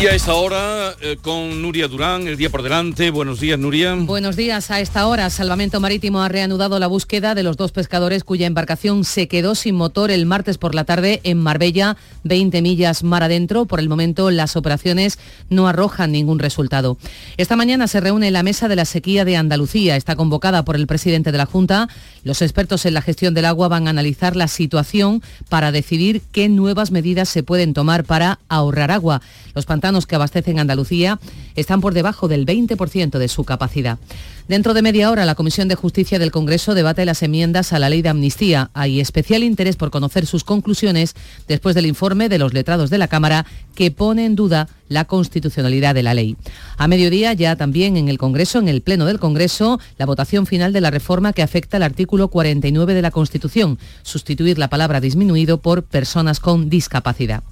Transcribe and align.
Y 0.00 0.06
a 0.06 0.14
esta 0.14 0.34
hora, 0.34 0.94
eh, 1.00 1.16
con 1.20 1.60
Nuria 1.60 1.88
Durán, 1.88 2.28
el 2.28 2.36
día 2.36 2.50
por 2.50 2.62
delante. 2.62 3.10
Buenos 3.10 3.40
días, 3.40 3.58
Nuria. 3.58 3.96
Buenos 3.96 4.36
días. 4.36 4.70
A 4.70 4.78
esta 4.78 5.08
hora, 5.08 5.28
Salvamento 5.28 5.80
Marítimo 5.80 6.22
ha 6.22 6.28
reanudado 6.28 6.78
la 6.78 6.86
búsqueda 6.86 7.34
de 7.34 7.42
los 7.42 7.56
dos 7.56 7.72
pescadores 7.72 8.22
cuya 8.22 8.46
embarcación 8.46 9.02
se 9.02 9.26
quedó 9.26 9.56
sin 9.56 9.74
motor 9.74 10.12
el 10.12 10.24
martes 10.24 10.56
por 10.56 10.76
la 10.76 10.84
tarde 10.84 11.20
en 11.24 11.38
Marbella, 11.38 11.96
20 12.22 12.62
millas 12.62 13.02
mar 13.02 13.24
adentro. 13.24 13.64
Por 13.64 13.80
el 13.80 13.88
momento, 13.88 14.30
las 14.30 14.54
operaciones 14.54 15.18
no 15.50 15.66
arrojan 15.66 16.12
ningún 16.12 16.38
resultado. 16.38 16.96
Esta 17.36 17.56
mañana 17.56 17.88
se 17.88 17.98
reúne 17.98 18.30
la 18.30 18.44
Mesa 18.44 18.68
de 18.68 18.76
la 18.76 18.84
Sequía 18.84 19.24
de 19.24 19.36
Andalucía. 19.36 19.96
Está 19.96 20.14
convocada 20.14 20.64
por 20.64 20.76
el 20.76 20.86
presidente 20.86 21.32
de 21.32 21.38
la 21.38 21.46
Junta. 21.46 21.88
Los 22.22 22.40
expertos 22.40 22.86
en 22.86 22.94
la 22.94 23.02
gestión 23.02 23.34
del 23.34 23.46
agua 23.46 23.66
van 23.66 23.88
a 23.88 23.90
analizar 23.90 24.36
la 24.36 24.46
situación 24.46 25.24
para 25.48 25.72
decidir 25.72 26.22
qué 26.30 26.48
nuevas 26.48 26.92
medidas 26.92 27.28
se 27.28 27.42
pueden 27.42 27.74
tomar 27.74 28.04
para 28.04 28.38
ahorrar 28.48 28.92
agua. 28.92 29.22
Los 29.56 29.66
pantanos 29.66 29.87
que 30.06 30.14
abastecen 30.14 30.58
Andalucía 30.58 31.18
están 31.54 31.80
por 31.80 31.94
debajo 31.94 32.28
del 32.28 32.44
20% 32.46 33.18
de 33.18 33.28
su 33.28 33.44
capacidad. 33.44 33.98
Dentro 34.48 34.72
de 34.72 34.80
media 34.80 35.10
hora, 35.10 35.26
la 35.26 35.34
Comisión 35.34 35.68
de 35.68 35.74
Justicia 35.74 36.18
del 36.18 36.30
Congreso 36.30 36.74
debate 36.74 37.04
las 37.04 37.22
enmiendas 37.22 37.74
a 37.74 37.78
la 37.78 37.90
ley 37.90 38.00
de 38.00 38.08
amnistía. 38.08 38.70
Hay 38.72 38.98
especial 38.98 39.42
interés 39.42 39.76
por 39.76 39.90
conocer 39.90 40.24
sus 40.24 40.42
conclusiones 40.42 41.14
después 41.46 41.74
del 41.74 41.84
informe 41.84 42.30
de 42.30 42.38
los 42.38 42.54
letrados 42.54 42.88
de 42.88 42.96
la 42.96 43.08
Cámara 43.08 43.44
que 43.74 43.90
pone 43.90 44.24
en 44.24 44.36
duda 44.36 44.66
la 44.88 45.04
constitucionalidad 45.04 45.94
de 45.94 46.02
la 46.02 46.14
ley. 46.14 46.36
A 46.78 46.88
mediodía, 46.88 47.34
ya 47.34 47.56
también 47.56 47.98
en 47.98 48.08
el 48.08 48.16
Congreso, 48.16 48.58
en 48.58 48.68
el 48.68 48.80
Pleno 48.80 49.04
del 49.04 49.18
Congreso, 49.18 49.78
la 49.98 50.06
votación 50.06 50.46
final 50.46 50.72
de 50.72 50.80
la 50.80 50.90
reforma 50.90 51.34
que 51.34 51.42
afecta 51.42 51.76
al 51.76 51.82
artículo 51.82 52.28
49 52.28 52.94
de 52.94 53.02
la 53.02 53.10
Constitución, 53.10 53.78
sustituir 54.02 54.58
la 54.58 54.68
palabra 54.68 55.00
disminuido 55.00 55.58
por 55.60 55.82
personas 55.82 56.40
con 56.40 56.70
discapacidad. 56.70 57.42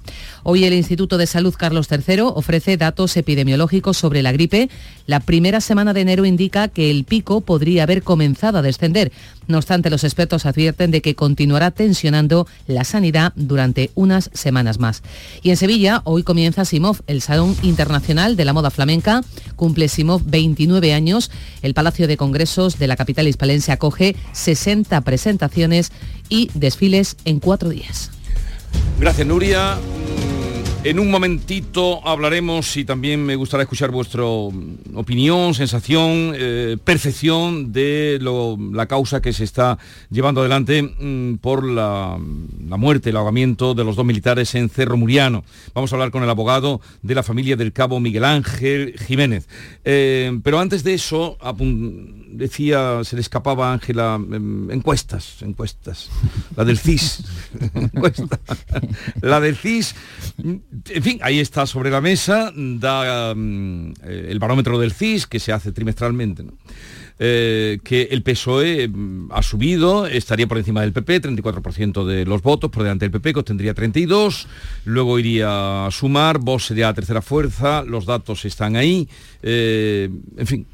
Hoy 0.43 0.63
el 0.65 0.73
Instituto 0.73 1.17
de 1.17 1.27
Salud 1.27 1.53
Carlos 1.55 1.87
III 1.91 2.21
ofrece 2.21 2.75
datos 2.75 3.15
epidemiológicos 3.17 3.97
sobre 3.97 4.23
la 4.23 4.31
gripe. 4.31 4.69
La 5.07 5.21
primera 5.21 5.61
semana 5.61 5.93
de 5.93 6.01
enero 6.01 6.25
indica 6.25 6.67
que 6.67 6.91
el 6.91 7.05
pico 7.05 7.41
podría 7.41 7.83
haber 7.83 8.03
comenzado 8.03 8.57
a 8.57 8.61
descender. 8.61 9.11
No 9.47 9.57
obstante, 9.57 9.89
los 9.89 10.03
expertos 10.03 10.45
advierten 10.45 10.91
de 10.91 11.01
que 11.01 11.15
continuará 11.15 11.71
tensionando 11.71 12.45
la 12.67 12.83
sanidad 12.83 13.31
durante 13.35 13.89
unas 13.95 14.29
semanas 14.33 14.79
más. 14.79 15.03
Y 15.41 15.49
en 15.49 15.57
Sevilla, 15.57 16.01
hoy 16.03 16.23
comienza 16.23 16.65
Simov, 16.65 16.97
el 17.07 17.21
Salón 17.21 17.55
Internacional 17.63 18.35
de 18.35 18.43
la 18.43 18.51
Moda 18.51 18.69
Flamenca. 18.69 19.23
Cumple 19.55 19.87
Simov 19.87 20.23
29 20.25 20.93
años. 20.93 21.31
El 21.61 21.73
Palacio 21.73 22.07
de 22.07 22.17
Congresos 22.17 22.77
de 22.77 22.87
la 22.87 22.97
capital 22.97 23.29
hispalense 23.29 23.71
acoge 23.71 24.17
60 24.33 24.99
presentaciones 25.01 25.93
y 26.27 26.51
desfiles 26.53 27.15
en 27.23 27.39
cuatro 27.39 27.69
días. 27.69 28.11
Gracias, 28.99 29.25
Nuria. 29.25 29.77
En 30.83 30.99
un 30.99 31.11
momentito 31.11 32.07
hablaremos 32.07 32.77
y 32.77 32.85
también 32.85 33.25
me 33.25 33.35
gustaría 33.35 33.63
escuchar 33.63 33.91
vuestra 33.91 34.23
opinión, 34.23 35.53
sensación, 35.53 36.33
eh, 36.35 36.77
percepción 36.81 37.73
de 37.73 38.19
la 38.71 38.85
causa 38.85 39.21
que 39.21 39.33
se 39.33 39.43
está 39.43 39.77
llevando 40.09 40.41
adelante 40.41 40.83
mm, 40.83 41.35
por 41.37 41.65
la, 41.65 42.17
muerte, 42.19 43.09
el 43.09 43.17
ahogamiento 43.17 43.73
de 43.73 43.83
los 43.83 43.95
dos 43.95 44.05
militares 44.05 44.55
en 44.55 44.69
Cerro 44.69 44.97
Muriano. 44.97 45.43
Vamos 45.73 45.91
a 45.91 45.95
hablar 45.95 46.11
con 46.11 46.23
el 46.23 46.29
abogado 46.29 46.79
de 47.01 47.15
la 47.15 47.23
familia 47.23 47.57
del 47.57 47.73
cabo 47.73 47.99
Miguel 47.99 48.23
Ángel 48.23 48.95
Jiménez. 48.99 49.47
Eh, 49.83 50.39
pero 50.43 50.59
antes 50.59 50.83
de 50.83 50.93
eso, 50.93 51.37
decía, 52.29 53.03
se 53.03 53.15
le 53.15 53.21
escapaba 53.21 53.71
a 53.71 53.73
Ángela 53.73 54.21
encuestas, 54.69 55.41
encuestas. 55.41 56.09
La 56.55 56.63
del 56.63 56.77
CIS. 56.77 57.23
la 59.21 59.41
del 59.41 59.57
CIS 59.57 59.95
en 60.89 61.03
fin, 61.03 61.19
ahí 61.21 61.39
está 61.39 61.65
sobre 61.65 61.89
la 61.89 62.01
mesa, 62.01 62.51
da 62.55 63.33
mm, 63.33 63.93
eh, 64.03 64.27
el 64.29 64.39
barómetro 64.39 64.77
del 64.77 64.91
CIS 64.91 65.27
que 65.27 65.39
se 65.39 65.53
hace 65.53 65.71
trimestralmente. 65.71 66.43
Eh, 67.19 67.79
que 67.83 68.09
el 68.11 68.21
PSOE 68.21 68.87
mm, 68.87 69.31
ha 69.31 69.41
subido, 69.41 70.05
estaría 70.05 70.45
por 70.45 70.59
encima 70.59 70.81
del 70.81 70.93
PP, 70.93 71.23
34% 71.23 72.05
de 72.05 72.25
los 72.25 72.43
votos, 72.43 72.69
por 72.69 72.83
delante 72.83 73.05
del 73.05 73.11
PP, 73.11 73.33
que 73.33 73.43
tendría 73.43 73.73
32, 73.73 74.47
luego 74.85 75.17
iría 75.17 75.87
a 75.87 75.91
sumar, 75.91 76.37
Vox 76.37 76.65
sería 76.65 76.87
la 76.87 76.93
tercera 76.93 77.23
fuerza, 77.23 77.81
los 77.83 78.05
datos 78.05 78.45
están 78.45 78.75
ahí, 78.75 79.09
eh, 79.41 80.09
en 80.37 80.47
fin, 80.47 80.67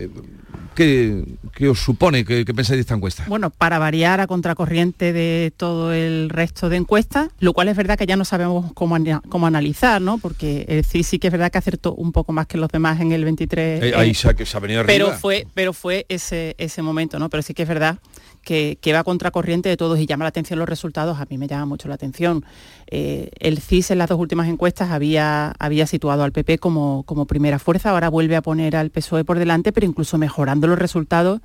¿Qué, 0.76 1.70
os 1.70 1.80
supone? 1.80 2.26
¿Qué, 2.26 2.46
pensáis 2.46 2.78
de 2.78 2.82
esta 2.82 2.96
encuesta? 2.96 3.26
Bueno, 3.28 3.50
para 3.52 3.78
variar 3.80 4.20
a 4.20 4.28
contracorriente 4.28 5.14
de 5.14 5.54
todo 5.56 5.94
el 5.94 6.30
resto 6.30 6.70
de 6.70 6.78
encuestas, 6.78 7.30
lo 7.40 7.54
cual 7.54 7.68
es 7.68 7.78
verdad 7.78 7.98
que 7.98 8.06
ya 8.06 8.16
no 8.16 8.26
sabemos 8.26 8.72
cómo, 8.74 8.98
cómo 9.30 9.48
analizar, 9.48 10.02
¿no? 10.02 10.18
Porque 10.18 10.66
el 10.68 10.84
CIS 10.84 11.08
sí 11.08 11.20
que 11.20 11.28
es 11.28 11.32
verdad 11.32 11.52
que 11.52 11.60
acertó 11.60 11.94
un 11.94 12.12
poco 12.12 12.34
más 12.34 12.48
que 12.48 12.58
los 12.58 12.70
demás 12.70 13.00
en 13.02 13.12
el 13.12 13.24
23. 13.24 13.84
Eh, 13.84 13.94
ahí 13.96 14.14
se 14.14 14.30
ha, 14.30 14.46
se 14.46 14.58
ha 14.58 14.60
venido 14.60 14.82
arriba. 14.82 14.94
Pero 14.94 15.18
fue, 15.18 15.46
pero 15.54 15.74
fue 15.74 16.06
ese, 16.10 16.33
ese 16.34 16.82
momento, 16.82 17.20
¿no? 17.20 17.30
Pero 17.30 17.44
sí 17.44 17.54
que 17.54 17.64
es 17.64 17.68
verdad 17.68 18.00
que, 18.44 18.78
va 18.94 19.00
a 19.00 19.04
contracorriente 19.04 19.70
de 19.70 19.78
todos 19.78 20.00
y 20.00 20.06
llama 20.06 20.26
la 20.26 20.30
atención 20.30 20.60
los 20.60 20.68
resultados, 20.68 21.20
a 21.20 21.26
mí 21.30 21.38
me 21.38 21.48
llama 21.48 21.66
mucho 21.66 21.88
la 21.88 21.96
atención. 21.96 22.46
Eh, 22.88 23.30
el 23.40 23.60
CIS 23.60 23.92
en 23.92 23.98
las 23.98 24.10
dos 24.10 24.20
últimas 24.20 24.48
encuestas 24.48 24.92
había, 24.92 25.54
había 25.60 25.88
situado 25.88 26.24
al 26.24 26.32
PP 26.32 26.60
como, 26.60 27.04
como 27.04 27.26
primera 27.26 27.60
fuerza, 27.60 27.92
ahora 27.92 28.10
vuelve 28.10 28.36
a 28.36 28.42
poner 28.42 28.76
al 28.76 28.90
PSOE 28.90 29.24
por 29.24 29.40
delante, 29.40 29.72
pero 29.72 29.86
incluso 29.86 30.18
mejorando 30.18 30.68
los 30.68 30.78
resultados 30.78 31.42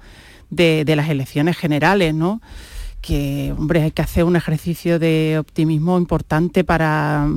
de, 0.50 0.84
las 0.96 1.08
elecciones 1.08 1.56
generales, 1.56 2.14
¿no? 2.14 2.40
que 3.00 3.54
hombre, 3.56 3.82
hay 3.82 3.90
que 3.92 4.02
hacer 4.02 4.24
un 4.24 4.34
ejercicio 4.34 4.98
de 4.98 5.36
optimismo 5.38 5.98
importante 5.98 6.64
para, 6.64 7.28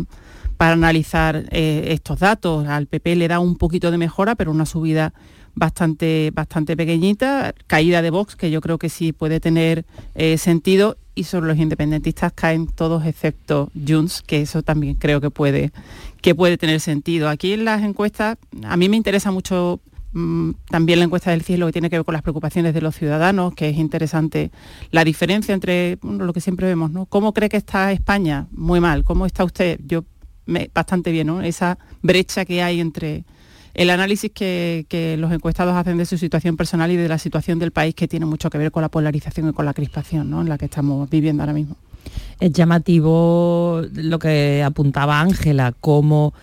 para 0.58 0.74
analizar 0.74 1.46
eh, 1.52 1.90
estos 1.90 2.20
datos. 2.20 2.68
Al 2.68 2.88
PP 2.88 3.16
le 3.16 3.28
da 3.28 3.40
un 3.40 3.56
poquito 3.58 3.92
de 3.92 4.00
mejora, 4.00 4.34
pero 4.36 4.52
una 4.52 4.66
subida 4.66 5.14
bastante, 5.56 6.32
bastante 6.34 6.76
pequeñita, 6.78 7.54
caída 7.68 8.02
de 8.02 8.10
Vox, 8.10 8.36
que 8.36 8.52
yo 8.52 8.62
creo 8.62 8.78
que 8.78 8.90
sí 8.90 9.14
puede 9.14 9.40
tener 9.40 9.86
eh, 10.16 10.38
sentido, 10.38 10.98
y 11.14 11.26
sobre 11.26 11.48
los 11.48 11.58
independentistas 11.58 12.32
caen 12.34 12.68
todos 12.68 13.06
excepto 13.06 13.70
Junts, 13.88 14.22
que 14.22 14.42
eso 14.42 14.64
también 14.64 14.96
creo 14.96 15.20
que 15.20 15.30
puede, 15.30 15.72
que 16.22 16.36
puede 16.36 16.58
tener 16.58 16.80
sentido. 16.80 17.30
Aquí 17.30 17.54
en 17.54 17.66
las 17.66 17.84
encuestas, 17.84 18.38
a 18.64 18.78
mí 18.78 18.88
me 18.88 18.98
interesa 18.98 19.32
mucho 19.32 19.82
mm, 20.14 20.52
también 20.70 21.00
la 21.00 21.06
encuesta 21.06 21.32
del 21.32 21.42
cielo 21.42 21.66
que 21.66 21.74
tiene 21.74 21.90
que 21.90 21.98
ver 21.98 22.06
con 22.06 22.14
las 22.14 22.22
preocupaciones 22.22 22.74
de 22.74 22.82
los 22.82 22.96
ciudadanos, 22.96 23.54
que 23.54 23.70
es 23.70 23.78
interesante 23.78 24.52
la 24.92 25.04
diferencia 25.04 25.54
entre 25.54 25.98
lo 26.02 26.32
que 26.32 26.42
siempre 26.42 26.68
vemos, 26.68 26.92
¿no? 26.92 27.06
¿Cómo 27.06 27.34
cree 27.34 27.50
que 27.50 27.58
está 27.58 27.92
España? 27.92 28.48
Muy 28.52 28.80
mal. 28.80 29.04
¿Cómo 29.04 29.26
está 29.26 29.44
usted? 29.44 29.80
Yo 29.86 30.06
bastante 30.74 31.12
bien, 31.12 31.28
¿no? 31.28 31.42
Esa 31.42 31.78
brecha 32.02 32.46
que 32.46 32.62
hay 32.62 32.80
entre 32.80 33.26
el 33.74 33.90
análisis 33.90 34.32
que, 34.32 35.16
los 35.20 35.32
encuestados 35.32 35.76
hacen 35.76 35.98
de 35.98 36.06
su 36.06 36.18
situación 36.18 36.58
personal 36.58 36.92
y 36.92 36.96
de 36.96 37.08
la 37.08 37.18
situación 37.18 37.60
del 37.60 37.72
país 37.72 37.96
que 37.96 38.08
tiene 38.08 38.26
mucho 38.26 38.50
que 38.50 38.58
ver 38.58 38.72
con 38.72 38.82
la 38.82 38.90
polarización 38.90 39.50
y 39.50 39.54
con 39.54 39.66
la 39.66 39.74
crispación 39.74 40.34
en 40.34 40.50
la 40.50 40.58
que 40.58 40.66
estamos 40.66 41.10
viviendo 41.10 41.44
ahora 41.44 41.54
mismo. 41.54 41.76
Es 42.40 42.52
llamativo 42.52 43.82
lo 43.94 44.20
que 44.20 44.64
apuntaba 44.64 45.22
Ángela, 45.22 45.74
cómo 45.80 46.34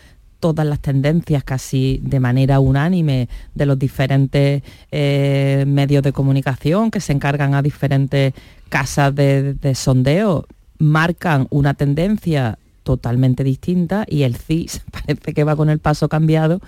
todas 0.41 0.65
las 0.65 0.79
tendencias 0.79 1.43
casi 1.43 2.01
de 2.03 2.21
manera 2.21 2.61
unánime 2.61 3.29
de 3.55 3.67
los 3.67 3.79
diferentes 3.79 4.63
eh, 4.93 5.65
medios 5.67 6.03
de 6.05 6.13
comunicación 6.13 6.93
que 6.93 7.01
se 7.01 7.13
encargan 7.13 7.55
a 7.55 7.63
diferentes 7.63 8.35
casas 8.69 9.15
de 9.15 9.73
sondeo 9.75 10.47
marcan 10.79 11.49
una 11.51 11.75
tendencia 11.75 12.59
totalmente 12.89 13.45
distinta 13.45 14.07
y 14.09 14.23
el 14.23 14.37
CIS 14.37 14.83
parece 14.91 15.35
que 15.35 15.45
va 15.45 15.57
con 15.57 15.69
el 15.69 15.79
paso 15.79 16.09
cambiado 16.09 16.61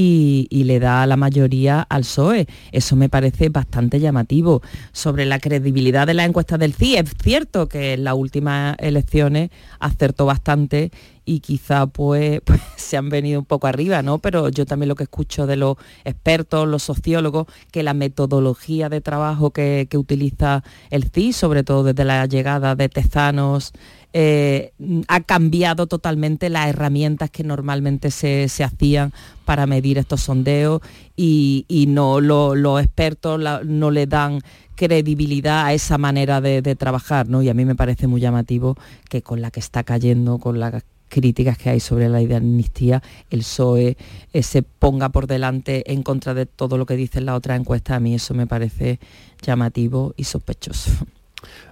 y, 0.00 0.64
le 0.64 0.78
da 0.78 1.06
la 1.06 1.16
mayoría 1.16 1.80
al 1.80 2.02
PSOE. 2.02 2.46
Eso 2.70 2.94
me 2.94 3.08
parece 3.08 3.48
bastante 3.48 3.98
llamativo. 3.98 4.62
Sobre 4.92 5.24
la 5.24 5.40
credibilidad 5.40 6.06
de 6.06 6.14
la 6.14 6.24
encuesta 6.24 6.56
del 6.56 6.74
CIS, 6.74 7.00
es 7.00 7.14
cierto 7.20 7.68
que 7.68 7.94
en 7.94 8.04
las 8.04 8.14
últimas 8.14 8.76
elecciones 8.78 9.50
acertó 9.80 10.24
bastante 10.24 10.92
y 11.24 11.40
quizá 11.40 11.86
pues, 11.86 12.40
pues, 12.44 12.60
se 12.76 12.96
han 12.96 13.08
venido 13.08 13.40
un 13.40 13.44
poco 13.44 13.66
arriba, 13.66 14.02
¿no? 14.02 14.18
Pero 14.18 14.50
yo 14.50 14.66
también 14.66 14.88
lo 14.88 14.94
que 14.94 15.02
escucho 15.02 15.46
de 15.46 15.56
los 15.56 15.76
expertos, 16.04 16.68
los 16.68 16.84
sociólogos, 16.84 17.46
que 17.72 17.82
la 17.82 17.92
metodología 17.92 18.88
de 18.88 19.00
trabajo 19.00 19.50
que, 19.50 19.88
utiliza 19.94 20.62
el 20.90 21.10
CIS, 21.10 21.36
sobre 21.36 21.64
todo 21.64 21.82
desde 21.82 22.04
la 22.04 22.24
llegada 22.26 22.76
de 22.76 22.88
Tezanos, 22.88 23.72
eh, 24.14 24.72
ha 25.06 25.20
cambiado 25.20 25.86
totalmente 25.86 26.48
las 26.48 26.68
herramientas 26.68 27.30
que 27.30 27.44
normalmente 27.44 28.10
se, 28.10 28.46
hacían 28.64 29.12
para 29.48 29.66
medir 29.66 29.96
estos 29.96 30.20
sondeos 30.20 30.82
y, 31.16 31.86
no 31.88 32.20
los 32.20 32.82
expertos 32.82 33.40
no 33.64 33.90
le 33.90 34.06
dan 34.06 34.42
credibilidad 34.74 35.64
a 35.64 35.72
esa 35.72 35.96
manera 35.96 36.42
de, 36.42 36.76
trabajar, 36.76 37.30
¿no? 37.30 37.40
Y 37.40 37.48
a 37.48 37.54
mí 37.54 37.64
me 37.64 37.74
parece 37.74 38.08
muy 38.08 38.20
llamativo 38.20 38.76
que 39.08 39.22
con 39.22 39.40
la 39.40 39.50
que 39.50 39.60
está 39.60 39.84
cayendo, 39.84 40.36
con 40.36 40.60
las 40.60 40.84
críticas 41.08 41.56
que 41.56 41.70
hay 41.70 41.80
sobre 41.80 42.10
la 42.10 42.20
idea 42.20 42.40
de 42.40 42.44
amnistía, 42.44 43.02
el 43.30 43.38
PSOE 43.38 43.96
eh, 44.34 44.42
se 44.42 44.62
ponga 44.62 45.08
por 45.08 45.26
delante 45.26 45.94
en 45.94 46.02
contra 46.02 46.34
de 46.34 46.44
todo 46.44 46.76
lo 46.76 46.84
que 46.84 46.96
dicen 46.96 47.24
las 47.24 47.34
otras 47.34 47.58
encuestas, 47.58 47.96
a 47.96 48.00
mí 48.00 48.14
eso 48.14 48.34
me 48.34 48.46
parece 48.46 49.00
llamativo 49.40 50.12
y 50.18 50.24
sospechoso. 50.24 50.90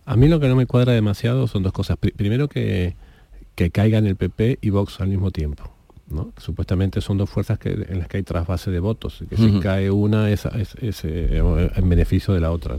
A 0.07 0.17
mí 0.17 0.29
lo 0.29 0.41
que 0.41 0.49
no 0.49 0.57
me 0.57 0.65
cuadra 0.65 0.95
demasiado 0.95 1.47
son 1.47 1.63
dos 1.63 1.75
cosas. 1.75 1.99
primero 1.99 2.49
que, 2.49 2.97
que 3.55 3.71
caigan 3.71 4.07
el 4.07 4.17
PP 4.17 4.61
y 4.63 4.71
Vox 4.71 4.99
al 5.03 5.09
mismo 5.09 5.31
tiempo. 5.31 5.76
¿No? 6.09 6.33
Supuestamente 6.39 7.01
son 7.01 7.19
dos 7.19 7.29
fuerzas 7.29 7.59
que, 7.59 7.71
en 7.71 7.99
las 7.99 8.09
que 8.09 8.19
hay 8.19 8.23
trasvase 8.23 8.71
de 8.71 8.81
votos, 8.81 9.23
que 9.29 9.37
si 9.37 9.61
cae 9.61 9.91
una 9.91 10.31
es, 10.31 10.45
eh, 10.45 11.43
en 11.77 11.89
beneficio 11.89 12.35
de 12.35 12.41
la 12.41 12.53
otra. 12.53 12.77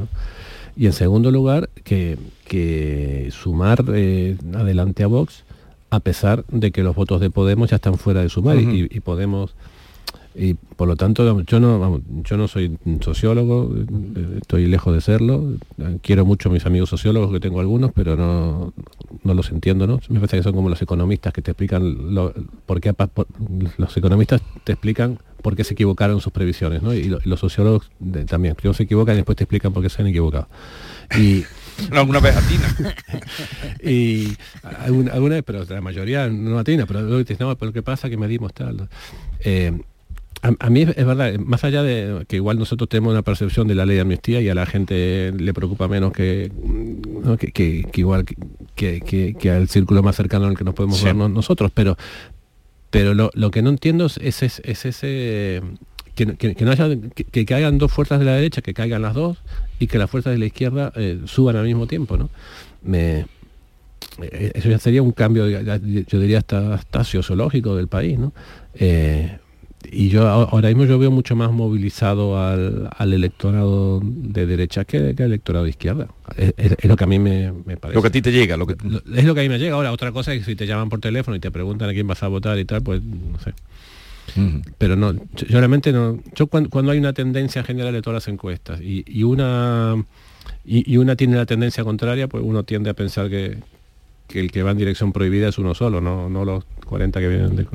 Y 0.76 0.86
en 0.86 0.94
segundo 0.94 1.32
lugar, 1.32 1.70
que, 1.84 2.18
que 2.48 3.30
sumar 3.32 3.84
eh, 3.94 4.38
adelante 4.54 5.04
a 5.04 5.08
Vox, 5.08 5.44
a 5.90 6.00
pesar 6.00 6.46
de 6.50 6.72
que 6.72 6.84
los 6.84 6.96
votos 6.96 7.20
de 7.20 7.30
Podemos 7.30 7.70
ya 7.70 7.78
están 7.78 7.98
fuera 7.98 8.22
de 8.22 8.30
sumar 8.30 8.58
y 8.58 9.00
Podemos 9.00 9.56
y 10.38 10.54
por 10.54 10.88
lo 10.88 10.96
tanto 10.96 11.42
yo 11.44 11.60
no 11.60 12.02
yo 12.24 12.38
no 12.38 12.48
soy 12.48 12.78
sociólogo 13.02 13.74
estoy 14.40 14.68
lejos 14.68 14.94
de 14.94 15.02
serlo 15.02 15.56
quiero 16.02 16.26
mucho 16.26 16.50
a 16.50 16.52
mis 16.52 16.66
amigos 16.66 16.90
sociólogos 16.90 17.32
que 17.32 17.40
tengo 17.40 17.60
algunos 17.60 17.92
pero 17.92 18.16
no, 18.16 18.74
no 19.24 19.34
los 19.34 19.50
entiendo 19.50 19.88
no 19.88 20.00
me 20.10 20.20
parece 20.20 20.38
que 20.38 20.44
son 20.44 20.54
como 20.54 20.70
los 20.70 20.82
economistas 20.82 21.34
que 21.34 21.42
te 21.42 21.52
explican 21.52 22.14
lo, 22.14 22.34
por 22.66 22.80
qué 22.80 22.94
los 23.78 23.98
economistas 23.98 24.42
te 24.64 24.74
explican 24.74 25.18
por 25.42 25.56
qué 25.56 25.64
se 25.64 25.74
equivocaron 25.74 26.22
sus 26.22 26.32
previsiones 26.32 26.84
¿no? 26.84 26.94
y, 26.94 27.06
los 27.08 27.40
sociólogos 27.40 27.90
también 28.28 28.56
primero 28.56 28.76
se 28.76 28.84
equivocan 28.84 29.16
y 29.16 29.18
después 29.18 29.36
te 29.36 29.44
explican 29.44 29.74
por 29.74 29.82
qué 29.82 29.90
se 29.90 30.02
han 30.02 30.08
equivocado 30.08 30.48
y 31.18 31.44
alguna 31.92 32.20
vez 32.20 32.36
atina. 32.36 32.96
y 33.84 34.36
alguna, 34.64 35.36
vez, 35.36 35.44
pero 35.46 35.64
la 35.64 35.82
mayoría 35.82 36.28
no 36.28 36.58
atina, 36.60 36.86
pero 36.86 37.02
lo 37.02 37.24
que, 37.24 37.38
no, 37.40 37.56
pero 37.58 37.72
que 37.72 37.84
pasa 37.84 38.10
que 38.10 38.18
medimos 38.18 38.54
tal. 38.54 38.90
Eh, 39.42 39.80
a, 40.42 40.70
mí 40.70 40.82
es, 40.82 41.06
verdad, 41.06 41.38
más 41.40 41.64
allá 41.64 41.84
de 41.84 42.26
que 42.28 42.36
igual 42.36 42.60
nosotros 42.60 42.88
tenemos 42.90 43.12
una 43.12 43.22
percepción 43.22 43.68
de 43.68 43.76
la 43.76 43.86
ley 43.86 43.96
de 43.96 44.02
amnistía 44.02 44.40
y 44.42 44.50
a 44.50 44.56
la 44.56 44.66
gente 44.66 45.34
le 45.36 45.54
preocupa 45.54 45.88
menos 45.88 46.14
que, 46.14 46.52
que, 47.54 47.86
igual 47.96 48.26
que, 48.76 49.52
al 49.52 49.68
círculo 49.68 50.04
más 50.04 50.16
cercano 50.16 50.46
al 50.46 50.58
que 50.58 50.64
nos 50.64 50.76
podemos 50.76 51.04
ver 51.04 51.16
nosotros, 51.16 51.72
pero, 51.74 51.98
pero 52.90 53.14
lo, 53.14 53.52
que 53.52 53.62
no 53.62 53.70
entiendo 53.70 54.06
es, 54.06 54.18
es, 54.44 54.62
ese... 54.64 55.62
Que, 56.16 56.26
no 56.26 56.72
haya, 56.72 56.90
que, 57.14 57.46
caigan 57.46 57.78
dos 57.78 57.92
fuerzas 57.92 58.18
de 58.18 58.26
la 58.26 58.34
derecha, 58.34 58.62
que 58.64 58.74
caigan 58.74 59.04
las 59.04 59.14
dos 59.14 59.38
y 59.80 59.86
que 59.86 60.00
las 60.00 60.10
fuerzas 60.10 60.34
de 60.34 60.40
la 60.40 60.48
izquierda 60.48 60.92
eh, 60.96 61.20
suban 61.26 61.56
al 61.56 61.66
mismo 61.66 61.86
tiempo, 61.86 62.18
¿no? 62.18 62.32
Me, 62.82 63.28
eh, 64.22 64.52
eso 64.56 64.70
ya 64.70 64.80
sería 64.80 65.04
un 65.04 65.12
cambio, 65.12 65.48
yo 65.48 66.20
diría 66.20 66.40
hasta, 66.40 66.74
hasta 66.74 67.04
sociológico 67.04 67.76
del 67.76 67.88
país, 67.88 68.18
¿no? 68.18 68.34
Eh, 68.74 69.38
y 69.84 70.10
yo 70.10 70.28
ahora 70.28 70.70
mismo 70.70 70.86
yo 70.86 70.98
veo 71.00 71.12
mucho 71.12 71.36
más 71.36 71.52
movilizado 71.52 72.42
al, 72.42 73.14
electorado 73.14 74.02
de 74.04 74.46
derecha 74.46 74.86
que, 74.86 74.98
al 74.98 75.20
electorado 75.20 75.66
de 75.66 75.70
izquierda. 75.70 76.08
Es, 76.36 76.84
lo 76.84 76.96
que 76.96 77.04
a 77.04 77.08
mí 77.08 77.20
me, 77.20 77.54
parece. 77.80 77.96
Lo 77.96 78.02
que 78.02 78.08
a 78.08 78.12
ti 78.12 78.22
te 78.22 78.32
llega. 78.32 78.58
Lo 78.58 78.66
que... 78.66 78.76
es 79.16 79.24
lo 79.24 79.34
que 79.34 79.42
a 79.42 79.44
mí 79.44 79.50
me 79.50 79.60
llega. 79.60 79.76
Ahora, 79.76 79.92
otra 79.92 80.12
cosa 80.12 80.34
es 80.34 80.40
que 80.40 80.46
si 80.46 80.56
te 80.56 80.66
llaman 80.66 80.90
por 80.90 81.00
teléfono 81.00 81.38
y 81.38 81.40
te 81.40 81.52
preguntan 81.52 81.90
a 81.90 81.94
quién 81.94 82.08
vas 82.08 82.24
a 82.24 82.28
votar 82.28 82.58
y 82.58 82.66
tal, 82.66 82.82
pues 82.82 83.02
no 83.04 83.40
sé. 83.40 83.54
Pero 84.78 84.96
no, 84.96 85.14
yo, 85.14 85.60
realmente 85.60 85.94
no. 85.94 86.20
Yo 86.36 86.48
cuando, 86.48 86.92
hay 86.92 86.98
una 86.98 87.14
tendencia 87.14 87.64
general 87.64 87.94
de 87.94 88.02
todas 88.02 88.16
las 88.16 88.28
encuestas 88.28 88.82
y, 88.82 89.24
una 89.24 89.96
y, 90.66 90.98
una 90.98 91.16
tiene 91.16 91.38
la 91.38 91.46
tendencia 91.46 91.84
contraria, 91.84 92.28
pues 92.28 92.44
uno 92.46 92.64
tiende 92.64 92.90
a 92.90 92.94
pensar 92.94 93.30
que, 93.30 93.58
que 94.28 94.40
el 94.42 94.52
que 94.52 94.64
va 94.64 94.72
en 94.72 94.78
dirección 94.78 95.14
prohibida 95.14 95.48
es 95.48 95.58
uno 95.58 95.74
solo, 95.74 96.02
no, 96.02 96.30
no 96.30 96.44
los 96.44 96.66
40 96.88 97.20
que 97.20 97.28
vienen 97.28 97.56
de... 97.56 97.68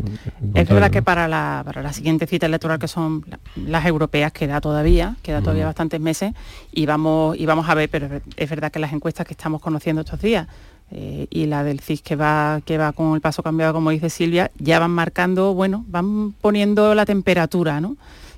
Es 0.54 0.68
verdad 0.68 0.90
que 0.90 1.02
para 1.02 1.28
la, 1.28 1.62
para 1.64 1.82
la 1.82 1.92
siguiente 1.92 2.26
cita 2.26 2.46
electoral, 2.46 2.78
que 2.78 2.88
son 2.88 3.24
las 3.56 3.86
europeas, 3.86 4.32
queda 4.32 4.60
todavía, 4.60 5.16
queda 5.22 5.40
todavía 5.40 5.66
bastantes 5.66 6.00
meses, 6.00 6.32
y 6.72 6.86
vamos, 6.86 7.36
y 7.38 7.46
vamos 7.46 7.68
a 7.68 7.74
ver, 7.74 7.88
pero 7.88 8.20
es 8.36 8.50
verdad 8.50 8.72
que 8.72 8.78
las 8.78 8.92
encuestas 8.92 9.26
que 9.26 9.34
estamos 9.34 9.60
conociendo 9.60 10.02
estos 10.02 10.20
días, 10.20 10.48
eh, 10.94 11.26
y 11.30 11.46
la 11.46 11.64
del 11.64 11.80
CIS 11.80 12.02
que 12.02 12.16
va, 12.16 12.60
que 12.66 12.76
va 12.76 12.92
con 12.92 13.14
el 13.14 13.22
paso 13.22 13.42
cambiado, 13.42 13.72
como 13.72 13.88
dice 13.88 14.10
Silvia, 14.10 14.50
ya 14.58 14.78
van 14.78 14.90
marcando, 14.90 15.54
bueno, 15.54 15.86
van 15.88 16.32
poniendo 16.32 16.94
la 16.94 17.06
temperatura, 17.06 17.80
¿no? 17.80 17.96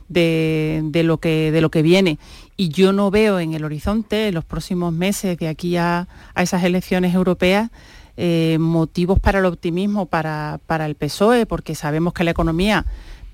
De, 0.08 0.80
de, 0.84 1.02
lo 1.02 1.18
que, 1.18 1.50
de 1.50 1.60
lo 1.60 1.70
que 1.70 1.82
viene. 1.82 2.18
Y 2.56 2.68
yo 2.68 2.92
no 2.92 3.10
veo 3.10 3.40
en 3.40 3.54
el 3.54 3.64
horizonte, 3.64 4.28
en 4.28 4.34
los 4.34 4.44
próximos 4.44 4.92
meses, 4.92 5.36
de 5.38 5.48
aquí 5.48 5.76
a, 5.76 6.06
a 6.34 6.42
esas 6.44 6.62
elecciones 6.62 7.12
europeas, 7.12 7.70
eh, 8.16 8.58
motivos 8.60 9.18
para 9.18 9.40
el 9.40 9.44
optimismo 9.44 10.06
para, 10.06 10.60
el 10.68 10.94
PSOE, 10.94 11.46
porque 11.46 11.74
sabemos 11.74 12.12
que 12.12 12.22
la 12.22 12.30
economía 12.30 12.86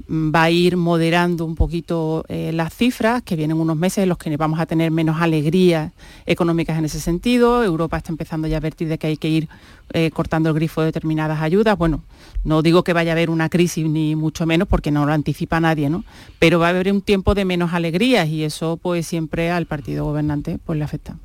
mm, 0.09 0.33
va 0.35 0.45
a 0.45 0.51
ir 0.51 0.79
moderando 0.79 1.45
un 1.45 1.55
poquito 1.55 2.25
eh, 2.29 2.51
las 2.53 2.75
cifras, 2.75 3.23
que 3.23 3.37
vienen 3.37 3.59
unos 3.59 3.77
meses 3.77 4.05
en 4.05 4.09
los 4.09 4.17
que 4.17 4.35
vamos 4.39 4.59
a 4.59 4.67
tener 4.67 4.91
menos 4.91 5.21
alegrías 5.21 5.93
económicas 6.25 6.79
en 6.79 6.87
ese 6.87 6.99
sentido. 6.99 7.63
Europa 7.63 7.99
está 7.99 8.11
empezando 8.11 8.49
ya 8.49 8.57
a 8.57 8.59
advertir 8.59 8.89
de 8.89 8.97
que 8.97 9.09
hay 9.09 9.17
que 9.19 9.29
ir 9.29 9.49
eh, 9.93 10.11
cortando 10.13 10.49
el 10.49 10.55
grifo 10.55 10.81
de 10.81 10.87
determinadas 10.87 11.43
ayudas. 11.43 11.77
Bueno, 11.77 12.03
no 12.45 12.63
digo 12.63 12.83
que 12.83 12.95
vaya 12.95 13.13
a 13.13 13.15
haber 13.15 13.29
una 13.29 13.51
crisis 13.51 13.87
ni 13.87 14.17
mucho 14.17 14.47
menos 14.47 14.67
porque 14.67 14.91
no 14.91 15.05
lo 15.05 15.13
anticipa 15.13 15.61
nadie, 15.61 15.91
¿no? 15.91 16.05
Pero 16.39 16.59
va 16.59 16.69
a 16.69 16.71
haber 16.71 16.91
un 16.91 17.03
tiempo 17.03 17.35
de 17.35 17.45
menos 17.45 17.75
alegrías 17.75 18.29
y 18.29 18.45
eso 18.45 18.79
pues 18.79 19.07
siempre 19.07 19.51
al 19.51 19.67
partido 19.67 20.05
gobernante 20.05 20.59
pues 20.65 20.79
le 20.79 20.85
afecta 20.85 21.17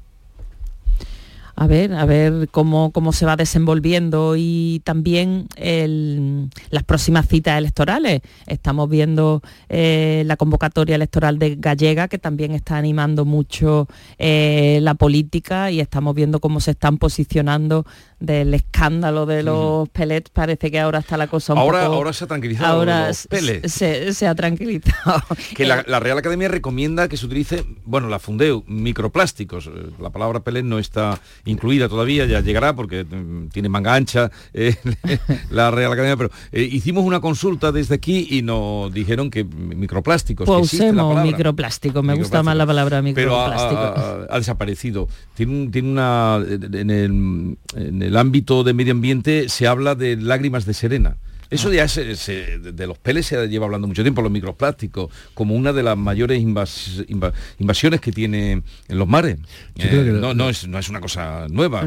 a 1.57 1.67
ver, 1.67 1.93
a 1.93 2.05
ver 2.05 2.49
cómo, 2.51 2.91
cómo 2.91 3.13
se 3.13 3.25
va 3.25 3.35
desenvolviendo 3.35 4.35
y 4.37 4.81
también 4.83 5.47
las 5.57 6.83
próximas 6.83 7.27
citas 7.27 7.57
electorales. 7.57 8.21
Estamos 8.45 8.89
viendo 8.89 9.41
eh, 9.69 10.23
la 10.25 10.35
convocatoria 10.35 10.95
electoral 10.95 11.39
de 11.39 11.55
Gallega, 11.55 12.07
que 12.07 12.17
también 12.17 12.51
está 12.51 12.77
animando 12.77 13.23
mucho 13.23 13.87
eh, 14.17 14.79
la 14.81 14.95
política 14.95 15.71
y 15.71 15.79
estamos 15.79 16.13
viendo 16.13 16.39
cómo 16.39 16.59
se 16.59 16.71
están 16.71 16.97
posicionando 16.97 17.85
del 18.19 18.53
escándalo 18.53 19.25
de 19.25 19.43
los 19.43 19.89
pellets, 19.89 20.29
parece 20.29 20.71
que 20.71 20.79
ahora 20.79 20.99
está 20.99 21.17
la 21.17 21.27
cosa 21.27 21.53
un 21.53 21.59
ahora, 21.59 21.83
poco... 21.83 21.95
Ahora 21.95 22.13
se 22.13 22.23
ha 22.23 22.27
tranquilizado 22.27 22.79
ahora 22.79 23.13
Se, 23.13 24.27
ha 24.27 24.35
tranquilizado. 24.35 25.21
Que 25.55 25.65
la, 25.65 25.99
Real 25.99 26.17
Academia 26.17 26.47
recomienda 26.47 27.07
que 27.07 27.17
se 27.17 27.25
utilice, 27.25 27.65
bueno, 27.85 28.09
la 28.09 28.19
Fundeu, 28.19 28.63
microplásticos. 28.67 29.69
La 29.99 30.09
palabra 30.09 30.41
pellet 30.41 30.63
no 30.63 30.79
está 30.79 31.19
incluida 31.45 31.87
todavía, 31.87 32.25
ya 32.25 32.41
llegará 32.41 32.75
porque 32.75 33.03
mm, 33.03 33.47
tiene 33.47 33.69
manga 33.69 33.93
ancha 33.93 34.31
eh, 34.53 34.75
la 35.49 35.71
Real 35.71 35.91
Academia, 35.91 36.17
pero 36.17 36.31
eh, 36.51 36.63
hicimos 36.63 37.03
una 37.03 37.19
consulta 37.19 37.71
desde 37.71 37.95
aquí 37.95 38.27
y 38.29 38.41
nos 38.41 38.93
dijeron 38.93 39.29
que 39.29 39.43
microplásticos. 39.43 40.45
Pues 40.45 40.73
usemos 40.73 41.23
microplástico, 41.23 42.03
me 42.03 42.15
gusta 42.15 42.43
más 42.43 42.55
la 42.55 42.65
palabra 42.65 43.01
microplástico. 43.01 43.93
Pero 43.95 44.27
ha, 44.29 44.37
desaparecido. 44.37 45.07
Tiene, 45.33 45.69
tiene 45.69 45.89
una... 45.89 46.39
En 46.45 46.89
el, 46.89 47.57
el 47.75 48.17
ámbito 48.17 48.63
de 48.63 48.73
medio 48.73 48.93
ambiente 48.93 49.49
se 49.49 49.67
habla 49.67 49.95
de 49.95 50.17
lágrimas 50.17 50.65
de 50.65 50.73
serena. 50.73 51.17
Eso 51.55 51.73
ya 51.73 51.85
de 51.87 52.87
los 52.87 52.97
peles 52.97 53.25
se 53.25 53.47
lleva 53.47 53.65
hablando 53.65 53.87
mucho 53.87 54.03
tiempo, 54.03 54.21
los 54.21 54.31
microplásticos, 54.31 55.11
como 55.33 55.55
una 55.55 55.73
de 55.73 55.83
las 55.83 55.97
mayores 55.97 56.39
invasiones 56.39 58.01
que 58.01 58.11
tiene 58.11 58.51
en 58.87 58.97
los 58.97 59.07
mares. 59.07 59.37
Eh, 59.75 60.19
no, 60.35 60.49
es, 60.49 60.63
una 60.89 61.01
cosa 61.01 61.47
nueva. 61.49 61.85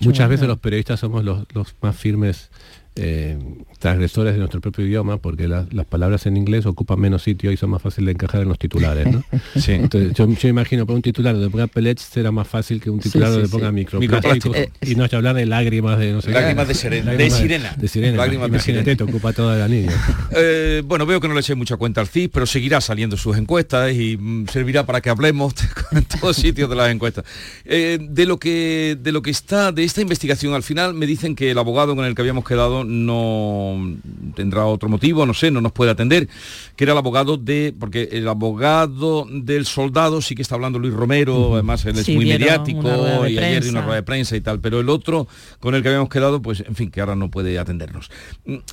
Muchas 0.00 0.28
veces 0.28 0.46
los 0.46 0.58
periodistas 0.58 1.00
somos 1.00 1.24
los, 1.24 1.44
los 1.54 1.74
más 1.80 1.96
firmes 1.96 2.50
eh, 2.96 3.38
transgresores 3.78 4.34
de 4.34 4.38
nuestro 4.38 4.60
propio 4.60 4.84
idioma, 4.84 5.16
porque 5.16 5.48
las 5.48 5.86
palabras 5.86 6.26
en 6.26 6.36
inglés 6.36 6.66
ocupan 6.66 7.00
menos 7.00 7.22
sitio 7.22 7.50
y 7.50 7.56
son 7.56 7.70
más 7.70 7.80
fáciles 7.80 8.06
de 8.06 8.12
encajar 8.12 8.42
en 8.42 8.48
los 8.48 8.58
titulares. 8.58 9.06
¿no? 9.06 9.24
Entonces, 9.54 10.12
yo, 10.14 10.28
yo, 10.28 10.48
imagino 10.48 10.86
para 10.86 10.96
un 10.96 11.02
titular 11.02 11.34
donde 11.34 11.48
ponga 11.50 11.66
pellets 11.66 12.02
será 12.02 12.30
más 12.30 12.46
fácil 12.46 12.80
que 12.80 12.90
un 12.90 13.00
titular 13.00 13.30
donde 13.30 13.48
ponga 13.48 13.72
microplásticos 13.72 14.56
y 14.82 14.94
no 14.96 15.04
hay 15.04 15.08
que 15.08 15.16
hablar 15.16 15.34
de 15.34 15.46
lágrimas 15.46 15.98
de 15.98 16.12
no 16.12 16.20
sé 16.20 16.30
Lágrimas 16.30 16.68
de, 16.68 16.74
sirena. 16.74 17.12
de 17.12 17.30
sirena. 17.30 17.74
De 17.76 17.88
sirena. 17.88 18.16
Lágrimas 18.18 18.50
de 18.50 18.60
sirena. 18.60 18.96
te 18.96 19.02
ocupa 19.02 19.32
toda 19.32 19.56
la 19.56 19.68
niña. 19.68 19.92
Eh, 20.32 20.82
bueno, 20.84 21.06
veo 21.06 21.20
que 21.20 21.26
no 21.26 21.34
le 21.34 21.40
eché 21.40 21.54
mucha 21.54 21.76
cuenta 21.76 22.00
al 22.00 22.06
CIS, 22.06 22.28
pero 22.32 22.46
seguirá 22.46 22.80
saliendo 22.80 23.16
sus 23.16 23.36
encuestas 23.36 23.92
y 23.92 24.16
mm, 24.16 24.46
servirá 24.46 24.86
para 24.86 25.00
que 25.00 25.10
hablemos 25.10 25.54
en 25.92 26.04
todos 26.04 26.36
sitios 26.36 26.70
de 26.70 26.76
las 26.76 26.90
encuestas. 26.90 27.24
Eh, 27.64 27.98
de 28.00 28.26
lo 28.26 28.38
que 28.38 28.96
de 29.00 29.12
lo 29.12 29.22
que 29.22 29.30
está, 29.30 29.72
de 29.72 29.84
esta 29.84 30.00
investigación, 30.00 30.54
al 30.54 30.62
final 30.62 30.94
me 30.94 31.06
dicen 31.06 31.34
que 31.34 31.50
el 31.50 31.58
abogado 31.58 31.96
con 31.96 32.04
el 32.04 32.14
que 32.14 32.22
habíamos 32.22 32.44
quedado 32.44 32.79
no 32.84 33.96
tendrá 34.34 34.66
otro 34.66 34.88
motivo, 34.88 35.26
no 35.26 35.34
sé, 35.34 35.50
no 35.50 35.60
nos 35.60 35.72
puede 35.72 35.90
atender, 35.90 36.28
que 36.76 36.84
era 36.84 36.92
el 36.92 36.98
abogado 36.98 37.36
de, 37.36 37.74
porque 37.78 38.08
el 38.12 38.28
abogado 38.28 39.26
del 39.30 39.66
soldado 39.66 40.22
sí 40.22 40.34
que 40.34 40.42
está 40.42 40.54
hablando 40.54 40.78
Luis 40.78 40.94
Romero, 40.94 41.54
además 41.54 41.84
él 41.86 41.98
es 41.98 42.08
muy 42.08 42.26
mediático 42.26 43.26
y 43.26 43.38
ayer 43.38 43.62
de 43.64 43.70
una 43.70 43.82
rueda 43.82 43.96
de 43.96 44.02
prensa 44.02 44.36
y 44.36 44.40
tal, 44.40 44.60
pero 44.60 44.80
el 44.80 44.88
otro 44.88 45.28
con 45.58 45.74
el 45.74 45.82
que 45.82 45.88
habíamos 45.88 46.08
quedado, 46.08 46.42
pues 46.42 46.60
en 46.60 46.74
fin, 46.74 46.90
que 46.90 47.00
ahora 47.00 47.16
no 47.16 47.30
puede 47.30 47.58
atendernos. 47.58 48.10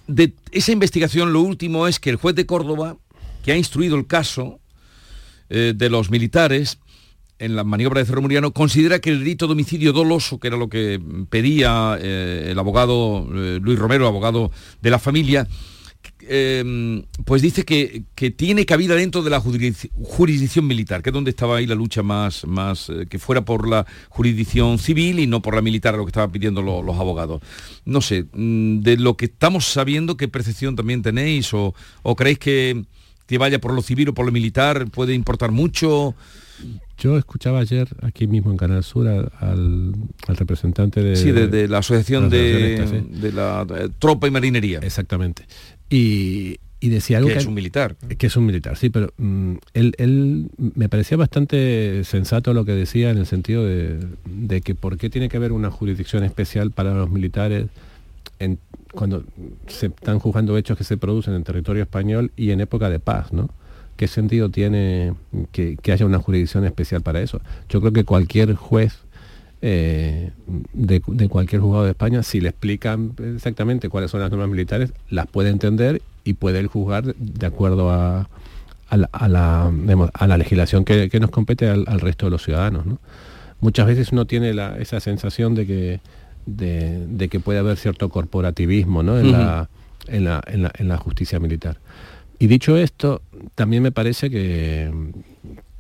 De 0.08 0.34
esa 0.52 0.72
investigación 0.72 1.34
lo 1.34 1.42
último 1.42 1.88
es 1.88 2.00
que 2.00 2.10
el 2.10 2.16
juez 2.16 2.36
de 2.36 2.46
Córdoba, 2.46 2.98
que 3.44 3.52
ha 3.52 3.58
instruido 3.58 3.96
el 3.96 4.08
caso 4.08 4.60
eh, 5.50 5.74
de 5.76 5.90
los 5.90 6.10
militares, 6.10 6.80
en 7.40 7.56
la 7.56 7.64
maniobra 7.64 8.00
de 8.00 8.06
Cerro 8.06 8.22
Muriano, 8.22 8.52
considera 8.52 9.00
que 9.00 9.12
el 9.12 9.20
delito 9.20 9.48
de 9.48 9.54
homicidio 9.54 9.94
doloso, 9.94 10.40
que 10.40 10.48
era 10.48 10.58
lo 10.58 10.70
que 10.70 11.00
pedía 11.30 11.98
eh, 12.02 12.50
el 12.52 12.60
abogado 12.60 13.28
eh, 13.34 13.60
Luis 13.62 13.78
Romero, 13.78 14.08
abogado 14.08 14.52
de 14.82 14.90
la 14.90 14.98
familia, 14.98 15.48
em, 16.22 17.04
pues 17.26 17.42
dice 17.42 17.64
que, 17.64 18.04
que, 18.16 18.32
tiene 18.32 18.66
cabida 18.66 18.96
dentro 18.96 19.22
de 19.22 19.30
la 19.30 19.40
jurisdicción 19.40 20.66
militar, 20.66 21.04
que 21.04 21.10
es 21.10 21.14
donde 21.14 21.30
estaba 21.30 21.58
ahí 21.58 21.68
la 21.68 21.76
lucha 21.76 22.02
más, 22.02 22.46
más 22.48 22.90
eh, 22.90 23.06
que 23.08 23.20
fuera 23.20 23.46
por 23.46 23.68
la 23.68 23.86
jurisdicción 24.10 24.80
civil 24.80 25.20
y 25.20 25.28
no 25.28 25.42
por 25.42 25.54
la 25.54 25.62
militar, 25.62 25.96
lo 25.96 26.06
que 26.06 26.10
estaban 26.10 26.32
pidiendo 26.32 26.62
los 26.62 26.98
abogados. 26.98 27.42
No 27.86 28.02
sé, 28.02 28.26
mm, 28.34 28.80
de 28.80 28.98
lo 28.98 29.16
que 29.16 29.26
estamos 29.26 29.66
sabiendo, 29.66 30.18
¿qué 30.18 30.28
percepción 30.28 30.76
también 30.76 31.04
tenéis? 31.04 31.54
¿O, 31.54 31.76
o 32.02 32.16
creéis 32.16 32.40
que, 32.40 32.84
que 33.28 33.38
vaya 33.38 33.60
por 33.60 33.74
lo 33.74 33.84
civil 33.84 34.10
o 34.10 34.14
por 34.16 34.26
lo 34.26 34.32
militar 34.32 34.90
puede 34.90 35.14
importar 35.14 35.52
mucho? 35.52 36.16
Yo 36.98 37.18
escuchaba 37.18 37.60
ayer 37.60 37.88
aquí 38.02 38.28
mismo 38.28 38.52
en 38.52 38.58
Canal 38.58 38.84
Sur 38.84 39.08
al, 39.08 39.94
representante 40.28 41.04
de, 41.04 41.16
sí, 41.16 41.32
de, 41.32 41.68
la 41.68 41.80
Asociación 41.80 42.30
de, 42.30 43.04
de, 43.10 43.32
la 43.32 43.66
eh, 43.76 43.90
Tropa 44.00 44.28
y 44.28 44.32
Marinería. 44.32 44.80
Exactamente. 44.80 45.46
Y, 45.90 46.60
decía 46.82 47.18
algo 47.18 47.30
que, 47.30 47.38
es 47.38 47.46
un 47.46 47.54
militar. 47.54 47.96
Que 48.18 48.28
es 48.28 48.38
un 48.38 48.46
militar, 48.46 48.78
sí, 48.78 48.90
pero 48.90 49.14
mm, 49.18 49.56
él, 49.74 50.50
me 50.58 50.90
parecía 50.90 51.18
bastante 51.18 52.04
sensato 52.04 52.54
lo 52.54 52.66
que 52.66 52.72
decía 52.72 53.12
en 53.12 53.18
el 53.18 53.26
sentido 53.26 53.66
de, 53.66 54.62
que 54.62 54.74
por 54.74 54.98
qué 54.98 55.10
tiene 55.10 55.30
que 55.30 55.38
haber 55.38 55.52
una 55.52 55.70
jurisdicción 55.70 56.24
especial 56.24 56.72
para 56.72 56.94
los 56.94 57.10
militares 57.10 57.68
cuando 58.92 59.24
se 59.68 59.88
están 59.88 60.20
juzgando 60.20 60.58
hechos 60.58 60.78
que 60.78 60.84
se 60.84 60.98
producen 60.98 61.34
en 61.34 61.44
territorio 61.44 61.84
español 61.84 62.32
y 62.36 62.52
en 62.52 62.62
época 62.62 62.90
de 62.90 63.00
paz, 63.00 63.34
¿no? 63.34 63.50
¿Qué 63.98 64.08
sentido 64.08 64.50
tiene 64.50 65.14
que, 65.52 65.78
haya 65.92 66.06
una 66.06 66.20
jurisdicción 66.20 66.64
especial 66.66 67.02
para 67.02 67.20
eso? 67.20 67.42
Yo 67.68 67.82
creo 67.82 67.92
que 67.92 68.06
cualquier 68.06 68.54
juez 68.54 69.00
eh, 69.62 70.32
de, 70.74 71.02
cualquier 71.02 71.62
juzgado 71.62 71.84
de 71.84 71.92
España, 71.92 72.24
si 72.24 72.40
le 72.40 72.50
explican 72.50 73.14
exactamente 73.36 73.90
cuáles 73.90 74.12
son 74.12 74.22
las 74.22 74.30
normas 74.30 74.50
militares, 74.50 74.94
las 75.10 75.28
puede 75.28 75.50
entender 75.50 76.02
y 76.24 76.34
puede 76.34 76.64
juzgar 76.68 77.16
de 77.16 77.46
acuerdo 77.46 77.90
a, 77.92 78.30
la, 78.92 80.38
legislación 80.38 80.86
que, 80.86 81.20
nos 81.20 81.32
compete 81.32 81.68
al, 81.68 82.00
resto 82.00 82.28
de 82.28 82.32
los 82.32 82.44
ciudadanos. 82.44 82.86
Muchas 83.60 83.88
veces 83.88 84.12
uno 84.12 84.26
tiene 84.26 84.54
esa 84.80 85.00
sensación 85.00 85.56
de 85.56 85.66
que, 85.66 86.00
de, 86.46 87.28
que 87.30 87.40
puede 87.40 87.58
haber 87.58 87.78
cierto 87.78 88.10
corporativismo 88.10 89.02
en, 89.02 89.32
la, 89.32 89.70
en 90.08 90.88
la 90.88 90.98
justicia 90.98 91.40
militar. 91.40 91.80
Y 92.40 92.48
dicho 92.48 92.78
esto, 92.78 93.22
también 93.56 93.82
me 93.84 93.92
parece 93.92 94.30
que, 94.30 94.92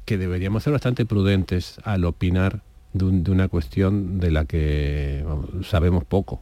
que 0.05 0.17
deberíamos 0.17 0.63
ser 0.63 0.73
bastante 0.73 1.05
prudentes 1.05 1.79
al 1.83 2.05
opinar 2.05 2.61
de, 2.93 3.31
una 3.31 3.47
cuestión 3.47 4.19
de 4.19 4.31
la 4.31 4.45
que 4.45 5.23
sabemos 5.63 6.03
poco. 6.03 6.41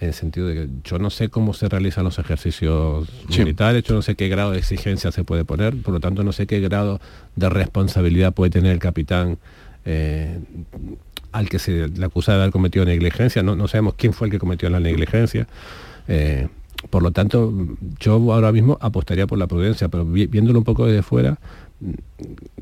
En 0.00 0.08
el 0.08 0.14
sentido 0.14 0.48
de 0.48 0.54
que 0.54 0.68
yo 0.84 0.98
no 0.98 1.10
sé 1.10 1.28
cómo 1.28 1.54
se 1.54 1.68
realizan 1.68 2.04
los 2.04 2.18
ejercicios 2.18 3.08
militares, 3.28 3.84
yo 3.84 3.94
no 3.94 4.02
sé 4.02 4.14
qué 4.14 4.28
grado 4.28 4.50
de 4.50 4.58
exigencia 4.58 5.12
se 5.12 5.22
puede 5.22 5.44
poner, 5.44 5.76
por 5.80 5.94
lo 5.94 6.00
tanto 6.00 6.24
no 6.24 6.32
sé 6.32 6.46
qué 6.46 6.60
grado 6.60 7.00
de 7.36 7.48
responsabilidad 7.48 8.34
puede 8.34 8.50
tener 8.50 8.72
el 8.72 8.78
capitán 8.78 9.38
eh, 9.84 10.38
al 11.30 11.48
que 11.48 11.58
se 11.58 11.88
le 11.88 12.04
acusa 12.04 12.32
de 12.32 12.40
haber 12.40 12.52
cometido 12.52 12.84
negligencia, 12.84 13.42
no, 13.42 13.54
no 13.54 13.68
sabemos 13.68 13.94
quién 13.94 14.12
fue 14.12 14.26
el 14.26 14.32
que 14.32 14.38
cometió 14.38 14.68
la 14.70 14.80
negligencia. 14.80 15.46
Eh, 16.08 16.48
por 16.90 17.02
lo 17.02 17.10
tanto, 17.10 17.52
yo 18.00 18.14
ahora 18.32 18.52
mismo 18.52 18.78
apostaría 18.80 19.26
por 19.26 19.38
la 19.38 19.46
prudencia, 19.46 19.88
pero 19.88 20.04
viéndolo 20.04 20.58
un 20.58 20.64
poco 20.64 20.86
desde 20.86 21.02
fuera, 21.02 21.38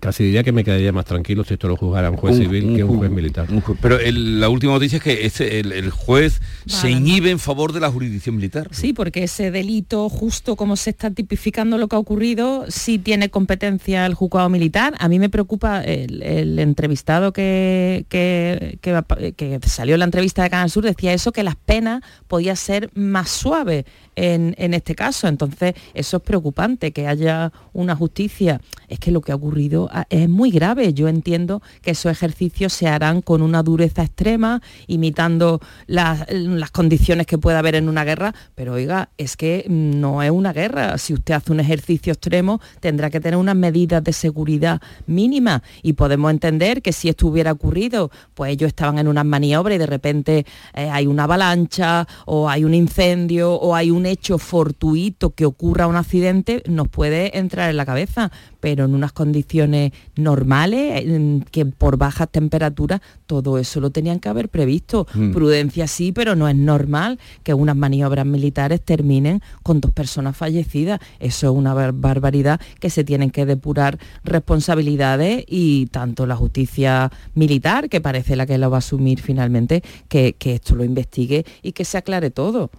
casi 0.00 0.24
diría 0.24 0.42
que 0.42 0.52
me 0.52 0.64
quedaría 0.64 0.92
más 0.92 1.04
tranquilo 1.04 1.44
si 1.44 1.54
esto 1.54 1.68
lo 1.68 1.76
juzgara 1.76 2.10
un 2.10 2.16
juez 2.16 2.36
civil 2.36 2.74
que 2.74 2.84
un 2.84 2.98
juez 2.98 3.10
militar. 3.10 3.46
pero 3.82 3.98
la 4.10 4.48
última 4.48 4.72
noticia 4.72 4.96
es 4.96 5.02
que 5.02 5.26
este, 5.26 5.60
el, 5.60 5.90
juez 5.90 6.40
se 6.66 6.90
inhibe 6.90 7.30
en 7.30 7.38
favor 7.38 7.72
de 7.72 7.80
la 7.80 7.90
jurisdicción 7.90 8.36
militar. 8.36 8.68
Sí, 8.70 8.92
porque 8.92 9.24
ese 9.24 9.50
delito, 9.50 10.08
justo 10.08 10.56
como 10.56 10.76
se 10.76 10.90
está 10.90 11.10
tipificando 11.10 11.76
lo 11.76 11.88
que 11.88 11.96
ha 11.96 11.98
ocurrido, 11.98 12.64
sí 12.68 12.98
tiene 12.98 13.28
competencia 13.28 14.06
el 14.06 14.14
juzgado 14.14 14.48
militar. 14.48 14.94
A 14.98 15.08
mí 15.08 15.18
me 15.18 15.28
preocupa 15.28 15.82
el, 15.82 16.58
entrevistado 16.58 17.32
que, 17.32 18.06
que, 18.08 18.78
que, 18.80 19.60
salió 19.66 19.94
en 19.94 20.00
la 20.00 20.06
entrevista 20.06 20.42
de 20.42 20.50
Canal 20.50 20.70
Sur, 20.70 20.84
decía 20.84 21.12
eso, 21.12 21.32
que 21.32 21.42
las 21.42 21.56
penas 21.56 22.02
podían 22.26 22.56
ser 22.56 22.90
más 22.94 23.28
suaves 23.28 23.84
en, 24.20 24.74
este 24.74 24.94
caso. 24.94 25.28
Entonces, 25.28 25.74
eso 25.94 26.18
es 26.18 26.22
preocupante, 26.22 26.92
que 26.92 27.06
haya 27.06 27.52
una 27.72 27.96
justicia. 27.96 28.60
Es 28.88 28.98
que 28.98 29.10
lo 29.10 29.20
que 29.20 29.32
ha 29.32 29.34
ocurrido 29.34 29.88
ah, 29.92 30.06
es 30.10 30.28
muy 30.28 30.50
grave. 30.50 30.92
Yo 30.92 31.08
entiendo 31.08 31.62
que 31.80 31.92
esos 31.92 32.12
ejercicios 32.12 32.72
se 32.72 32.86
harán 32.86 33.22
con 33.22 33.40
una 33.40 33.62
dureza 33.62 34.02
extrema, 34.02 34.60
imitando 34.86 35.60
las, 35.86 36.26
condiciones 36.72 37.26
que 37.26 37.38
puede 37.38 37.56
haber 37.56 37.74
en 37.74 37.88
una 37.88 38.04
guerra, 38.04 38.34
pero 38.54 38.74
oiga, 38.74 39.10
es 39.16 39.36
que 39.36 39.64
no 39.68 40.22
es 40.22 40.30
una 40.30 40.52
guerra. 40.52 40.98
Si 40.98 41.14
usted 41.14 41.34
hace 41.34 41.52
un 41.52 41.60
ejercicio 41.60 42.12
extremo, 42.12 42.60
tendrá 42.80 43.10
que 43.10 43.20
tener 43.20 43.38
unas 43.38 43.56
medidas 43.56 44.04
de 44.04 44.12
seguridad 44.12 44.80
mínimas 45.06 45.62
y 45.82 45.94
podemos 45.94 46.30
entender 46.30 46.82
que 46.82 46.92
si 46.92 47.08
esto 47.08 47.26
hubiera 47.26 47.52
ocurrido, 47.52 48.10
pues 48.34 48.52
ellos 48.52 48.68
estaban 48.68 48.98
en 48.98 49.08
unas 49.08 49.24
maniobras 49.24 49.76
y 49.76 49.78
de 49.78 49.86
repente 49.86 50.46
eh, 50.74 50.90
hay 50.90 51.06
una 51.06 51.24
avalancha 51.24 52.06
o 52.26 52.48
hay 52.48 52.64
un 52.64 52.74
incendio 52.74 53.54
o 53.54 53.74
hay 53.74 53.90
un 53.90 54.09
hecho 54.10 54.38
fortuito 54.38 55.30
que 55.30 55.46
ocurra 55.46 55.86
un 55.86 55.96
accidente, 55.96 56.62
nos 56.66 56.88
puede 56.88 57.38
entrar 57.38 57.70
en 57.70 57.76
la 57.76 57.86
cabeza, 57.86 58.30
pero 58.60 58.84
en 58.84 58.94
unas 58.94 59.12
condiciones 59.12 59.92
normales, 60.16 61.04
que 61.50 61.66
por 61.66 61.96
bajas 61.96 62.28
temperaturas, 62.30 63.00
todo 63.26 63.58
eso 63.58 63.80
lo 63.80 63.90
tenían 63.90 64.20
que 64.20 64.28
haber 64.28 64.48
previsto. 64.48 65.06
Mm. 65.14 65.32
Prudencia 65.32 65.86
sí, 65.86 66.12
pero 66.12 66.36
no 66.36 66.48
es 66.48 66.56
normal 66.56 67.18
que 67.42 67.54
unas 67.54 67.76
maniobras 67.76 68.26
militares 68.26 68.80
terminen 68.82 69.40
con 69.62 69.80
dos 69.80 69.92
personas 69.92 70.36
fallecidas. 70.36 71.00
Eso 71.18 71.50
es 71.50 71.52
una 71.56 71.74
barbaridad 71.74 72.60
que 72.80 72.90
se 72.90 73.04
tienen 73.04 73.30
que 73.30 73.46
depurar 73.46 73.98
responsabilidades 74.24 75.44
y 75.48 75.86
tanto 75.86 76.26
la 76.26 76.36
justicia 76.36 77.10
militar, 77.34 77.88
que 77.88 78.00
parece 78.00 78.36
la 78.36 78.46
que 78.46 78.58
lo 78.58 78.70
va 78.70 78.78
a 78.78 78.78
asumir 78.78 79.20
finalmente, 79.20 79.82
que, 80.08 80.34
que 80.34 80.54
esto 80.54 80.74
lo 80.74 80.84
investigue 80.84 81.44
y 81.62 81.72
que 81.72 81.84
se 81.84 81.98
aclare 81.98 82.30
todo. 82.30 82.70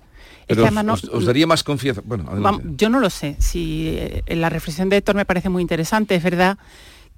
Pero 0.56 0.94
os, 0.94 1.26
daría 1.26 1.48
más 1.48 1.64
confianza. 1.64 2.02
Bueno, 2.04 2.62
yo 2.76 2.90
no 2.90 3.00
lo 3.00 3.10
sé. 3.10 3.36
Si 3.40 3.88
eh, 3.90 4.24
la 4.36 4.50
reflexión 4.50 4.90
de 4.90 4.98
Héctor 4.98 5.16
me 5.16 5.26
parece 5.26 5.50
muy 5.50 5.62
interesante, 5.62 6.16
es 6.16 6.24
verdad 6.24 6.58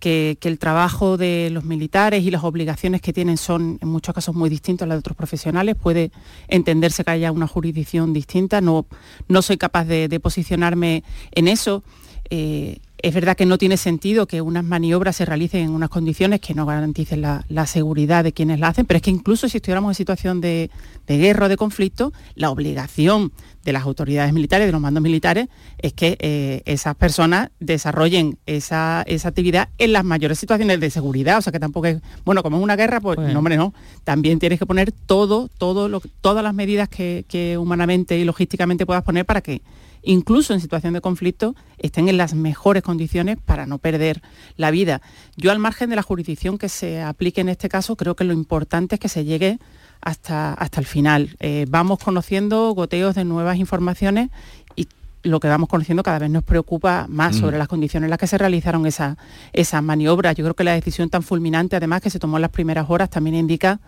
que, 0.03 0.37
el 0.41 0.59
trabajo 0.59 1.15
de 1.15 1.49
los 1.49 1.63
militares 1.63 2.23
y 2.23 2.29
las 2.29 2.43
obligaciones 2.43 2.99
que 3.01 3.13
tienen 3.13 3.37
son 3.37 3.79
en 3.81 3.87
muchos 3.87 4.13
casos 4.13 4.35
muy 4.35 4.49
distintos 4.49 4.85
a 4.85 4.87
las 4.87 4.95
de 4.95 4.99
otros 4.99 5.15
profesionales. 5.15 5.75
Puede 5.81 6.11
entenderse 6.49 7.05
que 7.05 7.11
haya 7.11 7.31
una 7.31 7.47
jurisdicción 7.47 8.11
distinta. 8.11 8.59
No, 8.59 8.85
no 9.29 9.41
soy 9.41 9.57
capaz 9.57 9.85
de, 9.85 10.19
posicionarme 10.19 11.03
en 11.31 11.47
eso. 11.47 11.83
Eh, 12.29 12.79
es 13.03 13.13
verdad 13.13 13.35
que 13.35 13.45
no 13.45 13.57
tiene 13.57 13.75
sentido 13.75 14.27
que 14.27 14.41
unas 14.41 14.63
maniobras 14.63 15.17
se 15.17 15.25
realicen 15.25 15.65
en 15.65 15.71
unas 15.71 15.89
condiciones 15.89 16.39
que 16.39 16.53
no 16.53 16.65
garanticen 16.65 17.21
la, 17.21 17.67
seguridad 17.67 18.23
de 18.23 18.31
quienes 18.31 18.61
la 18.61 18.69
hacen, 18.69 18.85
pero 18.85 18.95
es 18.95 19.01
que 19.01 19.11
incluso 19.11 19.49
si 19.49 19.57
estuviéramos 19.57 19.91
en 19.91 19.95
situación 19.95 20.39
de, 20.39 20.69
guerra 21.05 21.47
o 21.47 21.49
de 21.49 21.57
conflicto, 21.57 22.13
la 22.35 22.49
obligación 22.49 23.33
de 23.65 23.73
las 23.73 23.83
autoridades 23.83 24.31
militares, 24.31 24.67
de 24.67 24.71
los 24.71 24.79
mandos 24.79 25.03
militares, 25.03 25.49
es 25.79 25.91
que 25.91 26.17
eh, 26.21 26.61
esas 26.65 26.95
personas 26.95 27.49
desarrollen 27.59 28.37
esa, 28.45 29.01
actividad 29.01 29.67
en 29.79 29.91
las 29.91 30.05
mayores 30.05 30.39
situaciones 30.39 30.79
de 30.79 30.89
seguridad. 30.89 31.39
O 31.39 31.41
sea 31.41 31.51
que 31.51 31.59
tampoco 31.59 31.87
es, 31.87 32.01
bueno, 32.23 32.41
como 32.41 32.57
es 32.57 32.63
una 32.63 32.77
guerra, 32.77 33.01
pues 33.01 33.19
no, 33.19 33.37
hombre, 33.37 33.57
no. 33.57 33.73
También 34.05 34.39
tienes 34.39 34.59
que 34.59 34.65
poner 34.65 34.93
todo, 34.93 35.49
todo 35.57 35.89
lo, 35.89 36.01
todas 36.21 36.41
las 36.41 36.53
medidas 36.53 36.87
que, 36.87 37.25
que 37.27 37.57
humanamente 37.57 38.17
y 38.17 38.23
logísticamente 38.23 38.85
puedas 38.85 39.03
poner 39.03 39.25
para 39.25 39.41
que 39.41 39.61
incluso 40.03 40.53
en 40.53 40.59
situación 40.59 40.93
de 40.93 41.01
conflicto, 41.01 41.55
estén 41.77 42.09
en 42.09 42.17
las 42.17 42.33
mejores 42.33 42.83
condiciones 42.83 43.37
para 43.43 43.65
no 43.65 43.77
perder 43.77 44.21
la 44.57 44.71
vida. 44.71 45.01
Yo 45.35 45.51
al 45.51 45.59
margen 45.59 45.89
de 45.89 45.95
la 45.95 46.03
jurisdicción 46.03 46.57
que 46.57 46.69
se 46.69 47.01
aplique 47.01 47.41
en 47.41 47.49
este 47.49 47.69
caso, 47.69 47.95
creo 47.95 48.15
que 48.15 48.23
lo 48.23 48.33
importante 48.33 48.95
es 48.95 49.01
que 49.01 49.09
se 49.09 49.25
llegue 49.25 49.59
hasta, 50.01 50.53
hasta 50.53 50.79
el 50.79 50.85
final. 50.85 51.35
Eh, 51.39 51.65
vamos 51.69 51.99
conociendo 51.99 52.71
goteos 52.71 53.15
de 53.15 53.23
nuevas 53.23 53.57
informaciones 53.57 54.29
y 54.75 54.87
lo 55.23 55.39
que 55.39 55.47
vamos 55.47 55.69
conociendo 55.69 56.03
cada 56.03 56.19
vez 56.19 56.29
nos 56.29 56.43
preocupa 56.43 57.05
más 57.07 57.37
sobre 57.37 57.57
las 57.57 57.69
condiciones 57.69 58.07
en 58.07 58.09
las 58.09 58.19
que 58.19 58.27
se 58.27 58.37
realizaron 58.37 58.85
esas 58.85 59.17
esa 59.53 59.81
maniobras. 59.81 60.35
Yo 60.35 60.43
creo 60.43 60.53
que 60.53 60.65
la 60.65 60.73
decisión 60.73 61.09
tan 61.09 61.23
fulminante, 61.23 61.77
además, 61.77 62.01
que 62.01 62.09
se 62.09 62.19
tomó 62.19 62.37
en 62.37 62.41
las 62.41 62.51
primeras 62.51 62.89
horas, 62.89 63.09
también 63.09 63.37
indica 63.37 63.79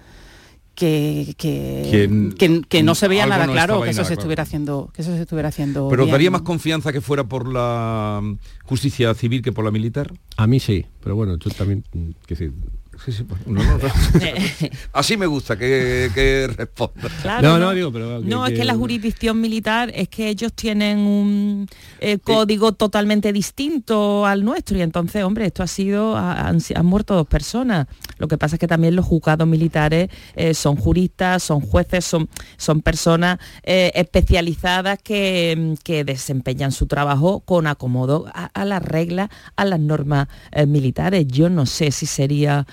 que, 0.76 1.34
que, 1.38 2.84
no 2.84 2.96
se 2.96 3.08
veía 3.08 3.26
nada 3.26 3.48
claro 3.48 3.82
que 3.82 3.90
eso 3.90 4.06
se 4.06 4.14
estuviera 4.14 4.44
haciendo 4.44 4.92
que 4.94 5.02
eso 5.02 5.16
se 5.16 5.22
estuviera 5.22 5.50
haciendo 5.50 5.88
pero 5.90 6.06
daría 6.06 6.30
más 6.30 6.42
confianza 6.42 6.92
que 6.92 7.02
fuera 7.02 7.24
por 7.24 7.52
la 7.52 8.22
justicia 8.64 9.14
civil 9.14 9.42
que 9.42 9.52
por 9.52 9.66
la 9.66 9.72
militar 9.72 10.14
a 10.38 10.48
mí 10.48 10.60
sí 10.60 10.86
pero 11.02 11.16
bueno 11.16 11.38
tú 11.38 11.50
también 11.50 11.84
que 12.28 12.36
sí. 12.36 12.52
Así 14.94 15.18
me 15.18 15.26
gusta 15.26 15.58
que, 15.58 16.50
responda. 16.56 17.42
no, 17.42 17.60
no, 17.60 17.72
digo, 17.72 17.92
pero... 17.92 18.20
no, 18.22 18.46
es 18.46 18.54
que 18.54 18.64
la 18.64 18.76
jurisdicción 18.76 19.40
militar 19.42 19.92
es 19.94 20.08
que 20.10 20.30
ellos 20.30 20.54
tienen 20.54 21.00
un 21.00 21.68
eh, 22.00 22.20
código 22.20 22.72
totalmente 22.74 23.34
distinto 23.34 24.26
al 24.26 24.44
nuestro 24.44 24.78
y 24.78 24.82
entonces, 24.82 25.24
hombre, 25.24 25.46
esto 25.46 25.64
ha 25.64 25.68
sido, 25.68 26.16
han, 26.16 26.60
muerto 26.84 27.16
dos 27.16 27.28
personas. 27.28 27.88
Lo 28.18 28.28
que 28.28 28.38
pasa 28.38 28.56
es 28.56 28.60
que 28.60 28.68
también 28.68 28.96
los 28.96 29.06
juzgados 29.06 29.48
militares 29.48 30.10
eh, 30.36 30.54
son 30.54 30.76
juristas, 30.76 31.44
son 31.44 31.62
jueces, 31.62 32.06
son, 32.06 32.30
son 32.58 32.82
personas 32.82 33.40
eh, 33.64 33.92
especializadas 33.96 35.00
que, 35.02 35.76
desempeñan 36.06 36.72
su 36.72 36.88
trabajo 36.88 37.40
con 37.42 37.68
acomodo 37.68 38.26
a, 38.34 38.66
las 38.66 38.82
reglas, 38.82 39.30
a 39.56 39.66
las 39.66 39.80
normas 39.80 40.28
eh, 40.52 40.66
militares. 40.66 41.26
Yo 41.28 41.50
no 41.50 41.66
sé 41.66 41.92
si 41.92 42.06
sería 42.06 42.66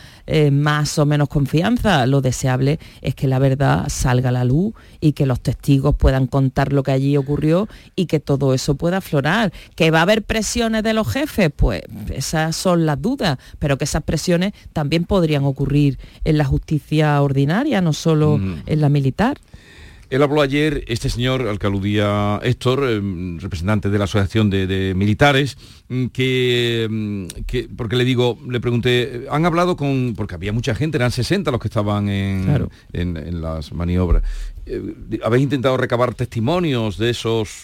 más 0.50 0.98
o 0.98 1.06
menos 1.06 1.28
confianza. 1.28 2.06
Lo 2.06 2.20
deseable 2.20 2.78
es 3.00 3.14
que 3.14 3.26
la 3.26 3.38
verdad 3.38 3.88
salga 3.88 4.30
a 4.30 4.32
la 4.32 4.44
luz 4.44 4.74
y 5.00 5.12
que 5.12 5.26
los 5.26 5.40
testigos 5.40 5.94
puedan 5.96 6.26
contar 6.26 6.72
lo 6.72 6.82
que 6.82 6.92
allí 6.92 7.16
ocurrió 7.16 7.68
y 7.96 8.06
que 8.06 8.20
todo 8.20 8.54
eso 8.54 8.76
pueda 8.76 8.98
aflorar. 8.98 9.52
¿Que 9.76 9.90
va 9.90 10.00
a 10.00 10.02
haber 10.02 10.22
presiones 10.22 10.82
de 10.82 10.94
los 10.94 11.08
jefes? 11.08 11.50
Pues 11.54 11.82
esas 12.10 12.56
son 12.56 12.86
las 12.86 13.00
dudas, 13.00 13.38
pero 13.58 13.78
que 13.78 13.84
esas 13.84 14.02
presiones 14.02 14.52
también 14.72 15.04
podrían 15.04 15.31
ocurrir 15.40 15.98
en 16.24 16.36
la 16.36 16.44
justicia 16.44 17.20
ordinaria, 17.22 17.80
no 17.80 17.92
solo 17.92 18.36
mm. 18.38 18.62
en 18.66 18.80
la 18.80 18.88
militar. 18.88 19.38
Él 20.12 20.22
habló 20.22 20.42
ayer, 20.42 20.84
este 20.88 21.08
señor 21.08 21.48
al 21.48 21.58
que 21.58 21.66
aludía 21.66 22.38
Héctor, 22.42 22.84
eh, 22.86 23.00
representante 23.38 23.88
de 23.88 23.96
la 23.96 24.04
Asociación 24.04 24.50
de, 24.50 24.92
Militares, 24.94 25.56
mm, 25.88 26.02
mm, 26.02 26.08
que, 27.46 27.68
porque 27.74 27.96
le 27.96 28.04
digo, 28.04 28.38
le 28.46 28.60
pregunté, 28.60 29.24
han 29.30 29.46
hablado 29.46 29.74
con, 29.74 30.12
porque 30.14 30.34
había 30.34 30.52
mucha 30.52 30.74
gente, 30.74 30.98
eran 30.98 31.12
60 31.12 31.50
los 31.50 31.58
que 31.58 31.68
estaban 31.68 32.10
en, 32.10 32.68
en, 32.92 33.40
las 33.40 33.72
maniobras. 33.72 34.22
Eh, 34.66 35.18
habéis 35.24 35.44
intentado 35.44 35.78
recabar 35.78 36.12
testimonios 36.12 36.98
de 36.98 37.08
esos 37.08 37.62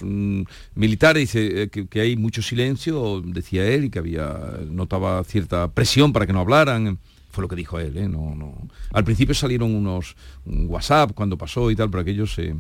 militares, 0.75 1.21
dice 1.21 1.65
eh, 1.65 1.69
que, 1.69 2.01
hay 2.01 2.17
mucho 2.17 2.41
silencio, 2.41 3.21
decía 3.27 3.67
él, 3.67 3.85
y 3.85 3.91
que 3.91 3.99
había, 3.99 4.39
notaba 4.71 5.23
cierta 5.25 5.71
presión 5.73 6.15
para 6.15 6.27
que 6.27 6.33
no 6.33 6.41
hablaran 6.41 6.99
lo 7.43 7.49
que 7.49 7.57
dijo 7.57 7.79
él, 7.79 7.97
¿eh? 7.97 8.09
no, 8.09 8.35
no. 8.35 8.55
Al 8.93 9.05
principio 9.05 9.35
salieron 9.35 9.75
unos 9.75 10.17
WhatsApp 10.47 11.13
cuando 11.15 11.37
pasó 11.37 11.71
y 11.71 11.77
tal, 11.77 11.91
pero 11.91 12.03
aquellos 12.03 12.39
eh, 12.39 12.55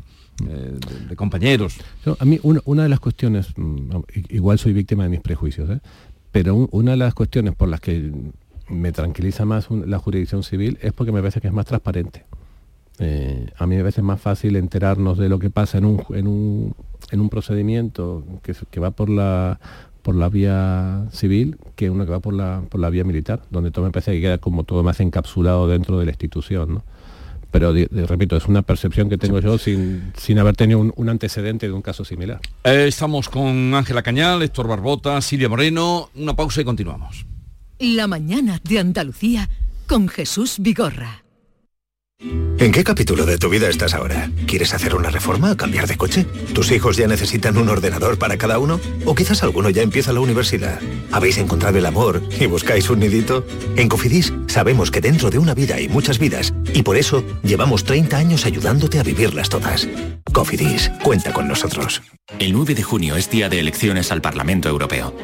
eh, 0.48 0.78
de, 1.08 1.16
compañeros. 1.16 1.78
a 2.18 2.24
mí 2.24 2.38
una, 2.42 2.82
de 2.82 2.88
las 2.88 3.00
cuestiones, 3.00 3.48
mm, 3.56 3.90
igual 4.30 4.58
soy 4.58 4.72
víctima 4.72 5.04
de 5.04 5.10
mis 5.10 5.20
prejuicios, 5.20 5.68
pero 6.30 6.68
una 6.70 6.92
de 6.92 6.96
las 6.98 7.14
cuestiones 7.14 7.54
por 7.54 7.68
las 7.68 7.80
que 7.80 8.12
me 8.68 8.92
tranquiliza 8.92 9.44
más 9.44 9.70
la 9.70 9.98
jurisdicción 9.98 10.42
civil 10.42 10.78
es 10.82 10.92
porque 10.92 11.12
me 11.12 11.20
parece 11.20 11.40
que 11.40 11.48
es 11.48 11.54
más 11.54 11.66
transparente. 11.66 12.24
a 13.56 13.66
mí 13.66 13.76
me 13.76 13.82
parece 13.82 14.02
más 14.02 14.20
fácil 14.20 14.56
enterarnos 14.56 15.18
de 15.18 15.28
lo 15.28 15.38
que 15.38 15.50
pasa 15.50 15.78
en 15.78 15.84
un, 15.86 16.04
en 16.10 16.26
un, 16.26 16.74
en 17.10 17.20
un 17.20 17.28
procedimiento 17.30 18.24
que, 18.42 18.54
que 18.70 18.80
va 18.80 18.90
por 18.90 19.08
la 19.08 19.58
por 20.02 20.14
la 20.14 20.28
vía 20.28 21.06
civil 21.12 21.58
que 21.76 21.90
uno 21.90 22.04
que 22.04 22.10
va 22.10 22.20
por 22.20 22.34
la, 22.34 22.62
por 22.68 22.80
la 22.80 22.90
vía 22.90 23.04
militar, 23.04 23.42
donde 23.50 23.70
todo 23.70 23.84
me 23.84 23.90
parece 23.90 24.12
que 24.12 24.20
queda 24.20 24.38
como 24.38 24.64
todo 24.64 24.82
más 24.82 25.00
encapsulado 25.00 25.68
dentro 25.68 25.98
de 25.98 26.06
la 26.06 26.12
institución. 26.12 26.82
Pero 27.50 27.72
repito, 27.72 28.36
es 28.36 28.46
una 28.46 28.62
percepción 28.62 29.08
que 29.08 29.16
tengo 29.16 29.40
yo 29.40 29.56
sin, 29.56 30.12
sin 30.16 30.38
haber 30.38 30.54
tenido 30.54 30.80
un, 30.80 31.08
antecedente 31.08 31.66
de 31.66 31.72
un 31.72 31.80
caso 31.80 32.04
similar. 32.04 32.40
Eh, 32.64 32.86
estamos 32.88 33.30
con 33.30 33.74
Ángela 33.74 34.02
Cañal, 34.02 34.42
Héctor 34.42 34.68
Barbota, 34.68 35.20
Silvia 35.22 35.48
Moreno. 35.48 36.10
Una 36.14 36.36
pausa 36.36 36.60
y 36.60 36.64
continuamos. 36.64 37.24
La 37.78 38.06
mañana 38.06 38.60
de 38.64 38.78
Andalucía 38.80 39.48
con 39.86 40.08
Jesús 40.08 40.56
Vigorra. 40.58 41.22
¿En 42.20 42.72
qué 42.72 42.82
capítulo 42.82 43.24
de 43.26 43.38
tu 43.38 43.48
vida 43.48 43.68
estás 43.68 43.94
ahora? 43.94 44.28
¿Quieres 44.48 44.74
hacer 44.74 44.96
una 44.96 45.08
reforma 45.08 45.52
o 45.52 45.56
cambiar 45.56 45.86
de 45.86 45.96
coche? 45.96 46.26
¿Tus 46.52 46.72
hijos 46.72 46.96
ya 46.96 47.06
necesitan 47.06 47.56
un 47.56 47.68
ordenador 47.68 48.18
para 48.18 48.36
cada 48.36 48.58
uno? 48.58 48.80
¿O 49.04 49.14
quizás 49.14 49.44
alguno 49.44 49.70
ya 49.70 49.82
empieza 49.82 50.12
la 50.12 50.18
universidad? 50.18 50.80
¿Habéis 51.12 51.38
encontrado 51.38 51.78
el 51.78 51.86
amor 51.86 52.20
y 52.40 52.46
buscáis 52.46 52.90
un 52.90 52.98
nidito? 52.98 53.46
En 53.76 53.88
Cofidis 53.88 54.32
sabemos 54.48 54.90
que 54.90 55.00
dentro 55.00 55.30
de 55.30 55.38
una 55.38 55.54
vida 55.54 55.76
hay 55.76 55.88
muchas 55.88 56.18
vidas 56.18 56.52
y 56.74 56.82
por 56.82 56.96
eso 56.96 57.22
llevamos 57.44 57.84
30 57.84 58.16
años 58.16 58.46
ayudándote 58.46 58.98
a 58.98 59.04
vivirlas 59.04 59.48
todas. 59.48 59.86
Cofidis, 60.32 60.90
cuenta 61.04 61.32
con 61.32 61.46
nosotros. 61.46 62.02
El 62.40 62.52
9 62.52 62.74
de 62.74 62.82
junio 62.82 63.14
es 63.14 63.30
día 63.30 63.48
de 63.48 63.60
elecciones 63.60 64.10
al 64.10 64.22
Parlamento 64.22 64.68
Europeo. 64.68 65.14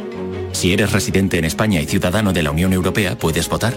Si 0.52 0.72
eres 0.72 0.92
residente 0.92 1.38
en 1.38 1.44
España 1.44 1.80
y 1.80 1.86
ciudadano 1.86 2.32
de 2.32 2.44
la 2.44 2.52
Unión 2.52 2.72
Europea, 2.72 3.18
puedes 3.18 3.48
votar. 3.48 3.76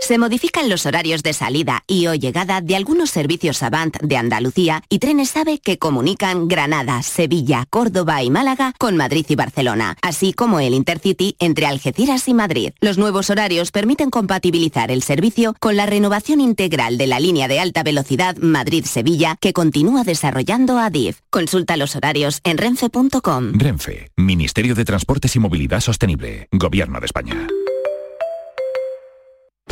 Se 0.00 0.18
modifican 0.18 0.68
los 0.68 0.86
horarios 0.86 1.22
de 1.22 1.34
salida 1.34 1.84
y 1.86 2.06
o 2.06 2.14
llegada 2.14 2.60
de 2.62 2.74
algunos 2.74 3.10
servicios 3.10 3.62
Avant 3.62 3.96
de 4.00 4.16
Andalucía 4.16 4.82
y 4.88 4.98
Trenes 4.98 5.36
AVE 5.36 5.60
que 5.60 5.78
comunican 5.78 6.48
Granada, 6.48 7.02
Sevilla, 7.02 7.66
Córdoba 7.68 8.22
y 8.22 8.30
Málaga 8.30 8.72
con 8.78 8.96
Madrid 8.96 9.26
y 9.28 9.36
Barcelona, 9.36 9.96
así 10.02 10.32
como 10.32 10.58
el 10.58 10.74
Intercity 10.74 11.36
entre 11.38 11.66
Algeciras 11.66 12.26
y 12.28 12.34
Madrid. 12.34 12.72
Los 12.80 12.98
nuevos 12.98 13.28
horarios 13.30 13.70
permiten 13.70 14.10
compatibilizar 14.10 14.90
el 14.90 15.02
servicio 15.02 15.54
con 15.60 15.76
la 15.76 15.86
renovación 15.86 16.40
integral 16.40 16.96
de 16.98 17.06
la 17.06 17.20
línea 17.20 17.46
de 17.46 17.60
alta 17.60 17.82
velocidad 17.82 18.36
Madrid-Sevilla 18.38 19.36
que 19.38 19.52
continúa 19.52 20.02
desarrollando 20.02 20.78
ADIF. 20.78 21.20
Consulta 21.28 21.76
los 21.76 21.94
horarios 21.94 22.40
en 22.44 22.58
renfe.com. 22.58 23.52
Renfe, 23.52 24.10
Ministerio 24.16 24.74
de 24.74 24.84
Transportes 24.84 25.36
y 25.36 25.38
Movilidad 25.38 25.80
Sostenible, 25.80 26.48
Gobierno 26.50 27.00
de 27.00 27.06
España. 27.06 27.46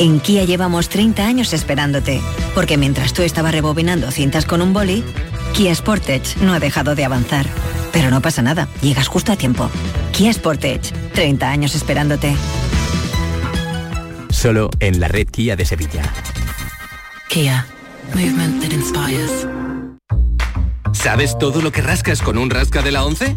En 0.00 0.18
Kia 0.18 0.44
llevamos 0.44 0.88
30 0.88 1.26
años 1.26 1.52
esperándote, 1.52 2.22
porque 2.54 2.78
mientras 2.78 3.12
tú 3.12 3.20
estabas 3.20 3.52
rebobinando 3.52 4.10
cintas 4.10 4.46
con 4.46 4.62
un 4.62 4.72
boli, 4.72 5.04
Kia 5.52 5.74
Sportage 5.74 6.40
no 6.40 6.54
ha 6.54 6.58
dejado 6.58 6.94
de 6.94 7.04
avanzar. 7.04 7.44
Pero 7.92 8.10
no 8.10 8.22
pasa 8.22 8.40
nada, 8.40 8.66
llegas 8.80 9.08
justo 9.08 9.30
a 9.30 9.36
tiempo. 9.36 9.68
Kia 10.12 10.32
Sportage, 10.32 10.94
30 11.12 11.50
años 11.50 11.74
esperándote. 11.74 12.34
Solo 14.30 14.70
en 14.80 15.00
la 15.00 15.08
red 15.08 15.28
Kia 15.28 15.54
de 15.54 15.66
Sevilla. 15.66 16.02
Kia, 17.28 17.66
movement 18.14 18.62
that 18.62 18.72
inspires. 18.72 19.46
¿Sabes 20.94 21.36
todo 21.38 21.60
lo 21.60 21.72
que 21.72 21.82
rascas 21.82 22.22
con 22.22 22.38
un 22.38 22.48
rasca 22.48 22.80
de 22.80 22.90
la 22.90 23.04
11? 23.04 23.36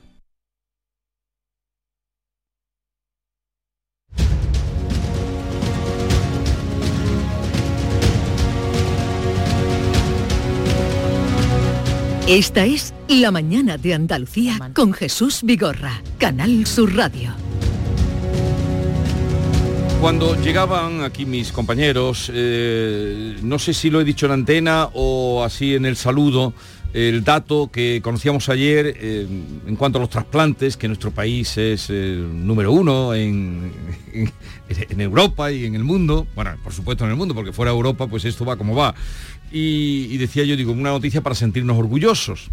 Esta 12.31 12.63
es 12.63 12.93
La 13.09 13.29
Mañana 13.29 13.75
de 13.75 13.93
Andalucía 13.93 14.57
con 14.73 14.93
Jesús 14.93 15.41
Vigorra, 15.43 16.01
Canal 16.17 16.65
Sur 16.65 16.95
Radio. 16.95 17.31
Cuando 19.99 20.41
llegaban 20.41 21.01
aquí 21.03 21.25
mis 21.25 21.51
compañeros, 21.51 22.31
eh, 22.33 23.35
no 23.43 23.59
sé 23.59 23.73
si 23.73 23.89
lo 23.89 23.99
he 23.99 24.05
dicho 24.05 24.27
en 24.27 24.31
antena 24.31 24.87
o 24.93 25.43
así 25.43 25.75
en 25.75 25.85
el 25.85 25.97
saludo, 25.97 26.53
el 26.93 27.25
dato 27.25 27.69
que 27.69 28.01
conocíamos 28.01 28.47
ayer 28.47 28.95
eh, 28.97 29.27
en 29.67 29.75
cuanto 29.75 29.97
a 29.97 30.01
los 30.01 30.09
trasplantes, 30.09 30.77
que 30.77 30.87
nuestro 30.87 31.11
país 31.11 31.57
es 31.57 31.89
el 31.89 32.47
número 32.47 32.71
uno 32.71 33.13
en, 33.13 33.73
en, 34.13 34.31
en, 34.69 35.01
Europa 35.01 35.51
y 35.51 35.65
en 35.65 35.75
el 35.75 35.83
mundo, 35.83 36.27
bueno, 36.33 36.55
por 36.63 36.71
supuesto 36.71 37.03
en 37.03 37.11
el 37.11 37.17
mundo, 37.17 37.35
porque 37.35 37.51
fuera 37.51 37.71
de 37.71 37.77
Europa 37.77 38.07
pues 38.07 38.23
esto 38.23 38.45
va 38.45 38.55
como 38.55 38.73
va. 38.73 38.95
Y, 39.51 40.07
y 40.09 40.17
decía 40.17 40.43
yo, 40.43 40.55
digo, 40.55 40.71
una 40.71 40.91
noticia 40.91 41.21
para 41.21 41.35
sentirnos 41.35 41.77
orgullosos 41.77 42.49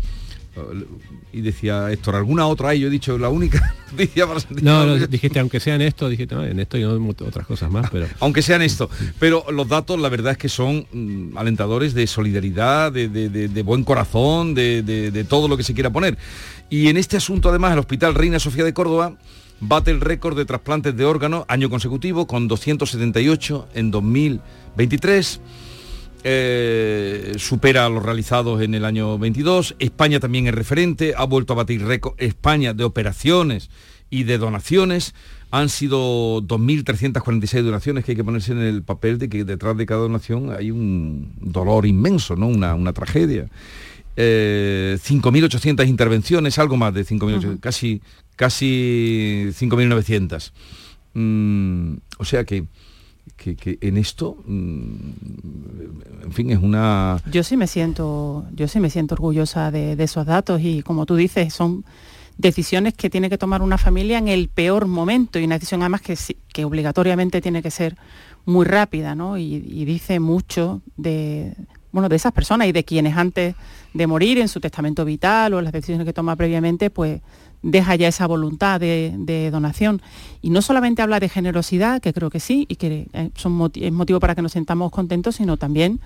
y 1.33 1.41
decía 1.41 1.91
Héctor, 1.93 2.17
¿alguna 2.17 2.47
otra 2.47 2.71
hay? 2.71 2.81
Yo 2.81 2.89
he 2.89 2.91
dicho 2.91 3.19
la 3.19 3.29
única 3.29 3.75
noticia 3.91 4.27
para 4.27 4.41
No, 4.63 4.87
no, 4.87 5.07
dijiste, 5.07 5.39
aunque 5.39 5.61
sean 5.61 5.83
esto, 5.83 6.09
dijiste, 6.09 6.35
no, 6.35 6.45
en 6.45 6.59
esto 6.59 6.79
y 6.79 6.83
no 6.83 7.09
otras 7.09 7.47
cosas 7.47 7.71
más, 7.71 7.91
pero... 7.91 8.07
aunque 8.21 8.43
sean 8.43 8.63
esto. 8.63 8.91
Pero 9.19 9.45
los 9.51 9.69
datos, 9.69 10.01
la 10.01 10.09
verdad 10.09 10.33
es 10.33 10.39
que 10.39 10.49
son 10.49 10.87
mm, 10.93 11.37
alentadores 11.37 11.95
de 11.95 12.07
solidaridad, 12.07 12.93
de, 12.93 13.09
de, 13.09 13.29
de, 13.29 13.49
de 13.49 13.63
buen 13.63 13.85
corazón, 13.85 14.55
de, 14.55 15.27
todo 15.29 15.49
lo 15.49 15.57
que 15.57 15.63
se 15.63 15.75
quiera 15.75 15.91
poner. 15.91 16.17
Y 16.71 16.89
en 16.89 16.97
este 16.97 17.17
asunto, 17.17 17.51
además, 17.51 17.73
el 17.73 17.79
Hospital 17.79 18.15
Reina 18.15 18.39
Sofía 18.39 18.65
de 18.65 18.73
Córdoba 18.73 19.17
bate 19.61 19.91
el 19.91 20.01
récord 20.01 20.37
de 20.37 20.45
trasplantes 20.45 20.97
de 20.97 21.05
órganos 21.05 21.45
año 21.49 21.69
consecutivo 21.69 22.27
con 22.27 22.47
278 22.47 23.69
en 23.75 23.91
2023 23.91 25.41
eh, 26.25 27.35
supera 27.39 27.87
a 27.87 27.89
los 27.89 28.03
realizados 28.03 28.61
en 28.63 28.75
el 28.75 28.85
año 28.85 29.19
22. 29.19 29.77
España 29.79 30.21
también 30.21 30.47
es 30.47 30.55
referente, 30.55 31.15
ha 31.17 31.25
vuelto 31.25 31.53
a 31.53 31.57
batir 31.57 31.85
récord. 31.85 32.15
España 32.19 32.75
de 32.75 32.85
operaciones 32.85 33.71
y 34.11 34.25
de 34.25 34.39
donaciones 34.39 35.15
han 35.51 35.69
sido 35.69 36.43
2.346 36.43 37.63
donaciones 37.63 38.05
que 38.05 38.13
hay 38.13 38.17
que 38.17 38.25
ponerse 38.25 38.53
en 38.53 38.59
el 38.59 38.83
papel 38.83 39.19
de 39.19 39.29
que 39.29 39.45
detrás 39.45 39.77
de 39.77 39.87
cada 39.87 40.01
donación 40.01 40.51
hay 40.53 40.71
un 40.71 41.33
dolor 41.41 41.87
inmenso, 41.87 42.37
¿no? 42.37 42.49
una, 42.49 42.75
una 42.75 42.93
tragedia. 42.93 43.49
Eh, 44.17 44.99
5.800 45.01 45.87
intervenciones, 45.87 46.59
algo 46.59 46.77
más 46.77 46.93
de 46.93 47.05
5.800, 47.07 47.45
uh 47.45 47.53
-huh. 47.53 47.61
casi, 47.61 48.03
casi 48.37 49.49
5.900. 49.53 50.53
Mm, 51.15 51.95
o 52.19 52.25
sea 52.25 52.45
que 52.45 52.65
que, 53.39 53.57
que, 53.57 53.79
en 53.81 53.97
esto, 53.97 54.37
en 54.47 55.15
fin, 56.33 56.51
es 56.51 56.59
una... 56.59 57.23
Yo 57.31 57.43
sí 57.43 57.57
me 57.57 57.67
siento, 57.67 58.45
yo 58.53 58.69
sí 58.69 58.81
me 58.81 58.91
siento 58.91 59.15
orgullosa 59.15 59.71
de, 59.71 59.97
de, 59.97 60.05
esos 60.05 60.27
datos 60.27 60.61
y 60.63 60.83
como 60.83 61.07
tú 61.07 61.17
dices, 61.17 61.55
son 61.55 61.85
decisiones 62.37 62.95
que 62.95 63.09
tiene 63.09 63.31
que 63.31 63.39
tomar 63.39 63.63
una 63.63 63.79
familia 63.79 64.19
en 64.19 64.29
el 64.29 64.49
peor 64.49 64.87
momento 64.87 65.39
y 65.39 65.45
una 65.45 65.55
decisión 65.57 65.83
además 65.83 66.03
que, 66.03 66.19
que 66.53 66.65
obligatoriamente 66.65 67.41
tiene 67.41 67.63
que 67.63 67.71
ser 67.71 67.97
muy 68.45 68.67
rápida, 68.67 69.15
¿no? 69.15 69.39
Y, 69.39 69.55
y 69.55 69.85
dice 69.85 70.21
mucho 70.21 70.83
de, 70.97 71.55
bueno, 71.93 72.09
de 72.09 72.17
esas 72.17 72.33
personas 72.33 72.69
y 72.69 72.73
de 72.73 72.85
quienes 72.85 73.17
antes 73.17 73.55
de 73.95 74.07
morir 74.07 74.39
en 74.39 74.49
su 74.49 74.61
testamento 74.61 75.05
vital 75.05 75.55
o 75.55 75.63
las 75.63 75.73
decisiones 75.73 76.07
que 76.07 76.13
toma 76.13 76.37
previamente, 76.37 76.91
pues 76.91 77.21
deja 77.63 77.97
ya 77.97 78.09
esa 78.09 78.27
voluntad 78.27 78.81
de, 78.81 79.49
donación. 79.51 80.01
Y 80.43 80.51
no 80.51 80.63
solamente 80.63 81.03
habla 81.03 81.21
de 81.21 81.29
generosidad, 81.29 82.01
que 82.01 82.13
creo 82.13 82.31
que 82.31 82.41
sí, 82.41 82.67
y 82.69 82.77
que 82.77 83.09
moti 83.47 83.85
es 83.85 83.93
motivo 83.93 84.21
para 84.21 84.35
que 84.35 84.43
nos 84.43 84.53
sentamos 84.53 84.91
contentos, 84.91 85.37
sino 85.37 85.57
también 85.57 86.01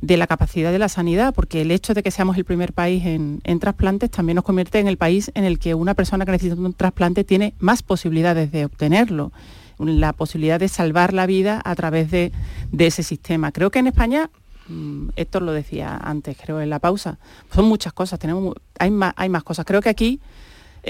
de 0.00 0.16
la 0.16 0.26
capacidad 0.26 0.70
de 0.70 0.78
la 0.78 0.88
sanidad, 0.88 1.34
porque 1.34 1.62
el 1.62 1.70
hecho 1.70 1.94
de 1.94 2.02
que 2.02 2.10
seamos 2.10 2.36
el 2.36 2.44
primer 2.44 2.72
país 2.72 3.04
en, 3.04 3.40
trasplantes 3.60 4.10
también 4.10 4.36
nos 4.36 4.44
convierte 4.44 4.78
en 4.78 4.88
el 4.88 4.96
país 4.96 5.30
en 5.34 5.44
el 5.44 5.58
que 5.58 5.74
una 5.74 5.94
persona 5.94 6.24
que 6.24 6.32
necesita 6.32 6.60
un 6.60 6.72
trasplante 6.72 7.24
tiene 7.24 7.54
más 7.58 7.82
posibilidades 7.82 8.52
de 8.52 8.64
obtenerlo 8.64 9.32
la 9.78 10.12
posibilidad 10.12 10.58
de 10.58 10.66
salvar 10.66 11.12
la 11.12 11.26
vida 11.26 11.60
a 11.64 11.74
través 11.76 12.10
de, 12.10 12.32
ese 12.76 13.04
sistema. 13.04 13.52
Creo 13.52 13.70
que 13.70 13.78
en 13.78 13.86
España 13.86 14.28
Héctor 15.16 15.42
lo 15.42 15.52
decía 15.52 15.96
antes, 15.96 16.36
creo, 16.36 16.60
en 16.60 16.68
la 16.68 16.78
pausa. 16.78 17.18
Son 17.54 17.64
muchas 17.66 17.92
cosas, 17.92 18.18
tenemos, 18.18 18.54
hay, 18.78 18.90
más, 18.90 19.14
hay 19.16 19.28
más 19.28 19.44
cosas. 19.44 19.64
Creo 19.64 19.80
que 19.80 19.88
aquí 19.88 20.20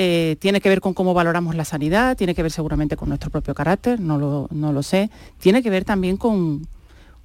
eh, 0.01 0.37
tiene 0.39 0.61
que 0.61 0.69
ver 0.69 0.81
con 0.81 0.95
cómo 0.95 1.13
valoramos 1.13 1.57
la 1.57 1.65
sanidad, 1.65 2.17
tiene 2.17 2.33
que 2.33 2.43
ver 2.45 2.53
seguramente 2.53 2.97
con 2.97 3.09
nuestro 3.09 3.31
propio 3.31 3.53
carácter, 3.53 3.99
no 3.99 4.17
lo, 4.17 4.47
no 4.53 4.73
lo 4.73 4.85
sé. 4.85 5.11
Tiene 5.39 5.61
que 5.61 5.71
ver 5.71 5.85
también 5.85 6.17
con, 6.17 6.69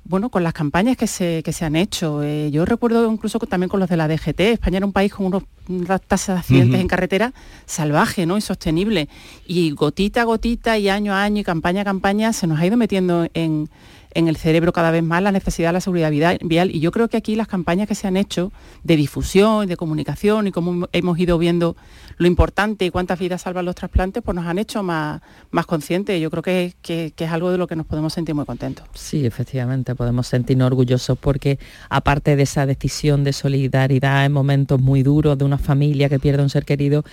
bueno, 0.05 0.29
con 0.29 0.43
las 0.43 0.53
campañas 0.53 0.97
que 0.97 1.05
se, 1.05 1.43
que 1.43 1.53
se 1.53 1.65
han 1.65 1.75
hecho. 1.75 2.23
Eh, 2.23 2.49
yo 2.49 2.65
recuerdo 2.65 3.11
incluso 3.11 3.37
también 3.37 3.69
con 3.69 3.79
los 3.79 3.89
de 3.89 3.95
la 3.95 4.07
DGT. 4.07 4.39
España 4.39 4.77
era 4.77 4.87
un 4.87 4.91
país 4.91 5.13
con 5.13 5.27
unos, 5.27 5.43
unas 5.69 6.01
tasas 6.01 6.35
de 6.35 6.39
accidentes 6.39 6.73
uh 6.73 6.77
-huh. 6.79 6.81
en 6.81 6.87
carretera 6.87 7.33
salvaje, 7.67 8.25
¿no? 8.25 8.37
Insostenible. 8.37 9.07
Y 9.45 9.69
gotita 9.69 10.21
a 10.21 10.23
gotita 10.23 10.75
y 10.79 10.89
año 10.89 11.13
a 11.13 11.21
año 11.21 11.41
y 11.41 11.43
campaña 11.43 11.81
a 11.81 11.85
campaña 11.85 12.33
se 12.33 12.47
nos 12.47 12.59
ha 12.59 12.65
ido 12.65 12.75
metiendo 12.75 13.27
en 13.35 13.69
en 14.15 14.27
el 14.27 14.37
cerebro 14.37 14.73
cada 14.73 14.91
vez 14.91 15.03
más 15.03 15.21
la 15.21 15.31
necesidad 15.31 15.69
de 15.69 15.73
la 15.73 15.81
seguridad 15.81 16.11
vial 16.41 16.71
y 16.71 16.79
yo 16.79 16.91
creo 16.91 17.07
que 17.07 17.17
aquí 17.17 17.35
las 17.35 17.47
campañas 17.47 17.87
que 17.87 17.95
se 17.95 18.07
han 18.07 18.17
hecho 18.17 18.51
de 18.83 18.95
difusión, 18.95 19.67
de 19.67 19.77
comunicación 19.77 20.47
y 20.47 20.51
como 20.51 20.87
hemos 20.91 21.19
ido 21.19 21.37
viendo 21.37 21.75
lo 22.17 22.27
importante 22.27 22.85
y 22.85 22.91
cuántas 22.91 23.19
vidas 23.19 23.41
salvan 23.41 23.65
los 23.65 23.75
trasplantes, 23.75 24.23
pues 24.23 24.35
nos 24.35 24.45
han 24.45 24.59
hecho 24.59 24.83
más, 24.83 25.21
más 25.51 25.65
conscientes. 25.65 26.21
Yo 26.21 26.29
creo 26.29 26.43
que, 26.43 26.73
que, 26.81 27.11
que, 27.15 27.25
es 27.25 27.31
algo 27.31 27.51
de 27.51 27.57
lo 27.57 27.67
que 27.67 27.75
nos 27.75 27.85
podemos 27.85 28.13
sentir 28.13 28.35
muy 28.35 28.45
contentos. 28.45 28.85
Sí, 28.93 29.25
efectivamente, 29.25 29.95
podemos 29.95 30.27
sentirnos 30.27 30.67
orgullosos 30.67 31.17
porque 31.17 31.59
aparte 31.89 32.35
de 32.35 32.43
esa 32.43 32.65
decisión 32.65 33.23
de 33.23 33.33
solidaridad 33.33 34.25
en 34.25 34.31
momentos 34.31 34.79
muy 34.79 35.03
duros 35.03 35.37
de 35.37 35.45
una 35.45 35.57
familia 35.57 36.09
que 36.09 36.19
pierde 36.19 36.43
un 36.43 36.49
ser 36.49 36.65
querido, 36.65 37.03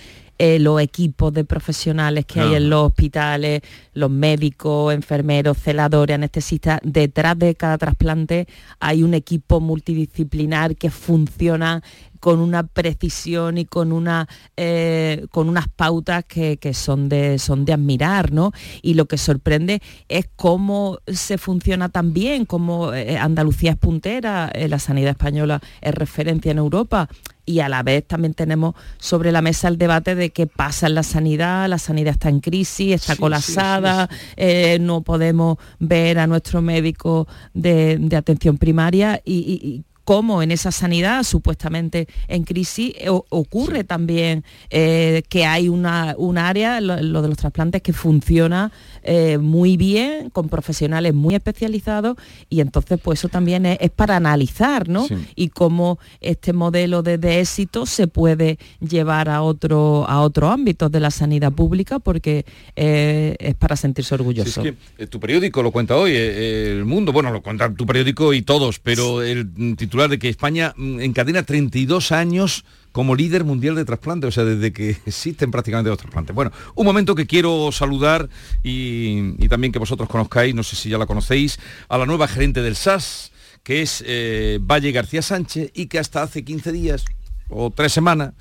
eh, 0.43 0.57
los 0.57 0.81
equipos 0.81 1.31
de 1.31 1.45
profesionales 1.45 2.25
que 2.25 2.39
hay 2.39 2.55
en 2.55 2.67
los 2.71 2.87
hospitales, 2.87 3.61
los 3.93 4.09
médicos, 4.09 4.91
enfermeros, 4.91 5.55
celadores, 5.59 6.15
anestesistas, 6.15 6.79
detrás 6.81 7.37
de 7.37 7.53
cada 7.53 7.77
trasplante 7.77 8.47
hay 8.79 9.03
un 9.03 9.13
equipo 9.13 9.59
multidisciplinar 9.59 10.75
que 10.77 10.89
funciona 10.89 11.83
con 12.19 12.39
una 12.39 12.63
precisión 12.63 13.59
y 13.59 13.65
con, 13.65 13.91
una, 13.91 14.27
eh, 14.57 15.27
con 15.29 15.47
unas 15.47 15.67
pautas 15.67 16.23
que, 16.23 16.57
que, 16.57 16.73
son, 16.73 17.07
de, 17.07 17.37
son 17.37 17.63
de 17.63 17.73
admirar, 17.73 18.31
¿no? 18.31 18.51
Y 18.81 18.95
lo 18.95 19.05
que 19.05 19.19
sorprende 19.19 19.79
es 20.07 20.27
cómo 20.35 20.99
se 21.05 21.37
funciona 21.37 21.89
tan 21.89 22.13
bien, 22.13 22.45
cómo 22.45 22.93
eh, 22.93 23.17
Andalucía 23.17 23.71
es 23.71 23.77
puntera, 23.77 24.49
eh, 24.53 24.67
la 24.67 24.79
sanidad 24.79 25.11
española 25.11 25.61
es 25.81 25.93
referencia 25.93 26.51
en 26.51 26.59
Europa 26.59 27.09
y 27.45 27.59
a 27.59 27.69
la 27.69 27.83
vez 27.83 28.07
también 28.07 28.33
tenemos 28.33 28.75
sobre 28.97 29.31
la 29.31 29.41
mesa 29.41 29.67
el 29.67 29.77
debate 29.77 30.15
de 30.15 30.31
qué 30.31 30.47
pasa 30.47 30.87
en 30.87 30.95
la 30.95 31.03
sanidad, 31.03 31.67
la 31.69 31.79
sanidad 31.79 32.13
está 32.13 32.29
en 32.29 32.39
crisis, 32.39 32.93
está 32.95 33.15
sí, 33.15 33.21
colapsada, 33.21 34.07
sí, 34.09 34.17
sí, 34.17 34.33
eh, 34.37 34.77
no 34.79 35.01
podemos 35.01 35.57
ver 35.79 36.19
a 36.19 36.27
nuestro 36.27 36.61
médico 36.61 37.27
de, 37.53 37.97
de 37.99 38.15
atención 38.15 38.57
primaria 38.57 39.21
y, 39.23 39.33
y, 39.61 39.67
y 39.67 39.83
cómo 40.03 40.41
en 40.41 40.51
esa 40.51 40.71
sanidad 40.71 41.23
supuestamente 41.23 42.07
en 42.27 42.43
crisis 42.43 42.93
o, 43.07 43.25
ocurre 43.29 43.83
también 43.83 44.43
eh, 44.69 45.23
que 45.29 45.45
hay 45.45 45.69
una, 45.69 46.15
un 46.17 46.37
área, 46.37 46.81
lo, 46.81 47.01
lo, 47.01 47.21
de 47.21 47.29
los 47.29 47.37
trasplantes, 47.37 47.81
que 47.81 47.93
funciona 47.93 48.71
eh, 49.03 49.37
muy 49.37 49.77
bien, 49.77 50.29
con 50.29 50.49
profesionales 50.49 51.13
muy 51.13 51.35
especializados 51.35 52.17
y 52.49 52.61
entonces 52.61 52.99
pues 53.01 53.19
eso 53.19 53.29
también 53.29 53.65
es, 53.65 53.77
es 53.81 53.89
para 53.89 54.15
analizar, 54.15 54.87
¿no? 54.87 55.07
Sí. 55.07 55.15
Y 55.35 55.49
cómo 55.49 55.99
este 56.19 56.53
modelo 56.53 57.01
de, 57.03 57.17
de, 57.17 57.39
éxito 57.39 57.85
se 57.85 58.07
puede 58.07 58.57
llevar 58.79 59.29
a 59.29 59.41
otro 59.41 60.05
a 60.07 60.21
otros 60.21 60.51
ámbitos 60.51 60.91
de 60.91 60.99
la 60.99 61.11
sanidad 61.11 61.51
pública 61.51 61.99
porque 61.99 62.45
eh, 62.75 63.35
es 63.39 63.55
para 63.55 63.75
sentirse 63.75 64.13
orgulloso. 64.13 64.61
Sí, 64.61 64.69
es 64.69 64.75
que, 64.97 65.07
tu 65.07 65.19
periódico 65.19 65.63
lo 65.63 65.71
cuenta 65.71 65.95
hoy, 65.95 66.15
El 66.15 66.85
Mundo, 66.85 67.11
bueno, 67.11 67.31
lo 67.31 67.41
cuenta 67.41 67.73
tu 67.73 67.85
periódico 67.85 68.33
y 68.33 68.41
todos, 68.41 68.79
pero 68.79 69.21
el 69.21 69.75
titular 69.75 70.09
de 70.09 70.19
que 70.19 70.29
España 70.29 70.73
mm, 70.77 70.99
encadena 71.01 71.43
32 71.43 72.11
años 72.11 72.65
como 72.91 73.15
líder 73.15 73.43
mundial 73.43 73.75
de 73.75 73.85
trasplante, 73.85 74.27
o 74.27 74.31
sea, 74.31 74.43
desde 74.43 74.73
que 74.73 74.89
existen 75.05 75.51
prácticamente 75.51 75.89
los 75.89 75.99
trasplantes. 75.99 76.35
Bueno, 76.35 76.51
un 76.75 76.85
momento 76.85 77.15
que 77.15 77.25
quiero 77.25 77.71
saludar 77.71 78.29
y, 78.63 79.35
y 79.43 79.47
también 79.47 79.71
que 79.71 79.79
vosotros 79.79 80.09
conozcáis, 80.09 80.53
no 80.53 80.63
sé 80.63 80.75
si 80.75 80.89
ya 80.89 80.97
la 80.97 81.05
conocéis, 81.05 81.59
a 81.87 81.97
la 81.97 82.05
nueva 82.05 82.27
gerente 82.27 82.61
del 82.61 82.75
SAS, 82.75 83.31
que 83.63 83.81
es 83.81 84.03
eh, 84.05 84.59
Valle 84.61 84.91
García 84.91 85.21
Sánchez 85.21 85.71
y 85.73 85.87
que 85.87 85.99
hasta 85.99 86.23
hace 86.23 86.43
15 86.43 86.71
días 86.71 87.05
o 87.49 87.69
tres 87.71 87.91
semanas 87.91 88.33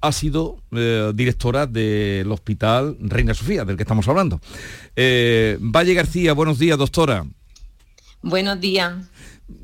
ha 0.00 0.12
sido 0.12 0.62
eh, 0.72 1.12
directora 1.14 1.66
del 1.66 2.30
Hospital 2.30 2.96
Reina 3.00 3.34
Sofía, 3.34 3.64
del 3.64 3.76
que 3.76 3.82
estamos 3.82 4.06
hablando. 4.08 4.40
Eh, 4.94 5.58
Valle 5.60 5.94
García, 5.94 6.32
buenos 6.34 6.58
días, 6.58 6.78
doctora. 6.78 7.26
Buenos 8.22 8.60
días. 8.60 8.94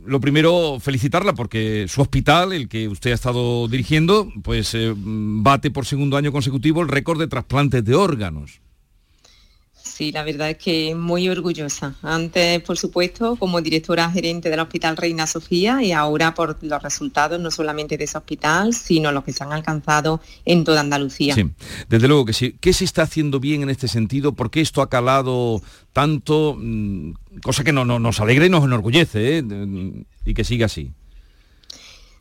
Lo 0.07 0.20
primero, 0.20 0.79
felicitarla 0.81 1.35
porque 1.35 1.87
su 1.88 2.01
hospital, 2.01 2.53
el 2.53 2.68
que 2.68 2.88
usted 2.88 3.11
ha 3.11 3.14
estado 3.14 3.68
dirigiendo, 3.68 4.31
pues 4.42 4.75
eh, 4.75 4.94
bate 4.97 5.70
por 5.70 5.85
segundo 5.85 6.16
año 6.16 6.33
consecutivo 6.33 6.83
el 6.83 6.88
récord 6.88 7.18
de 7.18 7.29
trasplantes 7.29 7.85
de 7.85 7.94
órganos 7.94 8.63
sí, 9.94 10.11
la 10.11 10.24
verdad 10.24 10.50
es 10.50 10.59
que 10.59 10.94
muy 10.94 11.28
orgullosa. 11.28 11.94
Antes, 12.02 12.61
por 12.62 12.76
supuesto, 12.76 13.37
como 13.37 13.61
directora 13.61 14.11
gerente 14.11 14.50
del 14.50 14.59
Hospital 14.59 14.96
Reina 14.96 15.26
Sofía 15.26 15.83
y 15.83 15.92
ahora 15.92 16.35
por 16.35 16.59
los 16.62 16.83
resultados 16.83 17.40
no 17.40 17.50
solamente 17.50 17.96
de 17.96 18.04
ese 18.04 18.18
hospital, 18.18 18.74
sino 18.74 19.12
los 19.12 19.22
que 19.22 19.33
se 19.33 19.44
han 19.44 19.52
alcanzado 19.52 20.20
en 20.44 20.64
toda 20.64 20.80
Andalucía. 20.80 21.35
Sí, 21.35 21.48
desde 21.88 22.09
luego 22.09 22.24
que 22.24 22.33
sí. 22.33 22.57
¿Qué 22.61 22.72
se 22.72 22.85
está 22.85 23.02
haciendo 23.02 23.38
bien 23.38 23.62
en 23.62 23.70
este 23.70 23.87
sentido? 23.87 24.33
¿Por 24.33 24.50
qué 24.50 24.61
esto 24.61 24.83
ha 24.83 24.90
calado 24.90 25.62
tanto? 25.92 26.57
Mm, 26.59 27.12
cosa 27.42 27.62
que 27.62 27.72
no, 27.72 27.85
nos 27.85 28.20
alegra 28.20 28.46
y 28.46 28.50
nos 28.50 28.64
enorgullece 28.64 29.38
¿eh? 29.38 29.44
y 30.24 30.35
que 30.35 30.42
siga 30.42 30.66
así. 30.66 30.90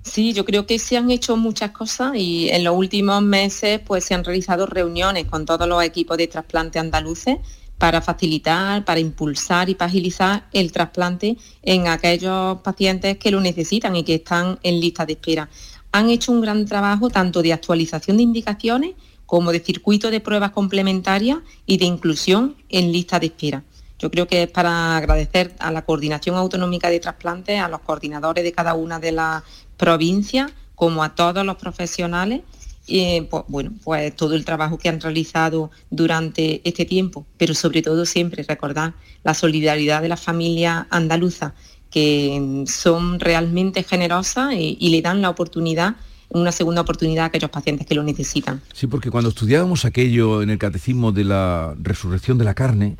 Sí, 0.03 0.33
yo 0.33 0.43
creo 0.43 0.65
que 0.65 0.79
se 0.79 0.97
han 0.97 1.09
hecho 1.09 1.38
muchas 1.38 1.71
cosas 1.71 2.12
y 2.15 2.49
en 2.49 2.65
los 2.65 2.75
últimos 2.75 3.21
meses 3.23 3.79
pues 3.79 4.03
se 4.03 4.13
han 4.13 4.23
realizado 4.23 4.65
reuniones 4.65 5.25
con 5.25 5.45
todos 5.45 5.67
los 5.67 5.81
equipos 5.81 6.17
de 6.17 6.27
trasplante 6.27 6.77
andaluces 6.77 7.38
para 7.77 8.01
facilitar, 8.01 8.86
para 8.86 8.99
impulsar 8.99 9.69
y 9.69 9.75
para 9.75 9.89
agilizar 9.89 10.47
el 10.53 10.71
trasplante 10.71 11.38
en 11.62 11.88
aquellos 11.88 12.59
pacientes 12.62 13.17
que 13.17 13.31
lo 13.31 13.41
necesitan 13.41 13.95
y 13.95 14.03
que 14.03 14.15
están 14.15 14.59
en 14.63 14.79
lista 14.79 15.05
de 15.05 15.13
espera. 15.13 15.49
Han 15.91 16.09
hecho 16.09 16.31
un 16.31 16.41
gran 16.41 16.65
trabajo 16.65 17.09
tanto 17.09 17.41
de 17.41 17.53
actualización 17.53 18.17
de 18.17 18.23
indicaciones 18.23 18.93
como 19.25 19.51
de 19.51 19.59
circuito 19.59 20.12
de 20.12 20.19
pruebas 20.19 20.51
complementarias 20.51 21.39
y 21.65 21.77
de 21.77 21.86
inclusión 21.86 22.55
en 22.69 22.91
lista 22.91 23.19
de 23.19 23.27
espera. 23.27 23.63
Yo 23.99 24.12
creo 24.12 24.27
que 24.27 24.43
es 24.43 24.49
para 24.49 24.97
agradecer 24.97 25.55
a 25.59 25.71
la 25.71 25.83
Coordinación 25.83 26.36
Autonómica 26.36 26.89
de 26.89 26.99
Trasplantes, 26.99 27.59
a 27.59 27.69
los 27.69 27.79
coordinadores 27.81 28.43
de 28.43 28.51
cada 28.51 28.73
una 28.73 28.99
de 28.99 29.13
las 29.13 29.43
provincias, 29.77 30.51
como 30.75 31.03
a 31.03 31.15
todos 31.15 31.45
los 31.45 31.55
profesionales 31.55 32.41
pues, 32.86 33.43
bueno, 33.48 33.72
pues 33.84 34.15
todo 34.15 34.36
el 34.36 34.46
trabajo 34.46 34.78
que 34.78 34.89
han 34.89 35.00
realizado 35.00 35.72
durante 35.89 36.62
este 36.67 36.86
tiempo, 36.86 37.26
pero 37.38 37.54
sobre 37.54 37.82
todo 37.82 38.06
siempre 38.06 38.43
recordar 38.43 38.93
la 39.24 39.34
solidaridad 39.34 40.02
de 40.02 40.10
las 40.10 40.22
familias 40.22 40.86
andaluzas 40.89 41.54
que 41.89 42.63
son 42.65 43.19
realmente 43.19 43.84
generosas 43.84 44.54
y, 44.56 44.89
le 44.89 45.02
dan 45.02 45.22
la 45.22 45.30
oportunidad 45.30 45.96
una 46.30 46.52
segunda 46.52 46.82
oportunidad 46.82 47.26
a 47.26 47.28
aquellos 47.28 47.52
pacientes 47.52 47.86
que 47.86 47.93
lo 47.93 48.02
necesitan. 48.02 48.60
Sí, 48.74 48.88
porque 48.88 49.12
cuando 49.12 49.30
estudiábamos 49.30 49.86
aquello 49.86 50.41
en 50.41 50.50
el 50.50 50.58
catecismo 50.58 51.12
de 51.12 51.26
la 51.26 51.76
resurrección 51.80 52.39
de 52.39 52.46
la 52.46 52.56
carne, 52.56 52.98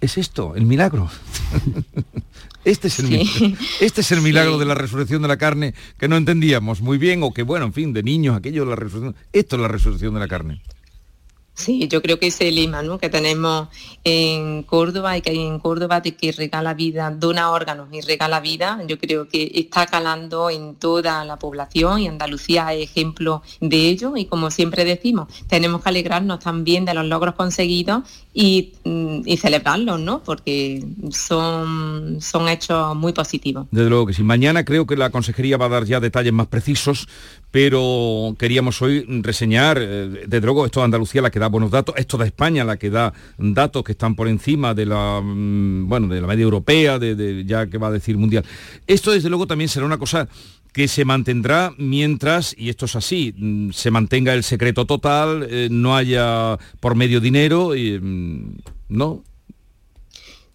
es 0.00 0.16
esto, 0.16 0.54
el 0.54 0.64
milagro. 0.64 1.10
Este 2.66 2.88
es, 2.88 2.98
el, 2.98 3.06
milagro, 3.06 3.56
este 3.80 4.00
es 4.00 4.10
el 4.10 4.20
milagro 4.22 4.58
de 4.58 4.64
la 4.64 4.74
resurrección 4.74 5.22
de 5.22 5.28
la 5.28 5.36
carne 5.36 5.72
que 5.98 6.08
no 6.08 6.16
entendíamos 6.16 6.80
muy 6.80 6.98
bien 6.98 7.22
o 7.22 7.32
que, 7.32 7.44
bueno, 7.44 7.64
en 7.66 7.72
fin, 7.72 7.92
de 7.92 8.02
niños, 8.02 8.36
aquello 8.36 8.64
de 8.64 8.70
la 8.70 8.74
resurrección. 8.74 9.14
Esto 9.32 9.54
es 9.54 9.62
la 9.62 9.68
resurrección 9.68 10.14
de 10.14 10.20
la 10.20 10.26
carne. 10.26 10.60
Sí, 11.56 11.88
yo 11.88 12.02
creo 12.02 12.18
que 12.18 12.26
ese 12.26 12.52
lema 12.52 12.82
¿no? 12.82 12.98
que 12.98 13.08
tenemos 13.08 13.68
en 14.04 14.62
Córdoba 14.64 15.16
y 15.16 15.22
que 15.22 15.30
hay 15.30 15.40
en 15.40 15.58
Córdoba 15.58 16.02
de 16.02 16.14
que 16.14 16.30
regala 16.30 16.74
vida, 16.74 17.10
dona 17.10 17.50
órganos 17.50 17.88
y 17.92 18.02
regala 18.02 18.40
vida, 18.40 18.78
yo 18.86 18.98
creo 18.98 19.26
que 19.26 19.50
está 19.54 19.86
calando 19.86 20.50
en 20.50 20.74
toda 20.74 21.24
la 21.24 21.38
población 21.38 22.00
y 22.00 22.08
Andalucía 22.08 22.74
es 22.74 22.90
ejemplo 22.90 23.42
de 23.62 23.88
ello 23.88 24.18
y 24.18 24.26
como 24.26 24.50
siempre 24.50 24.84
decimos, 24.84 25.28
tenemos 25.48 25.82
que 25.82 25.88
alegrarnos 25.88 26.40
también 26.40 26.84
de 26.84 26.92
los 26.92 27.06
logros 27.06 27.34
conseguidos 27.34 28.02
y, 28.34 28.74
mm, 28.84 29.22
celebrarlos, 29.38 29.98
¿no? 29.98 30.22
Porque 30.22 30.84
son, 31.10 32.18
son 32.20 32.48
hechos 32.50 32.94
muy 32.94 33.14
positivos. 33.14 33.66
Desde 33.70 33.88
luego 33.88 34.04
que 34.04 34.12
sí. 34.12 34.22
Mañana 34.22 34.62
creo 34.62 34.86
que 34.86 34.94
la 34.94 35.08
consejería 35.08 35.56
va 35.56 35.66
a 35.66 35.70
dar 35.70 35.84
ya 35.86 36.00
detalles 36.00 36.34
más 36.34 36.48
precisos, 36.48 37.08
pero 37.56 38.36
queríamos 38.38 38.82
hoy 38.82 39.06
reseñar, 39.22 39.78
eh, 39.80 40.26
desde 40.26 40.44
luego 40.44 40.66
esto 40.66 40.80
de 40.80 40.84
Andalucía 40.84 41.22
la 41.22 41.30
que 41.30 41.38
da 41.38 41.48
buenos 41.48 41.70
datos, 41.70 41.94
esto 41.96 42.18
de 42.18 42.26
España 42.26 42.64
la 42.64 42.76
que 42.76 42.90
da 42.90 43.14
datos 43.38 43.82
que 43.82 43.92
están 43.92 44.14
por 44.14 44.28
encima 44.28 44.74
de 44.74 44.84
la 44.84 45.22
mm, 45.24 45.88
bueno 45.88 46.06
de 46.06 46.20
la 46.20 46.26
media 46.26 46.42
europea, 46.42 46.98
de, 46.98 47.46
ya 47.46 47.66
que 47.66 47.78
va 47.78 47.86
a 47.86 47.92
decir 47.92 48.18
mundial. 48.18 48.44
Esto 48.86 49.10
desde 49.10 49.30
luego 49.30 49.46
también 49.46 49.70
será 49.70 49.86
una 49.86 49.96
cosa 49.96 50.28
que 50.70 50.86
se 50.86 51.06
mantendrá 51.06 51.72
mientras, 51.78 52.54
y 52.58 52.68
esto 52.68 52.84
es 52.84 52.94
así, 52.94 53.34
mm, 53.34 53.70
se 53.70 53.90
mantenga 53.90 54.34
el 54.34 54.42
secreto 54.42 54.84
total, 54.84 55.46
eh, 55.48 55.68
no 55.70 55.96
haya 55.96 56.58
por 56.80 56.94
medio 56.94 57.22
dinero, 57.22 57.70
mm, 57.70 58.50
¿no? 58.90 59.24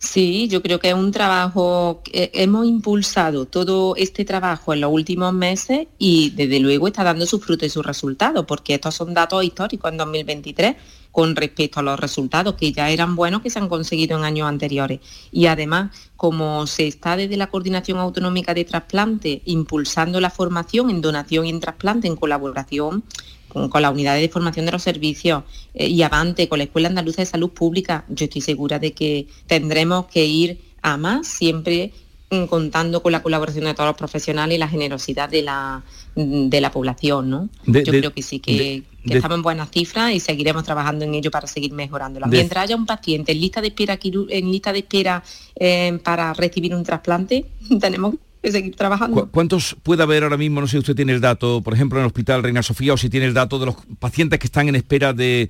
Sí, 0.02 0.48
yo 0.48 0.64
creo 0.64 0.80
que 0.80 0.90
es 0.90 0.96
un 0.96 1.12
trabajo, 1.12 2.02
hemos 2.12 2.66
impulsado 2.66 3.46
todo 3.46 3.96
este 3.96 4.26
trabajo 4.26 4.74
en 4.74 4.82
los 4.82 4.92
últimos 4.92 5.32
meses 5.32 5.88
y 6.00 6.32
desde 6.32 6.60
luego 6.60 6.88
está 6.88 7.04
dando 7.04 7.28
sus 7.28 7.46
frutos 7.46 7.68
y 7.68 7.70
sus 7.70 7.86
resultados, 7.86 8.46
porque 8.48 8.74
estos 8.74 8.96
son 8.96 9.14
datos 9.14 9.44
históricos 9.44 9.92
en 9.92 9.98
2023 9.98 10.76
con 11.12 11.36
respecto 11.36 11.82
a 11.82 11.84
los 11.84 12.00
resultados 12.00 12.56
que 12.56 12.72
ya 12.72 12.90
eran 12.90 13.16
buenos 13.16 13.44
que 13.44 13.52
se 13.52 13.60
han 13.60 13.70
conseguido 13.70 14.18
en 14.18 14.24
años 14.24 14.50
anteriores. 14.50 15.02
Y 15.32 15.46
además, 15.46 15.96
como 16.18 16.66
se 16.66 16.88
está 16.88 17.16
desde 17.16 17.38
la 17.38 17.52
Coordinación 17.52 18.00
Autonómica 18.00 18.56
de 18.56 18.66
Trasplante 18.66 19.44
impulsando 19.46 20.20
la 20.20 20.32
formación 20.32 20.90
en 20.90 21.02
donación 21.02 21.46
y 21.46 21.52
en 21.52 21.60
trasplante 21.60 22.08
en 22.08 22.16
colaboración 22.16 23.04
con, 23.52 23.82
la 23.82 23.90
unidad 23.90 24.16
de 24.16 24.30
formación 24.30 24.66
de 24.66 24.72
los 24.72 24.84
servicios 24.84 25.44
eh, 25.74 25.88
y 25.88 26.02
Avante, 26.04 26.48
con 26.48 26.60
la 26.60 26.64
Escuela 26.64 26.88
Andaluza 26.88 27.22
de 27.22 27.26
Salud 27.26 27.50
Pública, 27.50 28.06
yo 28.10 28.26
estoy 28.26 28.42
segura 28.42 28.80
de 28.80 28.94
que 28.94 29.28
tendremos 29.48 30.06
que 30.08 30.26
ir 30.26 30.60
a 30.82 30.98
más, 30.98 31.28
siempre 31.28 31.92
mm, 32.30 32.46
contando 32.46 33.04
con 33.04 33.12
la 33.12 33.22
colaboración 33.22 33.66
de 33.66 33.74
todos 33.74 33.90
los 33.90 33.98
profesionales 33.98 34.56
y 34.56 34.60
la 34.60 34.68
generosidad 34.68 35.30
de 35.30 35.42
la, 35.42 35.84
mm, 36.16 36.50
de 36.50 36.62
la 36.62 36.72
población, 36.72 37.30
¿no? 37.30 37.50
Yo 37.66 37.84
creo 37.84 38.14
que 38.14 38.22
sí, 38.22 38.40
que, 38.40 38.84
estamos 39.04 39.38
en 39.38 39.44
buenas 39.44 39.70
cifras 39.72 40.14
y 40.14 40.20
seguiremos 40.20 40.64
trabajando 40.64 41.06
en 41.06 41.14
ello 41.16 41.32
para 41.32 41.48
seguir 41.48 41.74
mejorándola. 41.74 42.28
Mientras 42.28 42.66
haya 42.66 42.76
un 42.76 42.86
paciente 42.86 43.32
en 43.32 43.42
lista 43.42 43.60
de 43.62 43.68
espera, 43.68 44.00
en 44.02 44.52
lista 44.52 44.72
de 44.72 44.80
espera 44.80 45.24
eh, 45.56 46.00
para 46.04 46.34
recibir 46.34 46.74
un 46.74 46.84
trasplante, 46.84 47.46
tenemos 47.80 48.16
seguir 48.50 48.76
trabajando. 48.76 49.30
¿Cuántos 49.30 49.76
puede 49.84 50.02
haber 50.02 50.24
ahora 50.24 50.38
mismo, 50.38 50.62
no 50.62 50.68
sé 50.68 50.72
si 50.72 50.78
usted 50.80 50.96
tiene 50.96 51.14
el 51.14 51.22
dato, 51.22 51.62
por 51.62 51.74
ejemplo, 51.74 52.00
en 52.00 52.04
el 52.04 52.08
Hospital 52.08 52.42
Reina 52.42 52.64
Sofía, 52.64 52.94
o 52.94 52.98
si 52.98 53.10
tiene 53.10 53.28
el 53.28 53.34
dato 53.34 53.60
de 53.60 53.68
los 53.68 53.76
pacientes 54.00 54.40
que 54.40 54.48
están 54.48 54.68
en 54.68 54.76
espera 54.76 55.14
de, 55.14 55.50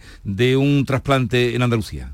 un 0.57 0.85
trasplante 0.85 1.55
en 1.55 1.61
Andalucía? 1.61 2.13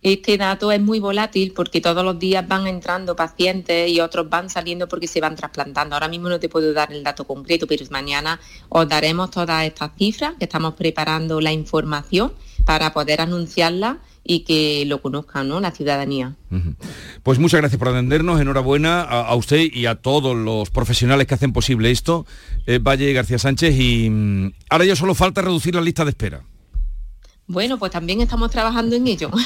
Este 0.00 0.36
dato 0.36 0.72
es 0.72 0.80
muy 0.80 0.98
volátil 0.98 1.52
porque 1.54 1.80
todos 1.80 2.04
los 2.04 2.18
días 2.18 2.48
van 2.48 2.66
entrando 2.66 3.14
pacientes 3.14 3.88
y 3.88 4.00
otros 4.00 4.28
van 4.28 4.50
saliendo 4.50 4.88
porque 4.88 5.06
se 5.06 5.20
van 5.20 5.36
trasplantando. 5.36 5.94
Ahora 5.94 6.08
mismo 6.08 6.28
no 6.28 6.40
te 6.40 6.48
puedo 6.48 6.72
dar 6.72 6.92
el 6.92 7.04
dato 7.04 7.24
concreto, 7.24 7.68
pero 7.68 7.84
mañana 7.90 8.40
os 8.68 8.88
daremos 8.88 9.30
todas 9.30 9.64
estas 9.64 9.92
cifras, 9.96 10.34
que 10.38 10.46
estamos 10.46 10.74
preparando 10.74 11.40
la 11.40 11.52
información 11.52 12.32
para 12.64 12.92
poder 12.92 13.20
anunciarla 13.20 13.98
y 14.24 14.40
que 14.40 14.84
lo 14.86 15.02
conozcan, 15.02 15.48
¿no? 15.48 15.60
La 15.60 15.72
ciudadanía. 15.72 16.36
Pues 17.22 17.38
muchas 17.38 17.60
gracias 17.60 17.78
por 17.78 17.88
atendernos, 17.88 18.40
enhorabuena 18.40 19.02
a, 19.02 19.34
usted 19.34 19.68
y 19.72 19.86
a 19.86 19.96
todos 19.96 20.36
los 20.36 20.70
profesionales 20.70 21.26
que 21.26 21.34
hacen 21.34 21.52
posible 21.52 21.90
esto, 21.90 22.26
eh, 22.66 22.78
Valle 22.78 23.12
García 23.12 23.38
Sánchez, 23.38 23.74
y 23.78 24.10
mm, 24.10 24.52
ahora 24.70 24.84
ya 24.84 24.96
solo 24.96 25.14
falta 25.14 25.42
reducir 25.42 25.74
la 25.74 25.80
lista 25.80 26.04
de 26.04 26.10
espera. 26.10 26.42
Bueno, 27.52 27.78
pues 27.78 27.92
también 27.92 28.22
estamos 28.22 28.50
trabajando 28.50 28.96
en 28.96 29.06
ello. 29.06 29.30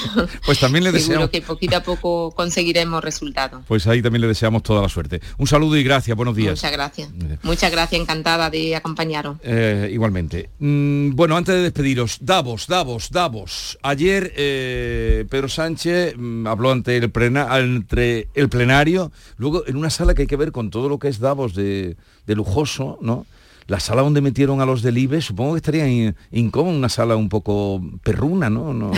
Pues 0.46 0.60
también 0.60 0.84
le 0.84 0.92
deseamos... 0.98 1.30
que 1.30 1.42
poquito 1.42 1.76
a 1.76 1.82
poco 1.82 2.30
conseguiremos 2.30 3.02
resultados. 3.02 3.64
Pues 3.66 3.86
ahí 3.86 4.00
también 4.00 4.20
le 4.20 4.28
deseamos 4.28 4.62
toda 4.62 4.80
la 4.80 4.88
suerte. 4.88 5.20
Un 5.38 5.46
saludo 5.48 5.76
y 5.76 5.82
gracias, 5.82 6.16
buenos 6.16 6.36
días. 6.36 6.52
Muchas 6.52 6.72
gracias. 6.72 7.10
Muchas 7.42 7.72
gracias, 7.72 8.00
encantada 8.00 8.48
de 8.48 8.76
acompañaros. 8.76 9.38
Eh, 9.42 9.90
igualmente. 9.92 10.50
Mm, 10.60 11.16
bueno, 11.16 11.36
antes 11.36 11.56
de 11.56 11.62
despediros, 11.62 12.18
Davos, 12.20 12.68
Davos, 12.68 13.10
Davos. 13.10 13.78
Ayer 13.82 14.32
eh, 14.36 15.26
Pedro 15.28 15.48
Sánchez 15.48 16.14
mm, 16.16 16.46
habló 16.46 16.70
ante 16.70 16.96
el, 16.96 17.10
entre 17.14 18.28
el 18.34 18.48
plenario, 18.48 19.10
luego 19.36 19.66
en 19.66 19.76
una 19.76 19.90
sala 19.90 20.14
que 20.14 20.22
hay 20.22 20.28
que 20.28 20.36
ver 20.36 20.52
con 20.52 20.70
todo 20.70 20.88
lo 20.88 21.00
que 21.00 21.08
es 21.08 21.18
Davos 21.18 21.54
de, 21.54 21.96
de 22.26 22.34
lujoso, 22.36 22.98
¿no? 23.00 23.26
La 23.68 23.80
sala 23.80 24.02
donde 24.02 24.20
metieron 24.20 24.60
a 24.60 24.66
los 24.66 24.80
del 24.82 24.96
IBE, 24.98 25.20
supongo 25.20 25.52
que 25.54 25.56
estaría 25.58 25.88
in- 25.88 26.14
incómodo, 26.30 26.76
una 26.76 26.88
sala 26.88 27.16
un 27.16 27.28
poco 27.28 27.82
perruna, 28.02 28.48
¿no? 28.48 28.72
No- 28.72 28.92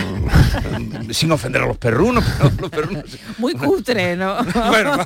sin 1.11 1.31
ofender 1.31 1.63
a 1.63 1.67
los 1.67 1.77
perrunos, 1.77 2.23
pero 2.37 2.51
los 2.61 2.69
perrunos... 2.69 3.03
Muy 3.39 3.53
cutre, 3.53 4.15
¿no? 4.15 4.35
Bueno, 4.69 4.97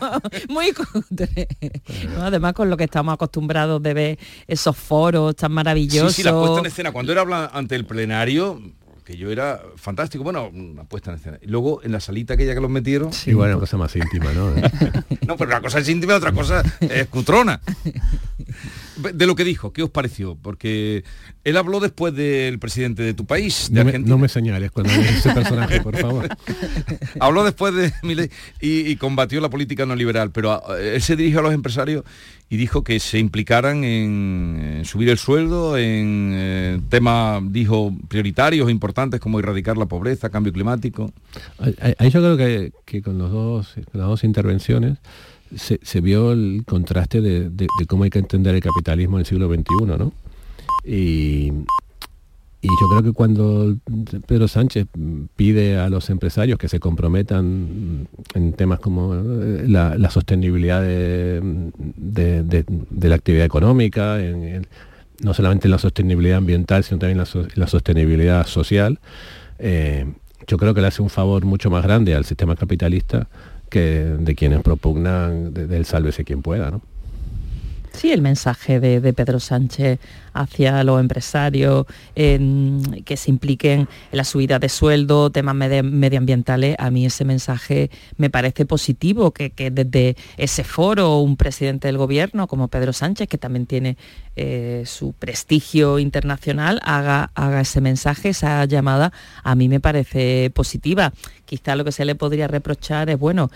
Muy 0.49 0.73
cutre. 0.73 1.47
No, 2.15 2.23
Además, 2.23 2.53
con 2.53 2.69
lo 2.69 2.75
que 2.77 2.83
estamos 2.83 3.13
acostumbrados 3.13 3.81
de 3.81 3.93
ver 3.93 4.19
esos 4.47 4.75
foros 4.75 5.35
tan 5.35 5.51
maravillosos. 5.53 6.13
Sí, 6.13 6.21
sí, 6.21 6.23
la 6.23 6.33
puesta 6.33 6.59
en 6.59 6.65
escena. 6.65 6.91
Cuando 6.91 7.11
era 7.11 7.21
habla 7.21 7.49
ante 7.53 7.75
el 7.75 7.85
plenario, 7.85 8.61
que 9.05 9.15
yo 9.17 9.31
era 9.31 9.61
fantástico, 9.75 10.23
bueno, 10.23 10.49
una 10.53 10.83
puesta 10.83 11.11
en 11.11 11.17
escena. 11.17 11.37
Y 11.41 11.47
luego 11.47 11.81
en 11.83 11.91
la 11.93 11.99
salita 12.01 12.33
aquella 12.33 12.53
que 12.53 12.61
los 12.61 12.69
metieron... 12.69 13.11
Igual 13.25 13.51
una 13.51 13.59
cosa 13.59 13.77
más 13.77 13.95
íntima, 13.95 14.31
¿no? 14.33 14.51
No, 15.27 15.37
pero 15.37 15.51
una 15.51 15.61
cosa 15.61 15.79
es 15.79 15.87
íntima, 15.89 16.15
otra 16.15 16.31
cosa 16.33 16.63
es 16.81 17.07
cutrona. 17.07 17.61
De 19.13 19.25
lo 19.25 19.35
que 19.35 19.43
dijo, 19.43 19.73
¿qué 19.73 19.81
os 19.83 19.89
pareció? 19.89 20.35
Porque 20.41 21.03
él 21.43 21.57
habló 21.57 21.79
después 21.79 22.13
del 22.13 22.59
presidente 22.59 23.01
de 23.03 23.13
tu 23.13 23.25
país, 23.25 23.69
de 23.71 23.79
No 23.79 23.83
me, 23.85 23.89
Argentina. 23.91 24.15
no 24.15 24.17
me 24.21 24.29
señales 24.29 24.71
cuando 24.71 24.91
ese 24.93 25.33
personaje, 25.33 25.81
por 25.81 25.97
favor. 25.97 26.27
Habló 27.19 27.43
después 27.43 27.73
de 27.73 27.91
Milei 28.03 28.29
y, 28.61 28.81
y 28.89 28.95
combatió 28.97 29.41
la 29.41 29.49
política 29.49 29.85
no 29.85 29.95
liberal, 29.95 30.31
pero 30.31 30.51
ah, 30.51 30.61
él 30.79 31.01
se 31.01 31.15
dirigió 31.15 31.39
a 31.39 31.43
los 31.43 31.53
empresarios 31.53 32.03
y 32.49 32.57
dijo 32.57 32.83
que 32.83 32.99
se 32.99 33.17
implicaran 33.17 33.83
en, 33.83 34.75
en 34.79 34.85
subir 34.85 35.09
el 35.09 35.17
sueldo, 35.17 35.75
en 35.77 36.31
eh, 36.35 36.81
temas, 36.89 37.41
dijo, 37.51 37.95
prioritarios, 38.07 38.69
importantes 38.69 39.19
como 39.19 39.39
erradicar 39.39 39.75
la 39.77 39.87
pobreza, 39.87 40.29
cambio 40.29 40.53
climático. 40.53 41.11
Ahí- 41.57 41.95
Ahí 41.97 42.09
yo 42.11 42.19
creo 42.21 42.37
que, 42.37 42.71
que 42.85 43.01
con, 43.01 43.17
los 43.17 43.31
dos, 43.31 43.73
con 43.91 43.99
las 43.99 44.07
dos 44.07 44.23
intervenciones 44.23 44.99
se, 45.55 46.01
vio 46.01 46.31
el 46.31 46.63
contraste 46.65 47.21
de, 47.21 47.67
cómo 47.87 48.03
hay 48.03 48.09
que 48.09 48.19
entender 48.19 48.55
el 48.55 48.61
capitalismo 48.61 49.17
en 49.17 49.21
el 49.21 49.25
siglo 49.25 49.47
XXI, 49.47 49.97
¿no? 49.97 50.13
Y, 50.85 51.51
yo 52.61 52.89
creo 52.89 53.03
que 53.03 53.11
cuando 53.11 53.75
Pedro 54.25 54.47
Sánchez 54.47 54.87
pide 55.35 55.77
a 55.77 55.89
los 55.89 56.09
empresarios 56.09 56.57
que 56.57 56.69
se 56.69 56.79
comprometan 56.79 58.07
en 58.33 58.53
temas 58.53 58.79
como 58.79 59.13
la, 59.15 60.09
sostenibilidad 60.09 60.81
de, 60.81 61.41
la 63.01 63.15
actividad 63.15 63.45
económica, 63.45 64.17
no 65.21 65.33
solamente 65.33 65.67
en 65.67 65.71
la 65.71 65.77
sostenibilidad 65.77 66.37
ambiental, 66.37 66.85
sino 66.85 66.99
también 66.99 67.17
en 67.17 67.19
la, 67.19 67.25
so- 67.25 67.41
en 67.41 67.51
la 67.55 67.67
sostenibilidad 67.67 68.47
social, 68.47 68.99
eh, 69.59 70.05
yo 70.47 70.57
creo 70.57 70.73
que 70.73 70.81
le 70.81 70.87
hace 70.87 71.01
un 71.01 71.09
favor 71.09 71.45
mucho 71.45 71.69
más 71.69 71.83
grande 71.83 72.15
al 72.15 72.25
sistema 72.25 72.55
capitalista 72.55 73.27
de 73.79 74.35
quienes 74.35 74.61
propugnan 74.61 75.53
de- 75.53 75.67
del 75.67 75.85
sálvese 75.85 76.23
quien 76.23 76.41
pueda, 76.41 76.71
¿no? 76.71 76.81
Sí, 77.93 78.11
el 78.11 78.23
mensaje 78.23 78.79
de, 78.79 78.99
de 79.01 79.13
Pedro 79.13 79.39
Sánchez 79.39 79.99
hacia 80.33 80.83
los 80.83 80.99
empresarios 80.99 81.85
em, 82.15 82.81
que 83.03 83.15
se 83.17 83.29
impliquen 83.29 83.81
en 83.81 83.87
la 84.17 84.23
subida 84.23 84.57
de 84.57 84.67
sueldo, 84.67 85.29
temas 85.29 85.53
medioambientales, 85.53 86.75
a 86.79 86.89
mí 86.89 87.05
ese 87.05 87.23
mensaje 87.23 87.91
me 88.17 88.31
parece 88.31 88.65
positivo, 88.65 89.29
que, 89.29 89.51
que 89.51 89.69
desde 89.69 90.15
ese 90.37 90.63
foro 90.63 91.19
un 91.19 91.37
presidente 91.37 91.87
del 91.87 91.99
gobierno 91.99 92.47
como 92.47 92.67
Pedro 92.67 92.93
Sánchez, 92.93 93.27
que 93.27 93.37
también 93.37 93.67
tiene 93.67 93.95
eh, 94.35 94.81
su 94.87 95.13
prestigio 95.13 95.99
internacional, 95.99 96.79
haga, 96.83 97.29
haga 97.35 97.61
ese 97.61 97.79
mensaje, 97.79 98.29
esa 98.29 98.65
llamada, 98.65 99.13
a 99.43 99.53
mí 99.53 99.69
me 99.69 99.79
parece 99.79 100.49
positiva. 100.55 101.13
Quizá 101.53 101.75
lo 101.75 101.85
que 101.85 101.91
se 101.91 102.03
le 102.03 102.15
podría 102.15 102.47
reprochar 102.47 103.11
es, 103.11 103.19
bueno, 103.19 103.51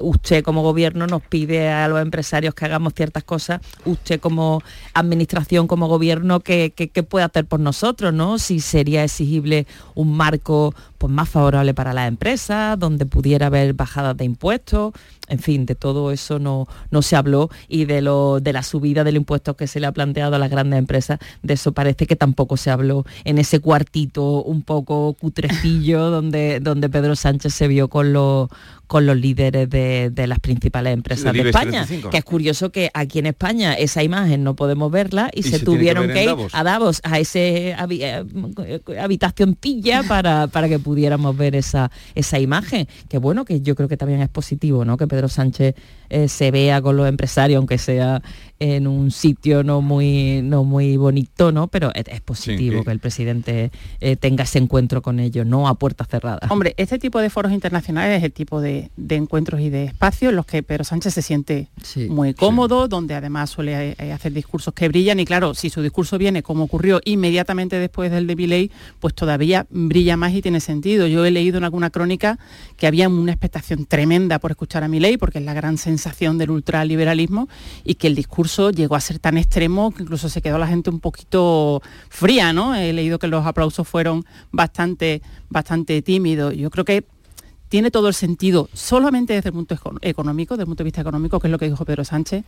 usted 0.00 0.42
como 0.42 0.62
gobierno 0.62 1.06
nos 1.06 1.22
pide 1.22 1.68
a 1.70 1.86
los 1.86 2.02
empresarios 2.02 2.54
que 2.54 2.64
hagamos 2.64 2.92
ciertas 2.92 3.22
cosas, 3.22 3.60
usted 3.84 4.18
como 4.18 4.62
administración, 4.94 5.68
como 5.68 5.86
gobierno, 5.86 6.40
¿qué, 6.40 6.72
qué- 6.74 6.88
qué 6.88 7.02
puede 7.04 7.24
hacer 7.24 7.44
por 7.46 7.60
nosotros? 7.60 8.12
¿no? 8.12 8.38
Si 8.38 8.58
sería 8.58 9.04
exigible 9.04 9.66
un 9.94 10.16
marco 10.16 10.74
pues, 10.98 11.12
más 11.12 11.28
favorable 11.28 11.74
para 11.74 11.92
las 11.92 12.08
empresas, 12.08 12.78
donde 12.78 13.06
pudiera 13.06 13.46
haber 13.46 13.72
bajadas 13.74 14.16
de 14.16 14.24
impuestos, 14.24 14.92
en 15.28 15.38
fin, 15.38 15.66
de 15.66 15.74
todo 15.74 16.10
eso 16.10 16.38
no, 16.38 16.66
no 16.90 17.02
se 17.02 17.16
habló 17.16 17.50
y 17.68 17.84
de, 17.84 18.02
lo, 18.02 18.40
de 18.40 18.52
la 18.52 18.62
subida 18.62 19.04
del 19.04 19.16
impuesto 19.16 19.56
que 19.56 19.66
se 19.66 19.78
le 19.80 19.86
ha 19.86 19.92
planteado 19.92 20.36
a 20.36 20.38
las 20.38 20.50
grandes 20.50 20.78
empresas, 20.78 21.18
de 21.42 21.54
eso 21.54 21.72
parece 21.72 22.06
que 22.06 22.16
tampoco 22.16 22.56
se 22.56 22.70
habló 22.70 23.04
en 23.24 23.38
ese 23.38 23.60
cuartito 23.60 24.42
un 24.42 24.62
poco 24.62 25.14
cutrecillo 25.14 26.10
donde, 26.10 26.60
donde 26.60 26.88
Pedro 26.88 27.14
Sánchez 27.14 27.54
se 27.54 27.68
vio 27.68 27.88
con 27.88 28.12
los 28.12 28.48
con 28.88 29.04
los 29.04 29.16
líderes 29.16 29.68
de, 29.68 30.10
de 30.10 30.26
las 30.26 30.40
principales 30.40 30.94
empresas 30.94 31.32
de 31.34 31.40
España. 31.40 31.84
35. 31.84 32.10
Que 32.10 32.16
es 32.16 32.24
curioso 32.24 32.72
que 32.72 32.90
aquí 32.94 33.18
en 33.18 33.26
España 33.26 33.74
esa 33.74 34.02
imagen 34.02 34.42
no 34.42 34.56
podemos 34.56 34.90
verla 34.90 35.30
y, 35.34 35.40
Y 35.40 35.42
se, 35.42 35.58
que 35.58 35.64
tuvieron 35.64 36.06
que, 36.06 36.12
en 36.12 36.18
ir 36.22 36.26
Davos. 36.26 36.54
a 36.54 36.64
Davos, 36.64 37.00
a 37.04 37.18
ese 37.18 37.76
eh, 37.90 38.80
habitacioncilla 38.98 40.02
para, 40.04 40.46
para 40.46 40.70
que 40.70 40.78
pudiéramos 40.88 41.36
ver 41.36 41.54
esa, 41.54 41.90
esa 42.14 42.38
imagen. 42.38 42.88
Que 43.10 43.18
bueno, 43.18 43.44
que 43.44 43.60
yo 43.60 43.74
creo 43.74 43.88
que 43.88 43.98
también 43.98 44.22
es 44.22 44.30
positivo, 44.30 44.86
¿no? 44.86 44.96
Que 44.96 45.06
Pedro 45.06 45.28
Sánchez 45.28 45.74
eh, 46.08 46.28
se 46.28 46.50
vea 46.50 46.80
con 46.80 46.96
los 46.96 47.06
empresarios, 47.06 47.58
aunque 47.58 47.76
sea 47.76 48.22
en 48.60 48.86
un 48.86 49.10
sitio 49.10 49.62
no 49.62 49.80
muy, 49.82 50.40
no 50.42 50.64
muy 50.64 50.96
bonito, 50.96 51.52
¿no? 51.52 51.68
Pero 51.68 51.92
es, 51.94 52.04
es 52.08 52.20
positivo 52.20 52.80
que- 52.80 52.84
que 52.86 52.90
el 52.90 52.98
presidente 52.98 53.70
eh, 54.00 54.16
tenga 54.16 54.44
ese 54.44 54.58
encuentro 54.58 55.00
con 55.02 55.20
ellos, 55.20 55.46
no 55.46 55.68
a 55.68 55.74
puertas 55.74 56.08
cerradas. 56.08 56.50
Hombre, 56.50 56.74
este 56.76 56.98
tipo 56.98 57.20
de 57.20 57.30
foros 57.30 57.52
internacionales 57.52 58.18
es 58.18 58.24
el 58.24 58.32
tipo 58.32 58.60
de, 58.60 58.90
de 58.96 59.14
encuentros 59.16 59.60
y 59.60 59.70
de 59.70 59.84
espacios 59.84 60.30
en 60.30 60.36
los 60.36 60.46
que 60.46 60.62
Pedro 60.62 60.84
Sánchez 60.84 61.14
se 61.14 61.22
siente 61.22 61.68
muy 62.08 62.34
cómodo, 62.34 62.88
donde 62.88 63.14
además 63.14 63.50
suele 63.50 63.94
eh, 63.98 64.12
hacer 64.12 64.32
discursos 64.32 64.74
que 64.74 64.88
brillan 64.88 65.20
y 65.20 65.24
claro, 65.24 65.54
si 65.54 65.70
su 65.70 65.80
discurso 65.82 66.18
viene 66.18 66.42
como 66.42 66.64
ocurrió 66.64 67.00
inmediatamente 67.04 67.76
después 67.78 68.10
del 68.10 68.26
de 68.26 68.34
Milei, 68.36 68.70
pues 68.98 69.14
todavía 69.14 69.66
brilla 69.70 70.16
más 70.16 70.32
y 70.34 70.42
tiene 70.42 70.60
sentido. 70.60 71.06
Yo 71.06 71.24
he 71.24 71.30
leído 71.30 71.58
en 71.58 71.64
alguna 71.64 71.90
crónica 71.90 72.38
que 72.76 72.86
había 72.86 73.08
una 73.08 73.32
expectación 73.32 73.86
tremenda 73.86 74.38
por 74.38 74.50
escuchar 74.50 74.82
a 74.82 74.88
Milei, 74.88 75.16
porque 75.16 75.38
es 75.38 75.44
la 75.44 75.54
gran 75.54 75.78
sensación 75.78 76.38
del 76.38 76.50
ultraliberalismo 76.50 77.48
y 77.84 77.94
que 77.94 78.06
el 78.08 78.14
discurso 78.14 78.47
llegó 78.70 78.94
a 78.96 79.00
ser 79.00 79.18
tan 79.18 79.38
extremo 79.38 79.90
que 79.92 80.02
incluso 80.02 80.28
se 80.28 80.40
quedó 80.42 80.58
la 80.58 80.66
gente 80.66 80.90
un 80.90 81.00
poquito 81.00 81.82
fría, 82.08 82.52
¿no? 82.52 82.74
He 82.74 82.92
leído 82.92 83.18
que 83.18 83.28
los 83.28 83.44
aplausos 83.46 83.86
fueron 83.86 84.24
bastante, 84.50 85.22
bastante 85.48 86.02
tímidos. 86.02 86.54
Yo 86.56 86.70
creo 86.70 86.84
que 86.84 87.04
tiene 87.68 87.90
todo 87.90 88.08
el 88.08 88.14
sentido, 88.14 88.68
solamente 88.72 89.34
desde 89.34 89.50
el 89.50 89.52
punto 89.52 89.74
eco- 89.74 89.98
económico, 90.00 90.54
desde 90.54 90.62
el 90.62 90.66
punto 90.68 90.82
de 90.82 90.86
vista 90.86 91.02
económico, 91.02 91.38
que 91.38 91.48
es 91.48 91.50
lo 91.50 91.58
que 91.58 91.68
dijo 91.68 91.84
Pedro 91.84 92.02
Sánchez, 92.04 92.44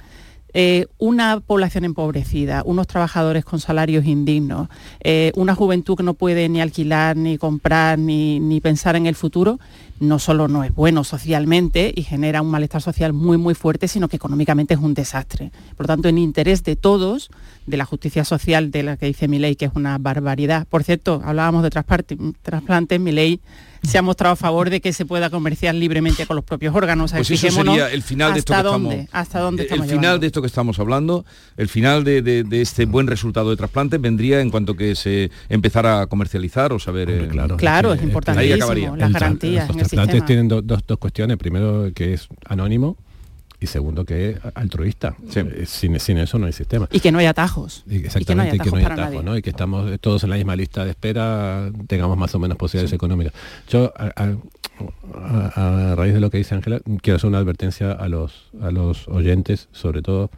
eh, 0.53 0.87
una 0.99 1.41
población 1.41 1.85
empobrecida, 1.85 2.63
unos 2.65 2.87
trabajadores 2.87 3.45
con 3.45 3.61
salarios 3.61 4.05
indignos, 4.05 4.69
eh, 5.03 5.33
una 5.37 5.55
juventud 5.55 5.97
que 5.97 6.03
no 6.03 6.15
puede 6.15 6.49
ni 6.49 6.61
alquilar, 6.61 7.17
ni 7.17 7.39
comprar, 7.39 7.99
ni, 7.99 8.41
ni 8.41 8.61
pensar 8.61 8.97
en 8.97 9.07
el 9.07 9.15
futuro, 9.15 9.59
no 10.01 10.19
solo 10.19 10.49
no 10.49 10.65
es 10.65 10.75
bueno 10.75 11.05
socialmente 11.05 11.93
y 11.95 12.03
genera 12.03 12.43
un 12.43 12.51
malestar 12.51 12.83
social 12.83 13.13
muy, 13.13 13.37
muy 13.37 13.55
fuerte, 13.55 13.87
sino 13.87 14.09
que 14.09 14.17
económicamente 14.17 14.75
es 14.75 14.81
un 14.81 14.95
desastre. 14.95 15.53
Por 15.77 15.85
lo 15.85 15.89
tanto, 15.89 16.09
en 16.09 16.19
interés 16.19 16.65
de 16.65 16.75
todos, 16.75 17.31
de 17.67 17.77
la 17.77 17.85
justicia 17.85 18.25
social 18.25 18.71
de 18.71 18.83
la 18.83 18.97
que 18.97 19.07
dice 19.07 19.29
Milei, 19.29 19.55
que 19.57 19.67
es 19.67 19.73
una 19.75 19.97
barbaridad. 19.99 20.67
Por 20.69 20.83
cierto, 20.83 21.21
hablábamos 21.25 21.63
de 21.63 21.71
trasplantes, 21.71 23.01
Milei 23.01 23.41
se 23.83 23.97
ha 23.97 24.03
mostrado 24.03 24.35
a 24.35 24.37
favor 24.37 24.69
de 24.69 24.83
que 24.83 24.93
se 24.93 25.07
pueda 25.07 25.31
comerciar 25.31 25.75
libremente 25.75 26.27
con 26.27 26.37
los 26.37 26.45
propios 26.45 26.75
órganos. 26.75 27.13
Pues 27.13 27.31
eso 27.31 27.51
sería 27.51 27.91
el 27.91 28.03
final 28.03 28.35
de 28.35 28.41
esto 28.41 28.53
hasta 28.53 28.63
que 28.65 28.69
dónde, 28.69 28.95
estamos... 29.01 29.09
hasta 29.15 29.41
dónde 29.41 29.63
el 29.63 29.67
estamos 29.69 29.87
final 29.87 30.01
llevando. 30.03 30.19
de 30.21 30.27
esto 30.27 30.41
que 30.43 30.47
estamos 30.49 30.79
hablando, 30.79 31.25
el 31.57 31.69
final 31.69 32.05
de, 32.05 32.21
de- 32.21 32.45
de 32.45 32.61
este 32.61 32.85
buen 32.85 33.07
resultado 33.07 33.49
de 33.51 33.57
trasplante 33.57 33.97
vendría 33.99 34.41
en 34.43 34.51
cuanto 34.51 34.75
que 34.77 34.95
se 34.95 35.31
empezara 35.49 36.03
a 36.03 36.07
comercializar 36.09 36.73
o 36.75 36.79
saber... 36.79 37.09
eh, 37.09 37.29
claro. 37.31 37.57
Claro, 37.57 37.95
es 37.95 38.01
Ahí 38.01 38.07
importantísimo, 38.07 38.55
acabaría. 38.57 38.97
las 38.97 39.13
garantías 39.13 39.69
Los 39.69 39.77
en 39.77 39.81
el 39.81 39.87
trasplantes 39.87 40.13
sistema. 40.13 40.27
tienen 40.27 40.49
do- 40.49 40.63
dos, 40.63 40.81
dos 40.87 40.99
cuestiones. 40.99 41.39
Primero, 41.39 41.91
que 41.95 42.13
es 42.13 42.29
anónimo 42.45 42.99
y 43.61 43.67
segundo, 43.67 44.05
que 44.05 44.31
es 44.31 44.39
altruista. 44.55 45.15
Eh, 45.35 45.65
Sin, 45.67 46.01
sin 46.01 46.19
eso 46.19 46.39
no 46.39 46.47
hay 46.47 46.53
sistema. 46.53 46.89
Y 46.91 47.01
que 47.01 47.13
no 47.13 47.19
hay 47.19 47.27
atajos. 47.27 47.85
Y 47.89 47.97
Y 47.97 48.01
que 48.03 48.09
no 48.35 48.43
hay 48.43 48.49
Exactamente, 48.49 48.57
y 48.57 48.59
que 48.61 48.71
no 48.71 48.77
atajos 48.79 48.99
hay 48.99 49.05
atajos. 49.07 49.25
¿no? 49.25 49.37
Y 49.37 49.43
que 49.43 49.51
estamos 49.51 50.01
todos 50.01 50.25
en 50.25 50.31
la 50.31 50.37
misma 50.37 50.57
lista 50.57 50.85
de 50.85 50.91
espera, 50.91 51.71
tengamos 51.87 52.17
más 52.17 52.35
o 52.35 52.39
menos 52.39 52.57
posibilidades 52.57 52.93
económicas. 52.95 53.33
Yo, 53.69 53.93
a, 53.97 54.07
a- 54.17 54.37
a- 55.55 55.91
a 55.93 55.95
raíz 55.95 56.15
de 56.15 56.21
lo 56.21 56.31
que 56.31 56.39
dice 56.39 56.55
Ángela, 56.55 56.81
quiero 57.03 57.17
hacer 57.17 57.29
una 57.29 57.39
advertencia 57.39 57.93
a 57.93 58.09
los, 58.09 58.49
a 58.63 58.71
los 58.71 59.07
oyentes, 59.09 59.69
sobre 59.73 60.01
todo 60.01 60.31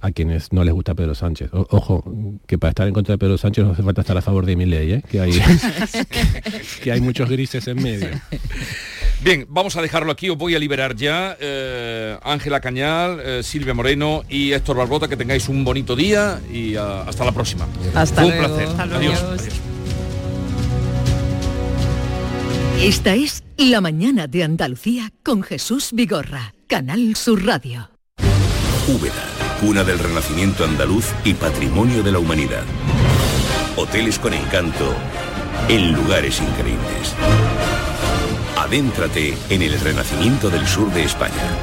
a 0.00 0.12
quienes 0.12 0.52
no 0.52 0.62
les 0.62 0.72
gusta 0.72 0.94
Pedro 0.94 1.16
Sánchez. 1.16 1.50
O- 1.52 1.66
ojo, 1.70 2.04
que 2.46 2.56
para 2.58 2.68
estar 2.70 2.86
en 2.86 2.94
contra 2.94 3.14
de 3.14 3.18
Pedro 3.18 3.36
Sánchez 3.38 3.64
no 3.64 3.72
hace 3.72 3.82
falta 3.82 4.02
estar 4.02 4.16
a 4.16 4.22
favor 4.22 4.46
de 4.46 4.54
mi 4.54 4.64
ley, 4.66 4.92
¿eh? 4.92 5.02
que, 5.10 5.20
hay, 5.20 5.32
que 6.84 6.92
hay 6.92 7.00
muchos 7.00 7.28
grises 7.28 7.66
en 7.66 7.82
medio. 7.82 8.08
Bien, 9.20 9.46
vamos 9.48 9.74
a 9.76 9.82
dejarlo 9.82 10.12
aquí, 10.12 10.30
os 10.30 10.38
voy 10.38 10.54
a 10.54 10.58
liberar 10.60 10.94
ya. 10.94 11.36
eh, 11.40 12.16
Ángela 12.22 12.60
Cañal, 12.60 13.20
eh, 13.24 13.42
Silvia 13.42 13.74
Moreno 13.74 14.22
y 14.28 14.52
Héctor 14.52 14.76
Barbota, 14.76 15.08
que 15.08 15.16
tengáis 15.16 15.48
un 15.48 15.64
bonito 15.64 15.96
día 15.96 16.40
y 16.52 16.76
ah, 16.76 17.04
hasta 17.06 17.24
la 17.24 17.32
próxima. 17.32 17.66
Hasta 17.94 18.22
Fue 18.22 18.30
un 18.30 18.38
luego. 18.38 18.54
placer. 18.56 18.68
Hasta 18.68 18.86
luego. 18.86 18.98
Adiós. 19.00 19.22
Adiós. 19.22 19.40
Adiós. 19.40 19.54
Esta 22.80 23.14
es 23.16 23.42
La 23.56 23.80
mañana 23.80 24.28
de 24.28 24.44
Andalucía 24.44 25.10
con 25.24 25.42
Jesús 25.42 25.90
Vigorra, 25.92 26.54
Canal 26.68 27.16
Sur 27.16 27.44
Radio. 27.44 27.90
Úbeda. 28.86 29.24
cuna 29.60 29.82
del 29.82 29.98
renacimiento 29.98 30.62
andaluz 30.64 31.06
y 31.24 31.34
patrimonio 31.34 32.04
de 32.04 32.12
la 32.12 32.20
humanidad. 32.20 32.62
Hoteles 33.76 34.16
con 34.20 34.32
encanto 34.32 34.94
en 35.68 35.92
lugares 35.92 36.40
increíbles. 36.40 37.14
Adéntrate 38.58 39.38
en 39.50 39.62
el 39.62 39.78
renacimiento 39.78 40.50
del 40.50 40.66
sur 40.66 40.92
de 40.92 41.04
España, 41.04 41.56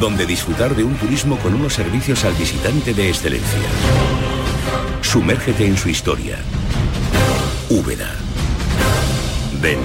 donde 0.00 0.26
disfrutar 0.26 0.74
de 0.74 0.82
un 0.82 0.96
turismo 0.96 1.38
con 1.38 1.54
unos 1.54 1.72
servicios 1.72 2.24
al 2.24 2.34
visitante 2.34 2.92
de 2.92 3.08
excelencia. 3.08 3.68
Sumérgete 5.02 5.64
en 5.66 5.76
su 5.76 5.88
historia. 5.88 6.36
Úbeda. 7.68 8.12
Ven, 9.62 9.78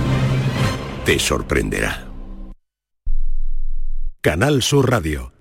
te 1.06 1.20
sorprenderá. 1.20 2.08
Canal 4.20 4.64
Sur 4.64 4.90
Radio. 4.90 5.32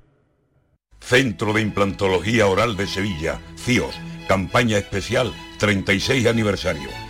Centro 1.00 1.54
de 1.54 1.62
Implantología 1.62 2.46
Oral 2.46 2.76
de 2.76 2.86
Sevilla, 2.86 3.40
CIOS, 3.56 3.94
campaña 4.28 4.76
especial 4.76 5.32
36 5.58 6.26
aniversario. 6.26 7.03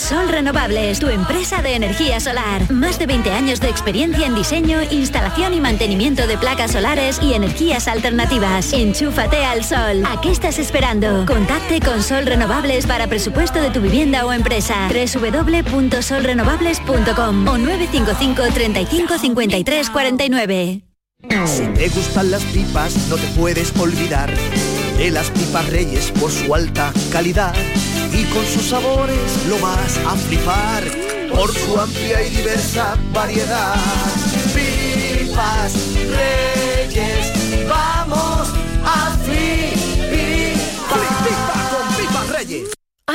Sol 0.00 0.28
Renovables, 0.28 0.98
tu 0.98 1.08
empresa 1.08 1.60
de 1.60 1.74
energía 1.74 2.20
solar. 2.20 2.72
Más 2.72 2.98
de 2.98 3.04
20 3.06 3.32
años 3.32 3.60
de 3.60 3.68
experiencia 3.68 4.26
en 4.26 4.34
diseño, 4.34 4.78
instalación 4.90 5.52
y 5.52 5.60
mantenimiento 5.60 6.26
de 6.26 6.38
placas 6.38 6.72
solares 6.72 7.20
y 7.22 7.34
energías 7.34 7.86
alternativas. 7.86 8.72
Enchúfate 8.72 9.44
al 9.44 9.62
sol. 9.62 10.02
¿A 10.06 10.18
qué 10.22 10.30
estás 10.30 10.58
esperando? 10.58 11.26
Contacte 11.26 11.80
con 11.80 12.02
Sol 12.02 12.24
Renovables 12.24 12.86
para 12.86 13.08
presupuesto 13.08 13.60
de 13.60 13.68
tu 13.70 13.82
vivienda 13.82 14.24
o 14.24 14.32
empresa. 14.32 14.88
www.solrenovables.com 14.88 17.46
o 17.46 17.58
955 17.58 18.42
35 18.54 19.18
53 19.18 19.90
49. 19.90 20.80
Si 21.44 21.66
te 21.66 21.90
gustan 21.90 22.30
las 22.30 22.42
pipas, 22.44 22.96
no 23.08 23.16
te 23.16 23.26
puedes 23.38 23.78
olvidar 23.78 24.32
de 24.96 25.10
las 25.10 25.28
pipas 25.30 25.68
Reyes 25.68 26.10
por 26.12 26.30
su 26.30 26.54
alta 26.54 26.90
calidad 27.12 27.52
y 28.12 28.24
con 28.24 28.44
sus 28.46 28.68
sabores 28.68 29.46
lo 29.48 29.58
vas 29.58 29.98
a 29.98 30.16
flipar 30.16 30.84
por 31.32 31.52
su 31.52 31.78
amplia 31.78 32.22
y 32.26 32.30
diversa 32.30 32.96
variedad. 33.12 33.74
Pipas 34.54 35.74
Reyes, 35.94 37.32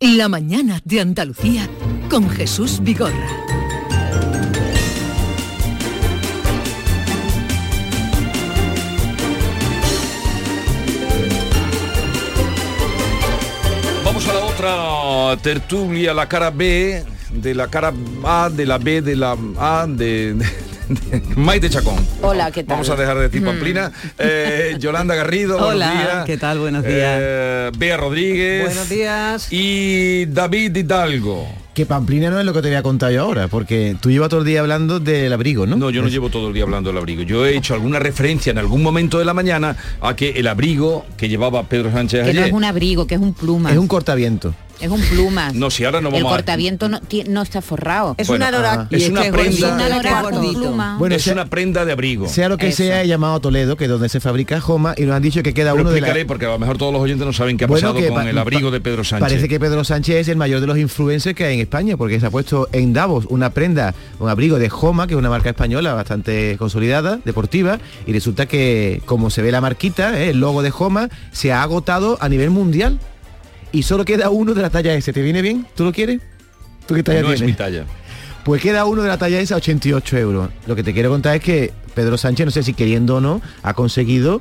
La 0.00 0.28
mañana 0.28 0.82
de 0.84 1.00
Andalucía 1.00 1.66
con 2.10 2.28
Jesús 2.28 2.80
Vigorra. 2.82 3.30
Vamos 14.04 14.28
a 14.28 14.32
la 14.34 14.44
otra 14.44 15.42
tertulia, 15.42 16.14
la 16.14 16.28
cara 16.28 16.50
B, 16.50 17.02
de 17.32 17.54
la 17.54 17.68
cara 17.68 17.92
A, 18.24 18.50
de 18.50 18.66
la 18.66 18.78
B, 18.78 19.02
de 19.02 19.16
la 19.16 19.36
A, 19.58 19.86
de... 19.88 20.34
de- 20.34 20.75
Maite 21.36 21.68
Chacón. 21.70 21.96
Hola, 22.22 22.50
¿qué 22.50 22.62
tal? 22.62 22.74
Vamos 22.74 22.90
a 22.90 22.96
dejar 22.96 23.16
de 23.16 23.22
decir 23.24 23.42
Mm. 23.42 23.44
Pamplina. 23.46 23.92
Eh, 24.18 24.76
Yolanda 24.78 25.14
Garrido, 25.14 25.54
buenos 25.58 25.74
Hola, 25.74 25.90
días. 25.92 26.24
¿qué 26.26 26.36
tal? 26.36 26.58
Buenos 26.58 26.84
días. 26.84 27.18
Eh, 27.20 27.70
Bea 27.78 27.96
Rodríguez. 27.96 28.64
Buenos 28.66 28.88
días. 28.88 29.48
Y 29.52 30.26
David 30.26 30.76
Hidalgo. 30.76 31.46
Que 31.74 31.84
Pamplina 31.84 32.30
no 32.30 32.40
es 32.40 32.46
lo 32.46 32.54
que 32.54 32.62
te 32.62 32.68
voy 32.68 32.76
a 32.78 32.82
contar 32.82 33.12
yo 33.12 33.20
ahora, 33.22 33.48
porque 33.48 33.96
tú 34.00 34.10
llevas 34.10 34.30
todo 34.30 34.40
el 34.40 34.46
día 34.46 34.60
hablando 34.60 34.98
del 34.98 35.30
abrigo, 35.30 35.66
¿no? 35.66 35.76
No, 35.76 35.90
yo 35.90 36.00
no 36.00 36.08
llevo 36.08 36.30
todo 36.30 36.48
el 36.48 36.54
día 36.54 36.62
hablando 36.62 36.88
del 36.88 36.96
abrigo. 36.96 37.22
Yo 37.22 37.44
he 37.44 37.54
hecho 37.54 37.74
alguna 37.74 37.98
referencia 37.98 38.50
en 38.50 38.56
algún 38.56 38.82
momento 38.82 39.18
de 39.18 39.26
la 39.26 39.34
mañana 39.34 39.76
a 40.00 40.16
que 40.16 40.30
el 40.30 40.46
abrigo 40.46 41.04
que 41.18 41.28
llevaba 41.28 41.64
Pedro 41.64 41.92
Sánchez 41.92 42.24
Que 42.24 42.32
no 42.32 42.44
es 42.46 42.52
un 42.52 42.64
abrigo, 42.64 43.06
que 43.06 43.16
es 43.16 43.20
un 43.20 43.34
pluma. 43.34 43.70
Es 43.72 43.76
un 43.76 43.88
cortaviento. 43.88 44.54
Es 44.80 44.90
un 44.90 45.00
pluma. 45.00 45.52
No, 45.54 45.70
si 45.70 45.84
ahora 45.84 46.00
no 46.00 46.08
El 46.08 46.14
vamos 46.16 46.32
a- 46.32 46.36
cortaviento 46.36 46.88
no, 46.88 47.00
ti- 47.00 47.24
no 47.26 47.42
está 47.42 47.62
forrado. 47.62 48.14
Es 48.18 48.28
Bueno, 48.28 48.46
una 48.48 49.22
prenda-. 49.32 50.96
Bueno, 50.98 51.14
es 51.14 51.22
sea- 51.22 51.32
una 51.32 51.46
prenda 51.46 51.84
de 51.84 51.92
abrigo. 51.92 52.28
Sea 52.28 52.48
lo 52.48 52.58
que 52.58 52.72
sea, 52.72 53.02
he 53.02 53.08
llamado 53.08 53.36
a 53.36 53.40
Toledo, 53.40 53.76
que 53.76 53.84
es 53.84 53.90
donde 53.90 54.08
se 54.08 54.20
fabrica 54.20 54.60
Joma, 54.60 54.94
y 54.96 55.02
nos 55.02 55.16
han 55.16 55.22
dicho 55.22 55.42
que 55.42 55.54
queda 55.54 55.72
Pero 55.72 55.82
uno 55.82 55.90
de 55.92 56.00
la... 56.00 56.14
porque 56.26 56.46
a 56.46 56.50
lo 56.50 56.58
mejor 56.58 56.76
todos 56.78 56.92
los 56.92 57.00
oyentes 57.02 57.26
no 57.26 57.32
saben 57.32 57.56
qué 57.56 57.64
ha 57.64 57.68
Bueno, 57.68 57.88
pasado 57.88 58.06
que 58.06 58.12
con 58.12 58.26
el 58.28 58.36
abrigo 58.38 58.70
de 58.70 58.80
Pedro 58.80 59.04
Sánchez. 59.04 59.28
Parece 59.28 59.48
que 59.48 59.58
Pedro 59.60 59.84
Sánchez 59.84 60.16
es 60.16 60.28
el 60.28 60.36
mayor 60.36 60.60
de 60.60 60.66
los 60.66 60.78
influencers 60.78 61.34
que 61.34 61.44
hay 61.44 61.54
en 61.54 61.60
España, 61.60 61.96
porque 61.96 62.20
se 62.20 62.26
ha 62.26 62.30
puesto 62.30 62.68
en 62.72 62.92
Davos 62.92 63.26
una 63.28 63.50
prenda, 63.50 63.94
un 64.18 64.28
abrigo 64.28 64.58
de 64.58 64.68
Joma, 64.68 65.06
que 65.06 65.14
es 65.14 65.18
una 65.18 65.30
marca 65.30 65.50
española 65.50 65.94
bastante 65.94 66.56
consolidada, 66.58 67.18
deportiva, 67.24 67.78
y 68.06 68.12
resulta 68.12 68.46
que, 68.46 69.00
como 69.06 69.30
se 69.30 69.42
ve 69.42 69.52
la 69.52 69.60
marquita, 69.60 70.18
¿eh? 70.20 70.30
el 70.30 70.40
logo 70.40 70.62
de 70.62 70.70
Joma, 70.70 71.08
se 71.32 71.52
ha 71.52 71.62
agotado 71.62 72.18
a 72.20 72.28
nivel 72.28 72.50
mundial 72.50 72.98
y 73.78 73.82
solo 73.82 74.04
queda 74.04 74.30
uno 74.30 74.54
de 74.54 74.62
la 74.62 74.70
talla 74.70 74.94
S. 74.94 75.12
¿Te 75.12 75.22
viene 75.22 75.42
bien? 75.42 75.66
¿Tú 75.74 75.84
lo 75.84 75.92
quieres? 75.92 76.20
¿Tú 76.86 76.94
qué 76.94 77.02
talla 77.02 77.22
no 77.22 77.32
es 77.32 77.36
tienes? 77.40 77.54
mi 77.54 77.56
talla. 77.58 77.84
Pues 78.44 78.62
queda 78.62 78.84
uno 78.84 79.02
de 79.02 79.08
la 79.08 79.18
talla 79.18 79.40
S 79.40 79.52
a 79.52 79.56
88 79.56 80.16
euros. 80.18 80.50
Lo 80.66 80.76
que 80.76 80.82
te 80.82 80.92
quiero 80.92 81.10
contar 81.10 81.36
es 81.36 81.42
que 81.42 81.72
Pedro 81.94 82.16
Sánchez, 82.16 82.46
no 82.46 82.52
sé 82.52 82.62
si 82.62 82.74
queriendo 82.74 83.16
o 83.16 83.20
no, 83.20 83.42
ha 83.62 83.74
conseguido 83.74 84.40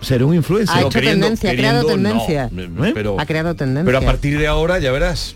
ser 0.00 0.24
un 0.24 0.34
influencer. 0.34 0.76
Ha 0.76 0.80
hecho 0.82 1.00
tendencia, 1.00 1.50
ha 1.50 1.54
creado 1.54 1.86
tendencia. 1.86 2.48
no, 2.52 2.92
pero, 2.94 3.18
Ha 3.20 3.26
creado 3.26 3.54
tendencia. 3.54 3.86
pero 3.86 3.98
a 3.98 4.00
partir 4.02 4.38
de 4.38 4.46
ahora 4.46 4.78
ya 4.78 4.90
verás. 4.92 5.34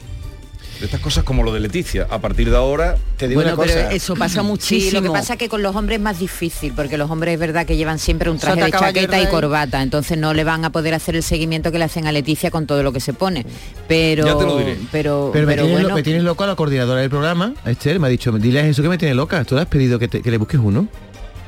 Estas 0.82 1.00
cosas 1.00 1.24
como 1.24 1.42
lo 1.42 1.52
de 1.52 1.60
Leticia. 1.60 2.06
A 2.10 2.20
partir 2.20 2.50
de 2.50 2.56
ahora 2.56 2.96
te 3.16 3.28
digo 3.28 3.40
Bueno, 3.42 3.54
una 3.54 3.62
cosa. 3.64 3.74
pero 3.74 3.90
eso 3.90 4.14
pasa 4.16 4.42
muchísimo. 4.42 4.90
Sí, 4.90 4.96
lo 4.96 5.02
que 5.02 5.10
pasa 5.10 5.34
es 5.34 5.38
que 5.38 5.48
con 5.48 5.62
los 5.62 5.76
hombres 5.76 5.98
es 5.98 6.02
más 6.02 6.18
difícil, 6.18 6.72
porque 6.74 6.96
los 6.96 7.10
hombres 7.10 7.34
es 7.34 7.40
verdad 7.40 7.66
que 7.66 7.76
llevan 7.76 7.98
siempre 7.98 8.30
un 8.30 8.38
traje 8.38 8.60
Sota, 8.60 8.66
de 8.66 8.72
chaqueta 8.72 9.20
y 9.20 9.26
corbata, 9.26 9.82
entonces 9.82 10.16
no 10.16 10.32
le 10.34 10.44
van 10.44 10.64
a 10.64 10.70
poder 10.72 10.94
hacer 10.94 11.16
el 11.16 11.22
seguimiento 11.22 11.70
que 11.70 11.78
le 11.78 11.84
hacen 11.84 12.06
a 12.06 12.12
Leticia 12.12 12.50
con 12.50 12.66
todo 12.66 12.82
lo 12.82 12.92
que 12.92 13.00
se 13.00 13.12
pone. 13.12 13.44
Pero, 13.88 14.24
Ya 14.26 14.36
te 14.38 14.44
lo 14.44 14.56
diré. 14.58 14.76
pero, 14.90 15.30
Pero, 15.32 15.46
me, 15.46 15.54
tienes, 15.54 15.72
lo- 15.72 15.78
bueno, 15.80 15.94
me 15.94 16.02
tienes 16.02 16.22
loco 16.22 16.44
a 16.44 16.46
la 16.46 16.56
coordinadora 16.56 17.00
del 17.00 17.10
programa, 17.10 17.52
Esther, 17.66 18.00
me 18.00 18.06
ha 18.06 18.10
dicho, 18.10 18.32
dile 18.32 18.60
a 18.60 18.64
Jesús 18.64 18.82
que 18.82 18.88
me 18.88 18.98
tiene 18.98 19.14
loca. 19.14 19.44
Tú 19.44 19.54
le 19.56 19.60
has 19.62 19.66
pedido 19.68 19.98
que, 19.98 20.08
te- 20.08 20.22
que 20.22 20.30
le 20.30 20.38
busques 20.38 20.60
uno. 20.62 20.88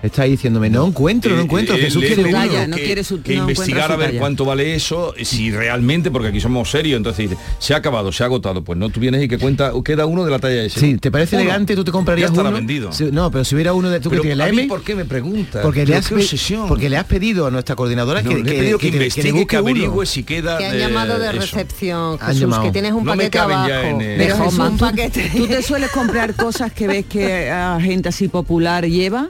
Está 0.02 0.22
ahí 0.22 0.32
diciéndome, 0.32 0.68
no 0.68 0.84
encuentro, 0.86 1.30
no 1.34 1.40
Eh, 1.40 1.44
encuentro. 1.44 1.76
eh, 1.76 1.80
Jesús 1.82 2.02
quiere 2.04 2.24
uno. 2.24 2.38
pedido 2.40 3.22
que, 3.22 3.34
investigar 3.34 3.92
a 3.92 3.96
ver 3.96 4.16
cuánto 4.18 4.44
vale 4.44 4.74
eso, 4.74 5.14
si 5.22 5.52
realmente, 5.52 6.10
porque 6.10 6.28
aquí 6.28 6.40
somos 6.40 6.70
serios, 6.70 6.96
entonces 6.96 7.30
dice, 7.30 7.40
se 7.60 7.72
ha 7.74 7.76
acabado, 7.76 8.10
se 8.10 8.24
ha 8.24 8.26
agotado, 8.26 8.64
pues 8.64 8.76
no, 8.78 8.88
tú 8.90 8.98
vienes 8.98 9.22
y 9.22 9.28
que 9.28 9.38
cuenta, 9.38 9.72
queda 9.84 10.06
uno 10.06 10.24
de 10.24 10.30
la 10.32 10.38
talla 10.40 10.64
S. 10.64 10.80
Sí, 10.80 10.96
¿te 10.98 11.10
parece 11.12 11.36
Uno. 11.36 11.42
elegante? 11.44 11.76
¿Tú 11.76 11.84
te 11.84 11.92
comprarías 11.92 12.30
ya 12.30 12.32
estará 12.32 12.48
uno? 12.48 12.58
vendido. 12.58 12.90
No, 13.12 13.30
pero 13.30 13.44
si 13.44 13.54
hubiera 13.54 13.74
uno 13.74 13.90
de 13.90 14.00
tú 14.00 14.10
Pero 14.10 14.22
que 14.22 14.28
tienes 14.28 14.38
la 14.38 14.48
M, 14.48 14.66
¿por 14.66 14.82
qué 14.82 14.96
me 14.96 15.04
preguntas? 15.04 15.62
porque 15.62 15.86
le, 15.86 15.94
has, 15.94 16.08
qué 16.08 16.16
pe- 16.16 16.20
obsesión. 16.22 16.66
porque 16.68 16.90
le 16.90 16.96
has 16.96 17.04
pedido 17.04 17.46
a 17.46 17.50
nuestra 17.52 17.76
coordinadora 17.76 18.22
No, 18.22 18.30
que, 18.30 18.34
le 18.36 18.40
he 18.40 18.44
que- 18.44 18.58
pedido 18.58 18.78
que 18.78 18.86
que 18.86 18.90
te- 18.90 18.96
investigue, 19.04 19.46
que 19.46 19.56
averigüe 19.56 20.04
si 20.06 20.24
queda 20.24 20.58
Que 20.58 20.66
han 20.66 20.72
de- 20.72 20.78
llamado 20.80 21.18
de 21.20 21.28
eso. 21.30 21.38
recepción, 21.40 22.18
Jesús, 22.18 22.58
que 22.58 22.72
tienes 22.72 22.92
un 22.92 23.04
No 23.04 23.12
paquete 23.12 23.38
abajo. 23.38 23.68
eh, 23.70 24.14
Pero 24.18 24.48
un 24.48 24.78
paquete. 24.78 25.30
¿Tú 25.36 25.46
te 25.46 25.62
sueles 25.62 25.90
comprar 25.90 26.34
cosas 26.34 26.72
que 26.72 26.88
ves 26.88 27.06
que 27.06 27.50
a 27.50 27.78
gente 27.80 28.08
así 28.08 28.26
popular 28.28 28.84
lleva? 28.86 29.28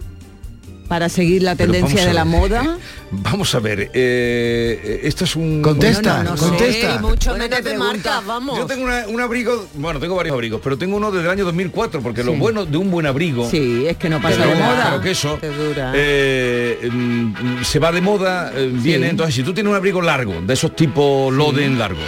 Para 0.92 1.08
seguir 1.08 1.42
la 1.42 1.56
tendencia 1.56 2.04
de 2.04 2.12
la 2.12 2.26
moda? 2.26 2.76
Vamos 3.10 3.54
a 3.54 3.60
ver, 3.60 3.90
eh, 3.94 5.00
esto 5.04 5.24
es 5.24 5.36
un... 5.36 5.62
Contesta, 5.62 6.16
Bueno, 6.16 6.30
no 6.32 6.36
sé, 6.36 6.44
contesta. 6.44 6.98
mucho 7.00 7.34
menos 7.34 7.64
de 7.64 7.78
marca, 7.78 8.20
vamos. 8.26 8.58
Yo 8.58 8.66
tengo 8.66 8.84
una- 8.84 9.06
un 9.08 9.18
abrigo, 9.18 9.68
bueno, 9.76 9.98
tengo 9.98 10.16
varios 10.16 10.34
abrigos, 10.34 10.60
pero 10.62 10.76
tengo 10.76 10.98
uno 10.98 11.10
desde 11.10 11.24
el 11.24 11.30
año 11.30 11.46
2004, 11.46 12.02
porque 12.02 12.22
lo 12.22 12.34
bueno 12.34 12.66
de 12.66 12.76
un 12.76 12.90
buen 12.90 13.06
abrigo... 13.06 13.48
Sí, 13.50 13.86
es 13.88 13.96
que 13.96 14.10
no 14.10 14.20
pasa 14.20 14.44
de 14.44 14.54
moda. 14.54 14.74
claro 14.82 15.00
que 15.00 15.12
eso, 15.12 15.38
dura. 15.66 15.92
eh, 15.94 16.90
mm, 16.92 17.62
se 17.62 17.78
va 17.78 17.90
de 17.90 18.02
moda, 18.02 18.52
eh, 18.54 18.70
viene, 18.70 19.08
entonces 19.08 19.34
si 19.34 19.42
tú 19.42 19.54
tienes 19.54 19.70
un 19.70 19.76
abrigo 19.76 20.02
largo, 20.02 20.42
de 20.42 20.52
esos 20.52 20.76
tipo 20.76 21.30
Loden 21.32 21.78
largos, 21.78 22.04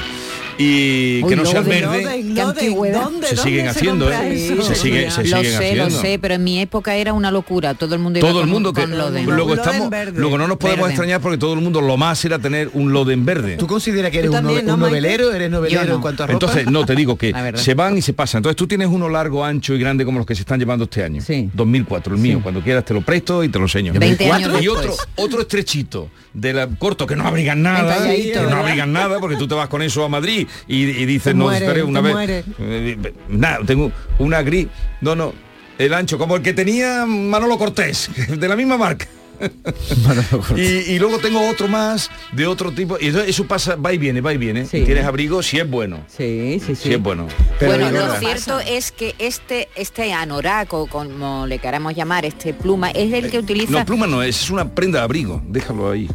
y 0.59 1.21
que 1.21 1.25
Uy, 1.27 1.37
no 1.37 1.45
sea 1.47 1.61
Loden, 1.63 1.81
verde, 1.83 2.03
Loden, 2.03 2.35
Qué 2.35 2.41
antigüedad. 2.41 3.03
¿Dónde, 3.03 3.27
se 3.29 3.37
siguen 3.37 3.69
haciendo, 3.69 4.11
¿eh? 4.13 4.15
se, 4.63 4.75
sigue- 4.75 5.11
se 5.11 5.23
lo 5.25 5.27
siguen 5.37 5.45
sé, 5.45 5.57
haciendo. 5.57 5.85
lo 5.85 5.91
sé, 5.91 6.19
pero 6.21 6.35
en 6.35 6.45
mi 6.45 6.61
época 6.61 6.95
era 6.97 7.13
una 7.13 7.31
locura. 7.31 7.75
Todo 7.75 7.95
el 7.95 8.01
mundo 8.01 8.19
iba 8.19 8.29
todo 8.29 8.41
el 8.41 8.45
con- 8.45 8.51
mundo 8.51 8.73
que 8.73 8.87
Loden. 8.87 9.27
luego 9.27 9.55
estamos 9.55 9.91
verde. 9.91 10.19
luego 10.21 10.39
no 10.39 10.47
nos 10.49 10.57
podemos 10.59 10.83
Verde. 10.83 10.93
extrañar 10.93 11.21
porque 11.21 11.39
todo 11.39 11.55
el 11.55 11.61
mundo 11.61 11.81
lo 11.81 11.97
más 11.97 12.25
era 12.25 12.39
tener 12.39 12.71
un 12.75 12.93
Loden 12.93 13.25
verde 13.25 13.57
¿Tú 13.57 13.67
consideras 13.67 14.11
que 14.11 14.19
eres 14.19 14.31
¿Tú 14.31 14.37
un, 14.37 14.43
también, 14.43 14.61
nove- 14.63 14.69
no, 14.69 14.75
un 14.75 14.81
Maite? 14.81 14.97
novelero? 15.01 15.33
¿Eres 15.33 15.51
novelero 15.51 15.85
no. 15.85 15.95
en 15.97 16.01
cuanto 16.01 16.23
a 16.23 16.27
ropa? 16.27 16.33
entonces 16.35 16.67
no 16.71 16.85
te 16.87 16.95
digo 16.95 17.17
que 17.17 17.33
se 17.57 17.75
van 17.75 17.97
y 17.99 18.03
se 18.03 18.13
pasan 18.13 18.39
entonces 18.41 18.57
tú 18.57 18.67
tienes 18.67 18.89
uno 18.89 19.09
largo 19.09 19.45
ancho 19.45 19.75
y 19.75 19.79
grande 19.79 20.05
como 20.05 20.19
los 20.19 20.27
que 20.27 20.35
se 20.35 20.43
están 20.43 20.59
llevando 20.59 20.85
este 20.85 21.03
año 21.05 21.21
Sí. 21.21 21.51
2004 21.53 22.15
el 22.15 22.21
mío 22.21 22.41
cuando 22.43 22.61
quieras 22.63 22.85
te 22.85 22.95
lo 22.95 23.01
presto 23.03 23.43
y 23.45 23.49
te 23.49 23.59
lo 23.59 23.65
enseño 23.65 23.93
20 23.95 24.31
años 24.31 24.63
y 24.63 24.69
otro 24.69 24.95
otro 25.17 25.41
estrechito 25.41 26.09
de 26.33 26.53
la 26.53 26.67
corto 26.67 27.07
que 27.07 27.17
no 27.17 27.27
abrigan 27.27 27.63
nada 27.63 28.07
que 28.07 28.35
no 28.49 28.57
abrigan 28.57 28.93
nada 28.93 29.19
porque 29.21 29.37
tú 29.37 29.47
te 29.49 29.55
vas 29.55 29.69
con 29.69 29.83
eso 29.83 30.05
a 30.05 30.09
Madrid 30.09 30.44
y, 30.69 30.83
y 30.83 31.07
dices 31.07 31.33
Te 31.33 31.35
no 31.35 31.53
esperé 31.53 31.83
una 31.83 32.03
te 32.03 32.15
vez. 32.15 32.45
Eh, 32.59 33.13
nada 33.29 33.59
tengo 33.67 33.91
una 34.19 34.43
gris 34.43 34.69
no 35.01 35.15
no 35.15 35.33
el 35.79 35.93
ancho 35.93 36.19
como 36.19 36.37
el 36.37 36.43
que 36.43 36.53
tenía 36.53 37.05
Manolo 37.07 37.59
Cortés 37.59 38.11
de 38.29 38.49
la 38.49 38.57
misma 38.57 38.77
marca. 38.77 39.07
Y, 40.57 40.63
y 40.63 40.99
luego 40.99 41.19
tengo 41.19 41.49
otro 41.49 41.67
más 41.67 42.11
de 42.33 42.47
otro 42.47 42.71
tipo 42.73 42.97
y 43.01 43.09
eso 43.09 43.45
pasa 43.47 43.75
va 43.75 43.93
y 43.93 43.99
viene 43.99 44.21
va 44.21 44.33
y 44.33 44.39
viene. 44.39 44.65
Sí. 44.67 44.83
tienes 44.83 45.05
abrigo 45.05 45.43
si 45.43 45.59
es 45.59 45.69
bueno. 45.69 46.05
Sí, 46.07 46.61
sí, 46.65 46.77
sí. 46.77 46.83
si 46.83 46.95
es 46.95 47.03
bueno. 47.03 47.27
Pero 47.59 47.79
bueno, 47.79 48.07
lo 48.07 48.15
cierto 48.17 48.61
es 48.61 48.93
que 48.93 49.15
este 49.19 49.69
este 49.75 50.13
anorak 50.13 50.73
o 50.73 50.87
como 50.87 51.47
le 51.47 51.59
queramos 51.59 51.95
llamar, 51.95 52.25
este 52.25 52.55
pluma, 52.55 52.91
es 52.91 53.13
el 53.13 53.31
que 53.31 53.39
utiliza 53.39 53.73
no 53.81 53.85
pluma 53.85 54.07
no 54.07 54.23
es 54.23 54.43
es 54.43 54.51
una 54.51 54.73
prenda 54.73 55.01
de 55.01 55.05
abrigo 55.05 55.43
déjalo 55.49 55.91
ahí 55.91 56.09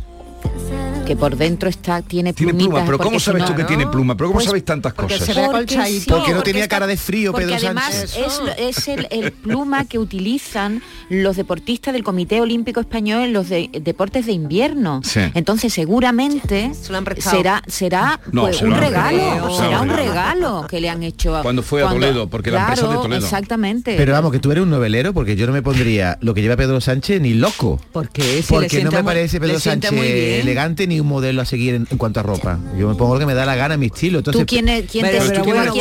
que 1.10 1.16
por 1.16 1.36
dentro 1.36 1.68
está 1.70 2.04
tiene 2.04 2.34
tiene 2.34 2.54
pluma 2.54 2.86
pero 2.86 3.00
cómo 3.00 3.20
sabes 3.20 3.42
no- 3.42 3.48
tú 3.48 3.56
que 3.56 3.64
tiene 3.64 3.88
pluma 3.88 4.16
pero 4.16 4.28
cómo 4.28 4.36
Pues 4.36 4.46
sabéis 4.46 4.64
tantas 4.64 4.94
porque 4.94 5.16
cosas 5.18 5.28
Porque 5.36 5.42
acolchadito. 5.58 6.02
sí, 6.04 6.10
Porque 6.12 6.34
no 6.36 6.44
tenía 6.44 6.64
está- 6.64 6.76
cara 6.76 6.86
de 6.86 6.98
frío, 6.98 7.32
porque 7.32 7.48
Pedro 7.48 7.58
además 7.66 7.86
Sánchez. 7.96 8.56
es, 8.60 8.88
el, 8.88 9.08
el 9.10 9.32
pluma 9.32 9.86
que 9.86 9.98
utilizan 9.98 10.84
los 11.10 11.36
deportistas 11.36 11.94
del 11.96 12.04
Comité 12.04 12.42
Olímpico 12.42 12.80
Español 12.80 13.24
en 13.24 13.34
los 13.34 13.50
de- 13.50 13.72
deportes 13.82 14.28
de 14.28 14.34
invierno. 14.34 15.02
Sí. 15.04 15.22
Entonces 15.34 15.74
seguramente 15.74 16.72
será 17.20 17.64
será 17.68 18.20
No, 18.32 18.42
pues, 18.44 18.58
se 18.58 18.66
un 18.66 18.76
regalo, 18.76 19.58
será 19.58 19.82
un 19.82 19.90
regalo 19.90 20.68
que 20.70 20.80
le 20.80 20.90
han 20.90 21.02
hecho 21.02 21.36
a- 21.36 21.42
Cuando 21.42 21.64
fue 21.64 21.84
a 21.84 21.90
Toledo, 21.90 22.30
porque 22.30 22.52
la 22.52 22.60
empresa 22.62 22.84
es 22.86 22.90
de 22.92 22.96
Toledo. 22.98 23.26
Exactamente. 23.26 23.96
Pero 23.98 24.14
vamos, 24.14 24.32
que 24.32 24.38
tú 24.40 24.52
eres 24.52 24.62
un 24.64 24.70
novelero 24.70 25.14
porque 25.14 25.36
yo 25.36 25.48
no 25.48 25.54
me 25.54 25.62
pondría 25.64 26.18
lo 26.22 26.34
que 26.36 26.42
lleva 26.44 26.56
Pedro 26.56 26.80
Sánchez 26.82 27.20
ni 27.20 27.34
loco. 27.34 27.80
Porque, 27.92 28.44
Porque 28.48 28.84
no 28.84 28.92
me 28.92 29.04
parece 29.04 29.40
Pedro 29.40 29.60
Sánchez 29.60 29.92
elegante 29.92 30.86
ni 30.88 30.99
un 31.02 31.08
modelo 31.08 31.42
a 31.42 31.46
seguir 31.46 31.74
en, 31.76 31.88
en 31.90 31.98
cuanto 31.98 32.20
a 32.20 32.24
ropa. 32.24 32.60
Yo 32.78 32.88
me 32.88 32.96
pongo 32.96 33.14
lo 33.16 33.20
que 33.20 33.26
me 33.26 33.34
da 33.34 33.46
la 33.46 33.56
gana, 33.56 33.78
mi 33.78 33.88
estilo. 33.88 34.20
Entonces, 34.20 34.42
¿Tú 34.42 34.46
quién, 34.48 34.68
es- 34.70 34.86
quién 34.92 35.06
Pero- 35.06 35.24
te 35.24 35.30
pero 35.30 35.44
tú 35.44 35.50
bueno, 35.50 35.74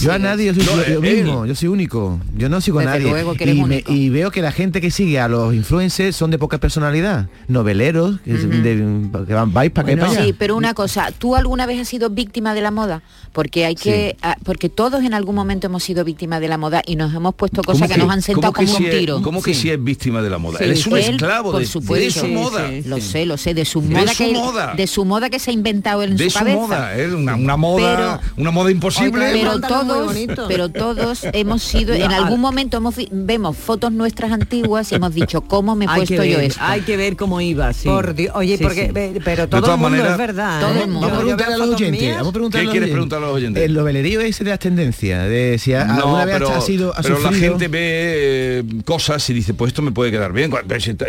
Yo 0.00 0.12
a 0.12 0.18
nadie, 0.18 0.46
yo 0.46 0.54
soy 0.54 0.64
No, 0.64 0.76
yo, 0.82 1.00
yo 1.00 1.02
él. 1.08 1.16
mismo, 1.24 1.46
yo 1.46 1.54
soy 1.54 1.68
único. 1.68 2.20
Yo 2.36 2.48
no 2.48 2.60
sigo 2.60 2.78
a 2.78 2.82
Desde 2.82 2.98
nadie. 2.98 3.10
luego 3.10 3.34
que 3.34 3.44
eres 3.44 3.56
y, 3.56 3.58
me- 3.58 3.64
único. 3.64 3.92
y 3.92 4.08
veo 4.10 4.30
que 4.30 4.42
la 4.42 4.52
gente 4.52 4.80
que 4.80 4.90
sigue 4.90 5.18
a 5.20 5.28
los 5.28 5.54
influencers 5.54 6.14
son 6.16 6.30
de 6.30 6.38
poca 6.38 6.58
personalidad. 6.58 7.28
Noveleros, 7.48 8.20
que, 8.24 8.32
de- 8.32 9.24
que 9.26 9.34
van, 9.34 9.52
vais 9.52 9.70
para 9.70 9.86
que 9.86 9.96
Bueno, 9.96 10.10
para 10.12 10.24
sí, 10.24 10.34
pero 10.38 10.56
una 10.56 10.74
cosa, 10.74 11.10
¿tú 11.16 11.36
alguna 11.36 11.66
vez 11.66 11.80
has 11.80 11.88
sido 11.88 12.10
víctima 12.10 12.54
de 12.54 12.60
la 12.60 12.70
moda? 12.70 13.02
Porque 13.32 13.64
hay 13.66 13.74
que, 13.74 14.16
ah, 14.22 14.36
porque 14.44 14.68
todos 14.68 15.04
en 15.04 15.14
algún 15.14 15.34
momento 15.34 15.66
hemos 15.66 15.82
sido 15.82 16.04
víctimas 16.04 16.40
de 16.40 16.48
la 16.48 16.58
moda 16.58 16.82
y 16.86 16.96
nos 16.96 17.14
hemos 17.14 17.34
puesto 17.34 17.62
cosas 17.62 17.88
que, 17.90 17.98
nos 17.98 18.10
han 18.10 18.22
sentado 18.22 18.52
como 18.52 18.66
si 18.68 18.84
un 18.84 18.90
tiro. 18.90 19.22
¿Cómo 19.22 19.42
que 19.42 19.54
Sí. 19.54 19.62
si 19.62 19.70
es 19.70 19.82
víctima 19.82 20.22
de 20.22 20.30
la 20.30 20.38
moda? 20.38 20.58
Sí, 20.58 20.64
Él 20.64 20.70
es 20.72 20.86
un 20.86 20.96
él, 20.96 21.10
esclavo 21.10 21.52
por 21.52 21.60
de, 21.60 21.66
supuesto. 21.66 22.04
de 22.22 22.28
su 22.28 22.32
moda. 22.34 22.70
Lo 22.86 23.00
sé, 23.00 23.26
lo 23.26 23.36
sé, 23.36 23.54
de 23.54 23.64
su 23.64 23.82
De 24.00 24.06
moda 24.06 24.14
su 24.14 24.24
que 24.24 24.32
moda. 24.32 24.74
de 24.74 24.86
su 24.86 25.04
moda 25.04 25.30
que 25.30 25.38
se 25.38 25.50
ha 25.50 25.54
inventado 25.54 26.02
él 26.02 26.12
en 26.12 26.16
De 26.16 26.24
su 26.24 26.30
su 26.30 26.38
cabeza. 26.38 26.56
moda, 26.60 26.94
es 26.96 27.12
una, 27.12 27.34
una 27.36 27.56
moda, 27.56 28.20
una 28.36 28.50
moda 28.50 28.70
imposible. 28.70 29.26
Oiga, 29.32 29.50
pero 29.58 29.60
todos, 29.60 30.16
pero 30.48 30.68
todos 30.68 31.20
hemos 31.32 31.62
sido, 31.62 31.94
en 31.94 32.10
algún 32.12 32.34
al- 32.34 32.38
momento 32.38 32.76
hemos 32.78 32.94
vemos 33.10 33.56
fotos 33.56 33.92
nuestras 33.92 34.32
antiguas 34.32 34.90
y 34.92 34.96
hemos 34.96 35.14
dicho 35.14 35.42
cómo 35.42 35.74
me 35.76 35.84
he 35.84 35.88
puesto 35.88 36.24
yo 36.24 36.38
esto. 36.38 36.60
hay 36.62 36.80
que 36.82 36.96
ver 36.96 37.16
cómo 37.16 37.40
iba, 37.40 37.72
sí. 37.72 37.88
Por 37.88 38.14
Dios, 38.14 38.32
oye, 38.34 38.56
Sí, 38.56 38.62
porque 38.64 38.86
sí. 38.86 39.20
pero 39.24 39.48
todo 39.48 39.60
todas 39.62 39.74
el 39.76 39.80
mundo 39.80 39.90
maneras, 39.96 40.12
es 40.12 40.18
verdad. 40.18 40.60
todo 40.60 40.74
¿eh? 40.74 40.82
el 40.84 40.90
mundo. 40.90 41.00
Vamos 41.08 41.12
a 41.12 41.20
preguntarle 41.20 41.54
a 41.54 41.58
los 41.58 41.68
oyentes. 41.74 42.00
mías. 42.00 42.16
Vamos 42.16 42.28
a 42.28 42.32
preguntarle 42.32 42.62
¿Qué 42.62 42.62
a 42.62 42.64
los 42.64 42.72
quieres 42.72 42.86
oyentes. 42.86 42.92
preguntar 42.94 43.18
a 43.18 43.26
los 43.26 43.36
oyentes? 43.36 43.62
El 43.64 43.74
novelerío 43.74 44.20
ese 44.20 44.44
de 44.44 44.50
las 44.50 44.58
tendencias, 44.58 45.28
de 45.28 45.56
si 45.58 45.74
a- 45.74 45.82
alguna 45.94 46.24
vez 46.24 46.34
pero, 46.34 46.50
ha 46.54 46.60
sido 46.60 46.92
ha 46.96 47.02
pero 47.02 47.18
la 47.20 47.32
gente 47.32 47.68
ve 47.68 47.80
eh, 47.82 48.64
cosas 48.84 49.28
y 49.30 49.34
dice, 49.34 49.54
pues 49.54 49.68
esto 49.70 49.82
me 49.82 49.92
puede 49.92 50.10
quedar 50.10 50.32
bien. 50.32 50.50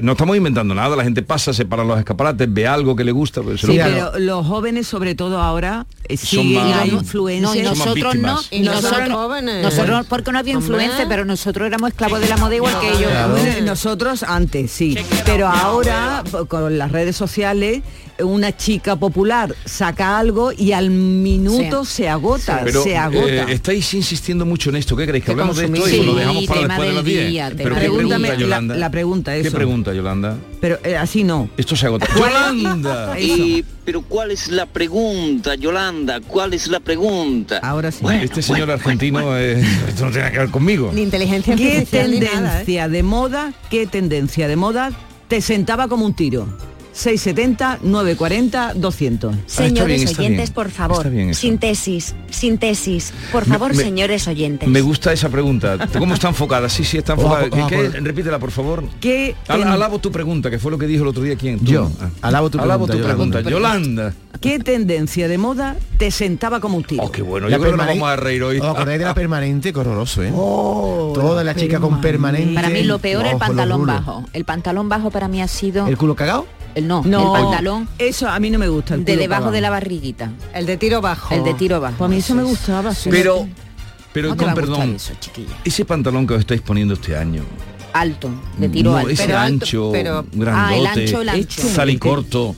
No 0.02 0.12
estamos 0.14 0.38
inventando 0.38 0.74
nada, 0.74 0.96
la 0.96 1.04
gente 1.04 1.22
pasa, 1.22 1.54
se 1.54 1.66
para 1.66 1.84
los 1.84 1.98
escaparates, 2.00 2.52
ve 2.52 2.68
algo 2.74 2.96
que 2.96 3.04
le 3.04 3.12
gusta. 3.12 3.42
pues 3.42 3.62
Sí, 3.62 3.68
lo- 3.78 3.84
pero 3.84 4.20
los 4.20 4.46
jóvenes 4.46 4.88
sobre 4.88 5.16
todo 5.16 5.40
ahora 5.42 5.86
siguen 6.18 6.54
más- 6.70 6.82
a 6.82 6.86
No, 6.86 6.94
influencers. 6.94 7.42
No, 7.54 7.56
y 7.56 7.62
nosotros 7.64 8.16
no, 8.16 8.40
y 8.52 8.60
nosotros 8.62 9.10
jóvenes. 9.10 9.64
nosotros 9.64 10.06
porque 10.08 10.32
no 10.32 10.40
había 10.40 10.54
influencia, 10.54 11.06
pero 11.08 11.26
nosotros 11.26 11.68
éramos 11.68 11.90
esclavos 11.92 12.20
de 12.20 12.28
la 12.30 12.38
moda 12.38 12.56
igual 12.56 12.80
que 12.80 12.88
ellos. 12.90 13.10
Claro. 13.12 13.36
Nosotros 13.64 14.24
antes, 14.24 14.72
sí. 14.72 14.98
Pero 15.26 15.48
ahora, 15.48 16.24
con 16.48 16.78
las 16.78 16.92
redes 16.92 17.16
sociales, 17.16 17.82
una 18.20 18.56
chica 18.56 18.96
popular 18.98 19.56
saca 19.66 20.20
algo 20.20 20.52
y 20.56 20.74
al 20.74 20.90
minuto 20.92 21.86
se 21.86 22.08
agota, 22.08 22.62
Pero 22.64 22.84
se 22.84 22.96
agota. 22.96 23.28
eh, 23.28 23.46
estáis 23.50 23.94
insistiendo 23.96 24.46
mucho 24.46 24.70
en 24.70 24.76
esto. 24.76 24.96
¿Qué 24.96 25.06
queréis? 25.06 25.24
¿Que 25.26 25.32
hablemos 25.32 25.58
de 25.58 25.66
esto 25.66 25.90
y 25.90 26.04
lo 26.06 26.14
dejamos 26.16 26.46
para 26.46 26.62
después 26.68 26.88
de 26.90 26.94
las 26.94 27.04
del 27.04 27.14
10? 27.14 27.30
día, 27.32 27.52
Pero 27.58 27.76
¿qué 27.76 27.82
pregunta, 27.90 28.18
día. 28.20 28.36
Yolanda? 28.36 28.74
La- 28.76 28.80
la 28.80 28.92
pregunta, 28.92 29.34
¿Qué 29.34 29.40
eso. 29.42 29.52
pregunta, 29.58 29.94
Yolanda? 29.94 30.38
Pero 30.60 30.78
eh, 30.84 30.96
así 30.98 31.24
no. 31.24 31.50
Esto 31.58 31.76
se 31.76 31.88
agota. 31.88 32.08
¡Yolanda! 32.16 33.16
Y, 33.20 33.64
pero 33.86 34.02
¿cuál 34.04 34.32
es 34.32 34.48
la 34.50 34.66
pregunta, 34.68 35.56
Yolanda? 35.56 36.01
¿Cuál 36.28 36.54
es 36.54 36.68
la 36.68 36.80
pregunta? 36.80 37.60
Ahora 37.62 37.92
sí. 37.92 38.06
Este 38.22 38.42
señor 38.42 38.72
argentino, 38.72 39.38
eh, 39.38 39.62
esto 39.88 40.06
no 40.06 40.12
tiene 40.12 40.32
que 40.32 40.40
ver 40.40 40.50
conmigo. 40.50 40.92
Ni 40.94 41.02
inteligencia 41.02 41.56
¿Qué 41.56 41.74
artificial 41.74 42.12
ni 42.12 42.20
nada, 42.20 42.30
¿eh? 42.32 42.40
tendencia 42.42 42.90
de 42.90 43.04
moda, 43.04 43.54
qué 43.70 43.88
tendencia 43.88 44.48
de 44.48 44.56
moda 44.56 44.92
te 45.28 45.42
sentaba 45.42 45.88
como 45.88 46.06
un 46.06 46.14
tiro? 46.14 46.48
670, 46.94 47.80
940, 47.84 48.74
200. 48.76 49.34
Ah, 49.34 49.38
está 49.48 49.64
Señores 49.64 49.88
bien, 49.98 50.08
está 50.10 50.22
oyentes, 50.22 50.50
bien. 50.50 50.54
por 50.54 50.70
favor, 50.72 51.08
sintesis, 51.34 52.16
sintesis, 52.30 53.14
por 53.32 53.46
favor, 53.46 53.74
me- 53.76 53.82
señores 53.84 54.28
oyentes. 54.28 54.68
Me 54.68 54.82
gusta 54.82 55.14
esa 55.14 55.30
pregunta. 55.30 55.78
¿Cómo 55.98 56.14
está 56.14 56.28
enfocada? 56.30 56.68
Sí, 56.70 56.84
sí, 56.84 56.98
está 56.98 57.14
enfocada. 57.14 57.48
Repítela, 58.02 58.40
por 58.40 58.52
favor. 58.52 58.84
¿Qué 59.00 59.36
Al- 59.48 59.60
ten- 59.60 59.68
alabo 59.70 60.00
tu 60.00 60.12
pregunta, 60.12 60.50
que 60.50 60.60
fue 60.60 60.72
lo 60.72 60.78
que 60.78 60.88
dijo 60.88 61.04
el 61.04 61.10
otro 61.10 61.24
día. 61.24 61.36
¿Quién? 61.36 61.60
Tú. 61.60 61.66
Yo. 61.66 61.92
Ah. 62.02 62.10
Alabo 62.22 62.50
tu 62.50 62.60
Alabo 62.60 62.86
pregunta, 62.88 62.98
tu 62.98 63.16
pregunta. 63.16 63.42
Yolanda. 63.50 64.02
Yolanda. 64.12 64.14
¿Qué 64.42 64.60
tendencia 64.60 65.28
de 65.28 65.38
moda 65.38 65.76
te 65.98 66.10
sentaba 66.12 66.60
como 66.60 66.76
un 66.78 66.84
tiro? 66.84 67.04
Oh, 67.04 67.12
qué 67.12 67.22
bueno. 67.22 67.48
La 67.48 67.56
Yo 67.58 67.62
creo 67.62 67.72
que 67.74 67.78
nos 67.78 67.88
vamos 67.88 68.10
a 68.10 68.16
reír 68.16 68.44
hoy. 68.44 68.60
¿Os 68.60 68.68
acordáis 68.68 69.00
de 69.00 69.06
la 69.06 69.14
permanente? 69.14 69.72
Qué 69.72 69.80
horroroso, 69.80 70.24
¿eh? 70.24 70.32
Toda 70.32 71.44
la 71.44 71.56
chica 71.56 71.80
con 71.80 72.02
permanente. 72.02 72.54
Para 72.56 72.70
mí 72.70 72.84
lo 72.84 73.00
peor 73.00 73.26
es 73.28 73.34
el 73.34 73.38
pantalón 73.38 73.86
bajo. 73.86 74.26
El 74.34 74.46
pantalón 74.46 74.90
bajo 74.90 75.10
para 75.12 75.28
mí 75.28 75.42
ha 75.42 75.48
sido 75.48 75.88
¿El 75.88 75.98
culo 75.98 76.16
cagado? 76.16 76.48
El 76.76 76.88
no, 76.88 77.04
No, 77.06 77.36
el 77.36 77.44
pantalón 77.44 77.88
eso 77.98 78.28
a 78.30 78.40
mí 78.40 78.50
no 78.50 78.60
me 78.60 78.68
gusta. 78.68 78.96
el 78.96 79.06
de 79.06 79.18
debajo 79.18 79.52
de 79.52 79.62
la 79.62 79.70
barriguita. 79.70 80.32
El 80.54 80.66
de 80.66 80.78
tiro 80.78 81.02
bajo. 81.02 81.34
El 81.36 81.44
de 81.44 81.54
tiro 81.54 81.80
bajo. 81.82 81.98
Pues 81.98 82.08
a 82.08 82.10
mí 82.10 82.18
eso 82.18 82.36
me 82.36 82.44
gustaba. 82.44 82.94
sí. 82.94 83.10
Pero, 83.10 83.48
pero 84.14 84.30
¿Cómo 84.30 84.40
te 84.40 84.46
va 84.46 84.54
con 84.54 84.60
a 84.64 84.66
gustar 84.66 84.80
perdón, 84.86 84.96
eso, 84.96 85.14
chiquilla? 85.20 85.56
ese 85.64 85.86
pantalón 85.86 86.28
que 86.28 86.34
os 86.34 86.40
estáis 86.42 86.62
poniendo 86.62 86.94
este 86.96 87.16
año, 87.16 87.44
Alto, 87.94 88.30
de 88.58 88.70
tiro 88.70 88.92
no, 88.92 88.98
alto. 88.98 89.10
ese 89.10 89.26
Pero 89.26 89.38
alto, 89.38 89.54
ancho, 89.66 89.90
pero- 89.92 90.26
grandote, 90.32 90.74
Ah, 90.74 90.78
el 90.78 90.88
ancho, 90.88 91.22
el 91.22 91.30
ancho. 91.30 91.62
salicorto, 91.62 92.56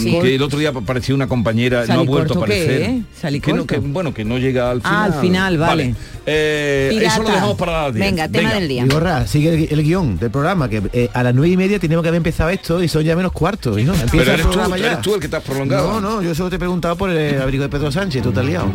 Sí. 0.00 0.18
que 0.20 0.34
el 0.34 0.42
otro 0.42 0.58
día 0.58 0.72
parecía 0.72 1.14
una 1.14 1.26
compañera, 1.28 1.84
no 1.86 1.92
ha 1.94 1.96
vuelto 2.02 2.34
a 2.34 2.36
¿Salicorto 2.36 2.44
qué, 2.46 2.62
aparecer. 2.62 2.82
eh? 2.82 2.86
Que 2.86 2.98
no, 2.98 3.06
¿Salicorto? 3.20 3.66
que, 3.66 3.78
bueno, 3.78 4.12
que 4.14 4.24
no 4.24 4.38
llega 4.38 4.70
al 4.70 4.80
final. 4.80 4.94
Ah, 4.96 5.04
al 5.04 5.20
final, 5.20 5.58
vale. 5.58 5.94
Eh, 6.26 7.00
eso 7.06 7.22
lo 7.22 7.28
dejamos 7.28 7.56
para 7.56 7.92
10. 7.92 8.04
Venga, 8.04 8.28
tema 8.28 8.54
del 8.54 8.66
día. 8.68 8.86
Sigue 9.26 9.54
el, 9.54 9.78
el 9.78 9.82
guion 9.84 10.18
del 10.18 10.30
programa, 10.30 10.68
que 10.68 10.82
eh, 10.92 11.10
a 11.12 11.22
las 11.22 11.34
nueve 11.34 11.52
y 11.52 11.56
media 11.56 11.78
tenemos 11.78 12.02
que 12.02 12.08
haber 12.08 12.16
empezado 12.18 12.50
esto 12.50 12.82
y 12.82 12.88
son 12.88 13.02
ya 13.04 13.14
menos 13.14 13.32
cuartos. 13.32 13.78
¿y 13.78 13.84
no? 13.84 13.92
Empieza 13.94 14.10
Pero 14.10 14.22
el 14.22 14.28
eres 14.30 14.46
tú, 14.46 14.52
programa 14.52 14.78
ya. 14.78 14.86
eres 14.86 15.00
tú 15.02 15.14
el 15.14 15.20
que 15.20 15.28
te 15.28 15.36
has 15.36 15.42
prolongado. 15.42 16.00
No, 16.00 16.00
no, 16.00 16.22
yo 16.22 16.34
solo 16.34 16.50
te 16.50 16.56
he 16.56 16.58
preguntado 16.58 16.96
por 16.96 17.10
el 17.10 17.40
abrigo 17.40 17.62
de 17.62 17.68
Pedro 17.68 17.92
Sánchez, 17.92 18.22
tú 18.22 18.32
te 18.32 18.40
has 18.40 18.46
liado. 18.46 18.66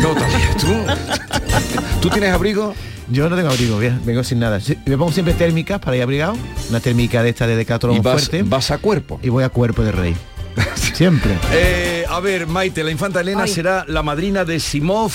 No, 0.00 0.08
también, 0.14 0.40
tú. 0.58 2.00
¿Tú 2.00 2.08
tienes 2.08 2.30
abrigo? 2.32 2.74
Yo 3.10 3.28
no 3.28 3.36
tengo 3.36 3.50
abrigo, 3.50 3.78
bien, 3.78 4.00
vengo 4.06 4.24
sin 4.24 4.38
nada. 4.38 4.58
Me 4.86 4.96
pongo 4.96 5.12
siempre 5.12 5.34
térmicas 5.34 5.80
para 5.80 5.96
ir 5.96 6.02
abrigado, 6.02 6.34
una 6.70 6.80
térmica 6.80 7.22
de 7.22 7.30
esta 7.30 7.46
de 7.46 7.56
Decathlon 7.56 8.02
fuerte 8.02 8.42
vas 8.44 8.70
a 8.70 8.78
cuerpo. 8.78 9.20
y 9.22 9.28
voy 9.28 9.44
a 9.44 9.48
cuerpo 9.50 9.82
de 9.82 9.92
rey. 9.92 10.16
siempre. 10.94 11.32
Eh, 11.52 12.04
a 12.08 12.20
ver, 12.20 12.46
Maite, 12.46 12.82
la 12.84 12.90
infanta 12.90 13.20
Elena 13.20 13.44
Ay. 13.44 13.48
será 13.50 13.84
la 13.88 14.02
madrina 14.02 14.44
de 14.44 14.60
Simov 14.60 15.12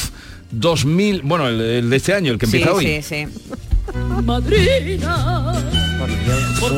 2000, 0.52 1.22
bueno, 1.24 1.48
el, 1.48 1.60
el 1.62 1.90
de 1.90 1.96
este 1.98 2.14
año, 2.14 2.32
el 2.34 2.40
que 2.40 2.46
Sí, 2.48 2.58
empieza 2.58 2.74
hoy. 2.76 2.86
sí, 3.02 3.02
sí. 3.04 3.28
Por 6.60 6.74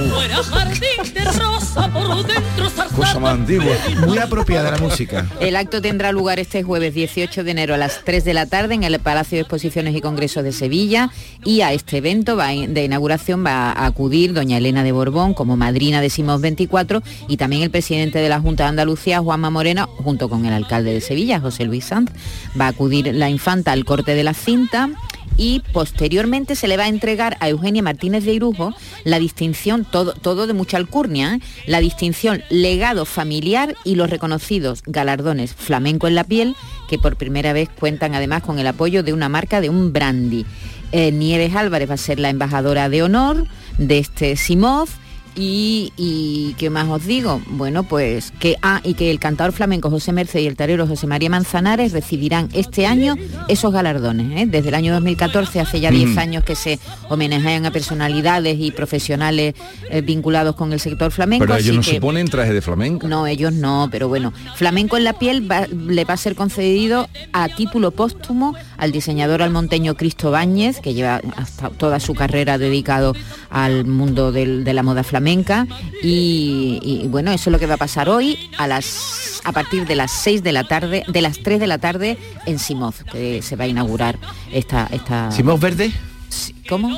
Cosa 2.95 3.19
más 3.19 3.34
antigua. 3.34 3.75
Muy 4.05 4.17
apropiada 4.17 4.71
la 4.71 4.77
música. 4.77 5.25
El 5.39 5.55
acto 5.55 5.82
tendrá 5.82 6.11
lugar 6.11 6.39
este 6.39 6.63
jueves 6.63 6.93
18 6.93 7.43
de 7.43 7.51
enero 7.51 7.73
a 7.73 7.77
las 7.77 8.03
3 8.03 8.25
de 8.25 8.34
la 8.34 8.45
tarde 8.45 8.75
en 8.75 8.84
el 8.84 8.99
Palacio 8.99 9.38
de 9.38 9.41
Exposiciones 9.41 9.95
y 9.95 10.01
Congresos 10.01 10.43
de 10.43 10.51
Sevilla 10.51 11.11
y 11.43 11.61
a 11.61 11.71
este 11.73 11.97
evento 11.97 12.36
va 12.36 12.49
de 12.49 12.84
inauguración 12.84 13.45
va 13.45 13.71
a 13.71 13.86
acudir 13.86 14.34
doña 14.34 14.57
Elena 14.57 14.84
de 14.84 14.91
Borbón 14.91 15.34
como 15.34 15.55
madrina 15.55 16.01
de 16.01 16.09
Simos 16.09 16.41
24 16.41 17.01
y 17.27 17.38
también 17.38 17.61
el 17.61 17.71
presidente 17.71 18.19
de 18.19 18.30
la 18.30 18.39
Junta 18.39 18.63
de 18.63 18.69
Andalucía, 18.69 19.19
Juanma 19.19 19.49
Morena, 19.49 19.88
junto 20.03 20.30
con 20.30 20.45
el 20.45 20.53
alcalde 20.53 20.93
de 20.93 21.01
Sevilla, 21.01 21.39
José 21.39 21.65
Luis 21.65 21.86
Sanz. 21.86 22.11
Va 22.59 22.65
a 22.65 22.69
acudir 22.69 23.13
la 23.15 23.30
infanta 23.30 23.71
al 23.71 23.86
corte 23.86 24.13
de 24.15 24.23
la 24.23 24.34
cinta 24.34 24.89
y 25.38 25.61
posteriormente 25.73 26.55
se 26.55 26.67
le 26.67 26.77
va 26.77 26.84
a 26.84 26.89
entregar 26.89 27.38
a 27.39 27.49
Eugenia 27.49 27.82
Martínez 27.82 28.25
de 28.25 28.34
Irujo 28.34 28.73
la 29.03 29.19
distinción, 29.19 29.86
todo, 29.89 30.13
todo 30.13 30.47
de 30.47 30.53
mucha 30.53 30.77
alcurnia, 30.77 31.39
la 31.65 31.80
distinción 31.80 32.43
legado 32.49 33.05
familiar 33.05 33.75
y 33.84 33.95
los 33.95 34.09
reconocidos 34.09 34.84
galardones 34.86 35.53
flamenco 35.53 36.07
en 36.07 36.15
la 36.15 36.23
piel, 36.23 36.55
que 36.88 36.99
por 36.99 37.15
primera 37.15 37.53
vez 37.53 37.69
cuentan 37.69 38.15
además 38.15 38.43
con 38.43 38.59
el 38.59 38.67
apoyo 38.67 39.03
de 39.03 39.13
una 39.13 39.30
marca 39.30 39.61
de 39.61 39.69
un 39.69 39.93
brandy. 39.93 40.45
Eh, 40.91 41.11
Nieves 41.11 41.55
Álvarez 41.55 41.89
va 41.89 41.93
a 41.93 41.97
ser 41.97 42.19
la 42.19 42.30
embajadora 42.30 42.89
de 42.89 43.03
honor 43.03 43.47
de 43.77 43.99
este 43.99 44.36
Simov. 44.36 44.89
Y, 45.36 45.93
y 45.95 46.53
qué 46.57 46.69
más 46.69 46.89
os 46.89 47.05
digo 47.05 47.41
bueno 47.51 47.84
pues 47.84 48.32
que 48.39 48.57
ah 48.61 48.82
y 48.84 48.95
que 48.95 49.09
el 49.11 49.19
cantador 49.19 49.53
flamenco 49.53 49.89
José 49.89 50.11
Merced 50.11 50.39
y 50.41 50.47
el 50.47 50.55
tarero 50.57 50.86
José 50.88 51.07
María 51.07 51.30
Manzanares 51.30 51.93
recibirán 51.93 52.49
este 52.51 52.86
año 52.88 53.15
esos 53.47 53.71
galardones 53.71 54.41
¿eh? 54.41 54.45
desde 54.47 54.69
el 54.69 54.75
año 54.75 54.91
2014 54.93 55.61
hace 55.61 55.80
ya 55.80 55.91
10 55.91 56.09
Mm. 56.09 56.19
años 56.19 56.43
que 56.43 56.55
se 56.55 56.80
homenajean 57.09 57.65
a 57.65 57.71
personalidades 57.71 58.57
y 58.59 58.71
profesionales 58.71 59.53
eh, 59.89 60.01
vinculados 60.01 60.55
con 60.55 60.73
el 60.73 60.80
sector 60.80 61.11
flamenco 61.11 61.45
Pero 61.45 61.57
ellos 61.57 61.75
no 61.75 61.82
que- 61.84 61.91
se 61.91 62.01
ponen 62.01 62.27
traje 62.27 62.51
de 62.53 62.61
flamenco. 62.61 63.07
no, 63.07 63.25
ellos 63.27 63.53
no, 63.53 63.88
pero 63.91 64.07
bueno, 64.09 64.34
Flamenco 64.55 64.97
en 64.97 65.03
la 65.03 65.13
piel 65.13 65.49
va- 65.49 65.67
le 65.67 66.03
va 66.05 66.15
a 66.15 66.17
ser 66.17 66.36
concedido 66.36 67.07
a 67.32 67.47
título 67.49 67.91
póstumo 67.91 68.55
al 68.80 68.91
diseñador 68.91 69.41
almonteño 69.41 69.95
Cristo 69.95 70.32
Báñez, 70.32 70.80
que 70.80 70.93
lleva 70.93 71.21
hasta 71.36 71.69
toda 71.69 71.99
su 71.99 72.15
carrera 72.15 72.57
dedicado 72.57 73.13
al 73.49 73.86
mundo 73.86 74.32
del- 74.32 74.63
de 74.63 74.73
la 74.73 74.82
moda 74.84 75.03
flamenca. 75.03 75.67
Y, 76.01 76.80
y, 76.82 77.07
bueno, 77.07 77.32
eso 77.32 77.49
es 77.49 77.51
lo 77.51 77.59
que 77.59 77.65
va 77.67 77.75
a 77.75 77.77
pasar 77.77 78.09
hoy 78.09 78.38
a 78.57 78.67
las 78.67 79.41
a 79.45 79.51
partir 79.51 79.86
de 79.88 79.95
las 79.95 80.11
6 80.11 80.43
de 80.43 80.51
la 80.51 80.63
tarde, 80.65 81.03
de 81.07 81.21
las 81.21 81.39
3 81.39 81.59
de 81.59 81.67
la 81.67 81.77
tarde 81.77 82.17
en 82.45 82.59
Simoz, 82.59 83.03
que 83.11 83.41
se 83.41 83.55
va 83.55 83.63
a 83.63 83.67
inaugurar 83.67 84.17
esta... 84.51 84.88
esta 84.91 85.32
¿Simov 85.32 85.59
Verde? 85.59 85.91
¿Cómo? 86.67 86.89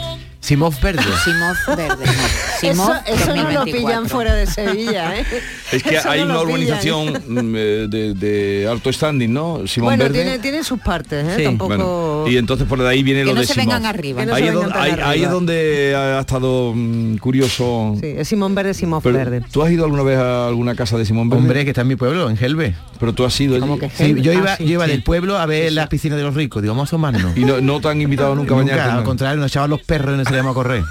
Simov 0.41 0.73
Verde. 0.81 1.03
Simov 1.23 1.77
Verde. 1.77 2.05
no. 2.05 2.11
Simov 2.59 2.91
Eso, 3.05 3.23
eso 3.23 3.35
no 3.35 3.35
lo 3.35 3.59
2024. 3.59 3.71
pillan 3.71 4.09
fuera 4.09 4.33
de 4.33 4.45
Sevilla, 4.47 5.15
¿eh? 5.19 5.25
Es 5.71 5.83
que 5.83 5.95
Eso 5.95 6.09
hay 6.09 6.19
no 6.19 6.25
una 6.25 6.39
organización 6.39 7.13
mm, 7.27 7.55
eh, 7.55 7.87
de, 7.89 8.13
de 8.13 8.67
alto 8.69 8.91
standing, 8.91 9.31
¿no? 9.31 9.65
Simón 9.67 9.89
Bueno, 9.91 10.03
Verde. 10.03 10.21
tiene, 10.23 10.39
tiene 10.39 10.63
sus 10.63 10.79
partes, 10.81 11.25
¿eh? 11.25 11.33
Sí. 11.37 11.43
Tampoco... 11.45 11.67
Bueno, 11.69 12.25
y 12.27 12.37
entonces 12.37 12.67
por 12.67 12.81
ahí 12.81 13.03
viene 13.03 13.21
Que 13.21 13.27
lo 13.27 13.35
no 13.35 13.39
de 13.41 13.47
se 13.47 13.53
Simón. 13.53 13.67
vengan 13.67 13.85
arriba. 13.85 14.19
Que 14.21 14.25
no 14.27 14.35
se 14.35 14.41
ahí, 14.41 14.47
es 14.49 14.53
vengan 14.53 14.69
donde, 14.69 14.73
tan 14.73 14.83
ahí- 14.83 14.91
ahí 14.91 15.01
arriba. 15.11 15.25
es 15.27 15.31
donde 15.31 15.95
ha 15.95 16.19
estado 16.19 16.73
mm, 16.75 17.17
curioso. 17.17 17.95
Sí, 18.01 18.07
es 18.17 18.27
Simón 18.27 18.53
Verde, 18.53 18.73
Simón 18.73 19.01
Verde. 19.03 19.41
¿Tú 19.51 19.63
has 19.63 19.71
ido 19.71 19.85
alguna 19.85 20.03
vez 20.03 20.17
a 20.17 20.47
alguna 20.47 20.75
casa 20.75 20.97
de 20.97 21.05
Simón 21.05 21.29
Verde? 21.29 21.41
Hombre, 21.41 21.63
que 21.63 21.69
está 21.71 21.81
en 21.81 21.87
mi 21.87 21.95
pueblo, 21.95 22.29
en 22.29 22.35
Gelbe. 22.35 22.75
Pero 22.99 23.13
tú 23.13 23.23
has 23.25 23.39
ido 23.39 23.55
allí. 23.55 23.89
Sí, 23.95 24.15
yo 24.21 24.33
iba, 24.33 24.53
Ah, 24.53 24.55
sí, 24.57 24.65
yo 24.65 24.71
iba 24.73 24.85
sí. 24.85 24.91
del 24.91 25.03
pueblo 25.03 25.37
a 25.37 25.45
ver 25.45 25.71
las 25.71 25.87
piscinas 25.87 26.17
de 26.17 26.23
los 26.23 26.35
ricos. 26.35 26.61
Digo, 26.61 26.73
vamos 26.73 26.87
a 26.87 26.89
asomarnos. 26.89 27.35
Y 27.37 27.45
no, 27.45 27.61
no 27.61 27.79
te 27.79 27.87
han 27.87 28.01
invitado 28.01 28.35
nunca 28.35 28.53
a 28.53 28.57
bañarte. 28.57 28.81
al 28.91 29.03
contrario, 29.03 29.37
nos 29.39 29.49
echaban 29.51 29.69
los 29.69 29.81
perros 29.81 30.17
nos 30.17 30.30
salíamos 30.31 30.51
a 30.51 30.53
correr. 30.55 30.83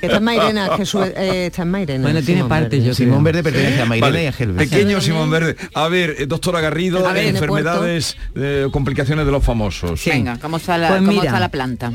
Está 0.00 0.16
en 0.18 0.24
Mairena, 0.24 0.84
su- 0.84 1.02
eh, 1.02 1.46
está 1.46 1.62
en 1.62 1.70
Mairena. 1.70 2.02
Bueno, 2.02 2.20
tiene 2.22 2.40
Simón 2.40 2.48
parte, 2.48 2.76
Verde. 2.76 2.84
yo 2.86 2.94
Simón 2.94 3.24
Verde 3.24 3.42
pertenece 3.42 3.82
a 3.82 3.84
Mairena 3.86 4.06
Vale. 4.08 4.24
y 4.24 4.26
a 4.26 4.32
Gelbe. 4.32 4.58
Pequeño 4.66 5.00
Simón 5.00 5.30
Verde. 5.30 5.56
A 5.74 5.88
ver, 5.88 6.14
eh, 6.18 6.26
doctora 6.26 6.60
Garrido, 6.60 7.06
A 7.06 7.12
ver, 7.12 7.26
enfermedades, 7.26 8.16
eh, 8.36 8.68
complicaciones 8.70 9.26
de 9.26 9.32
los 9.32 9.44
famosos. 9.44 10.02
Venga, 10.04 10.38
¿cómo 10.40 10.58
está 10.58 10.76
la, 10.78 10.88
Pues 10.88 11.00
cómo 11.00 11.12
mira. 11.12 11.24
está 11.24 11.40
la 11.40 11.48
planta? 11.48 11.92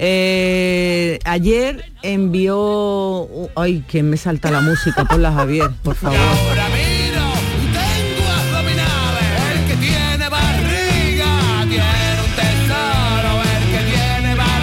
Eh, 0.00 1.18
ayer 1.24 1.84
envió... 2.02 3.28
Ay, 3.56 3.82
que 3.88 4.02
me 4.02 4.16
salta 4.16 4.50
la 4.50 4.60
música, 4.60 5.04
ponla 5.04 5.32
Javier, 5.32 5.70
por 5.82 5.96
favor. 5.96 6.18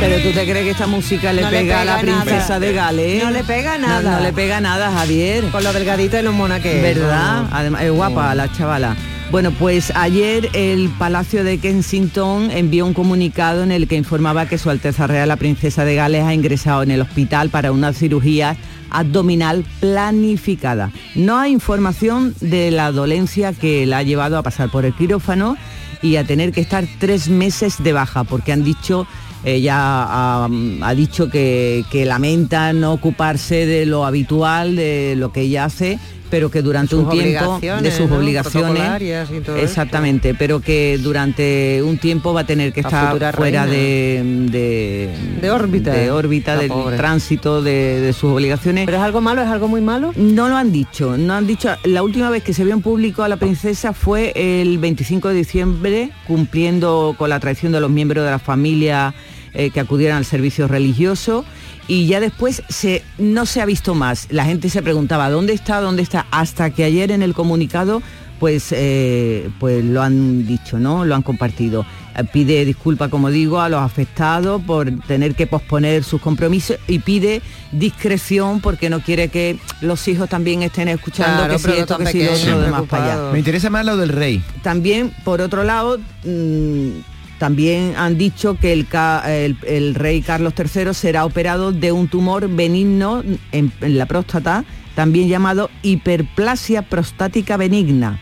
Pero 0.08 0.22
tú 0.22 0.32
te 0.34 0.44
crees 0.46 0.66
que 0.66 0.72
esta 0.72 0.88
música 0.88 1.34
le 1.34 1.42
No 1.42 1.50
le 1.52 1.60
pega 1.62 1.82
a 1.82 1.86
la 1.86 2.00
princesa 2.00 2.38
nada. 2.38 2.60
de 2.60 2.74
Gales. 2.74 3.24
No 3.24 3.32
le 3.32 3.44
pega 3.44 3.78
nada. 3.78 4.18
No, 4.18 4.24
le 4.24 4.34
pega 4.34 4.62
nada, 4.62 4.92
Javier. 4.92 5.46
Con 5.52 5.64
lo 5.64 5.74
delgadita 5.74 6.20
y 6.20 6.24
lo 6.24 6.32
mona 6.32 6.60
que 6.60 6.80
¿Verdad? 6.82 7.44
no. 7.44 7.50
Además, 7.52 7.82
es 7.84 7.92
guapa 7.92 8.36
la 8.36 8.52
chavala. 8.52 8.96
Bueno, 9.32 9.52
pues 9.52 9.92
ayer 9.96 10.50
el 10.54 10.90
Palacio 11.00 11.44
de 11.44 11.58
Kensington 11.58 12.52
envió 12.52 12.86
un 12.86 12.94
comunicado 12.94 13.64
en 13.64 13.72
el 13.72 13.88
que 13.88 13.96
informaba 13.96 14.46
que 14.46 14.60
Su 14.60 14.70
Alteza 14.70 15.08
Real, 15.08 15.28
la 15.28 15.36
Princesa 15.38 15.84
de 15.84 15.96
Gales, 15.96 16.24
ha 16.24 16.34
ingresado 16.34 16.84
en 16.84 16.92
el 16.92 17.02
hospital 17.02 17.50
para 17.50 17.72
una 17.72 17.92
cirugía 17.92 18.56
abdominal 18.92 19.66
planificada. 19.80 20.92
No 21.16 21.40
hay 21.40 21.52
información 21.52 22.36
de 22.40 22.70
la 22.70 22.92
dolencia 22.92 23.52
que 23.54 23.88
la 23.88 23.98
ha 23.98 24.04
llevado 24.04 24.38
a 24.38 24.44
pasar 24.44 24.70
por 24.70 24.86
el 24.86 24.94
quirófano 24.94 25.58
y 26.04 26.18
a 26.18 26.24
tener 26.24 26.52
que 26.52 26.62
estar 26.62 26.86
tres 27.00 27.28
meses 27.28 27.84
de 27.84 27.94
baja, 27.94 28.24
porque 28.26 28.52
han 28.54 28.64
dicho 28.64 29.08
ella 29.46 29.76
ha, 29.78 30.50
ha 30.82 30.96
dicho 30.96 31.30
que, 31.30 31.84
que 31.92 32.06
lamenta 32.06 32.74
no 32.74 32.94
ocuparse 32.94 33.66
de 33.66 33.86
lo 33.86 34.06
habitual, 34.06 34.76
de 34.76 35.16
lo 35.18 35.32
que 35.32 35.42
ella 35.42 35.66
hace, 35.66 36.00
pero 36.30 36.50
que 36.50 36.64
durante 36.64 36.96
un 36.96 37.08
tiempo 37.08 37.60
de 37.62 37.92
sus 37.92 38.10
¿no? 38.10 38.18
obligaciones, 38.18 39.30
y 39.32 39.40
todo 39.42 39.56
exactamente, 39.58 40.34
pero 40.34 40.60
que 40.60 40.98
durante 41.02 41.82
un 41.84 42.00
tiempo 42.00 42.34
va 42.34 42.42
a 42.42 42.46
tener 42.46 42.74
que 42.74 42.82
La 42.82 42.88
estar 42.90 43.36
fuera 43.36 43.68
de, 43.68 44.48
de, 44.52 45.10
De 45.40 45.52
órbita. 45.52 45.92
de 45.94 46.10
órbita, 46.10 46.56
La 46.56 46.62
del 46.62 46.70
pobre. 46.70 46.98
tránsito, 46.98 47.62
de, 47.62 48.02
de 48.02 48.12
sus 48.12 48.32
obligaciones. 48.32 48.86
¿Pero 48.86 48.98
es 48.98 49.04
algo 49.04 49.22
malo? 49.22 49.44
¿Es 49.44 49.48
algo 49.48 49.68
muy 49.68 49.82
malo? 49.82 50.14
No 50.16 50.50
lo 50.50 50.58
han 50.58 50.72
dicho, 50.72 51.16
no 51.16 51.36
han 51.36 51.46
dicho. 51.46 51.70
La 51.84 52.02
última 52.02 52.30
vez 52.32 52.44
que 52.44 52.54
se 52.54 52.64
vio 52.66 52.74
en 52.74 52.82
público 52.82 53.22
a 53.22 53.30
la 53.30 53.38
princesa 53.38 53.94
fue 53.94 54.34
el 54.36 54.80
25 54.80 55.30
de 55.30 55.36
diciembre, 55.36 56.10
cumpliendo 56.28 57.16
con 57.18 57.30
la 57.30 57.40
tradición 57.40 57.72
de 57.72 57.80
los 57.82 57.92
miembros 57.92 58.26
de 58.26 58.32
la 58.32 58.40
familia 58.40 59.14
eh, 59.56 59.72
que 59.72 59.80
acudieran 59.80 60.18
al 60.18 60.26
servicio 60.26 60.68
religioso. 60.68 61.46
Y 61.88 62.08
ya 62.08 62.20
después 62.20 62.64
se, 62.70 63.04
no 63.18 63.46
se 63.46 63.62
ha 63.62 63.66
visto 63.66 63.94
más. 63.96 64.28
La 64.32 64.46
gente 64.46 64.70
se 64.70 64.82
preguntaba, 64.82 65.30
¿dónde 65.30 65.54
está? 65.54 65.82
¿Dónde 65.82 66.02
está? 66.02 66.26
Hasta 66.32 66.72
que 66.72 66.84
ayer 66.84 67.12
en 67.12 67.22
el 67.22 67.34
comunicado 67.34 68.02
pues, 68.40 68.68
eh, 68.72 69.50
pues 69.60 69.84
lo 69.84 70.02
han 70.02 70.46
dicho, 70.46 70.78
¿no? 70.78 71.06
Lo 71.06 71.16
han 71.16 71.22
compartido. 71.22 71.86
Eh, 72.16 72.24
Pide 72.26 72.66
disculpas, 72.66 73.10
como 73.10 73.30
digo, 73.30 73.62
a 73.62 73.70
los 73.70 73.82
afectados 73.82 74.62
por 74.62 74.92
tener 75.08 75.36
que 75.36 75.48
posponer 75.48 76.04
sus 76.04 76.22
compromisos 76.22 76.78
y 76.88 77.00
pide 77.00 77.42
discreción 77.72 78.62
porque 78.62 78.90
no 78.90 79.00
quiere 79.00 79.30
que 79.30 79.58
los 79.82 80.08
hijos 80.08 80.30
también 80.30 80.64
estén 80.64 80.88
escuchando 80.90 81.46
Claro, 81.46 81.54
que 81.54 81.60
si 81.60 81.72
esto, 81.72 81.98
que 81.98 82.08
si 82.08 82.50
lo 82.50 82.62
demás 82.62 82.84
para 82.90 83.04
allá. 83.06 83.32
Me 83.32 83.40
interesa 83.40 83.70
más 83.70 83.86
lo 83.86 83.98
del 83.98 84.10
rey. 84.10 84.44
También, 84.62 85.14
por 85.24 85.42
otro 85.42 85.64
lado, 85.64 85.98
mm, 86.24 86.90
también 87.38 87.94
han 87.98 88.18
dicho 88.18 88.56
que 88.56 88.72
el, 88.72 89.96
rey 89.96 90.22
Carlos 90.22 90.54
III 90.58 90.94
será 90.94 91.26
operado 91.26 91.72
de 91.72 91.92
un 91.92 92.08
tumor 92.08 92.48
benigno 92.48 93.24
en, 93.52 93.72
en 93.82 93.98
la 93.98 94.06
próstata, 94.06 94.64
también 94.96 95.28
llamado 95.28 95.70
hiperplasia 95.84 96.84
prostática 96.84 97.58
benigna. 97.58 98.20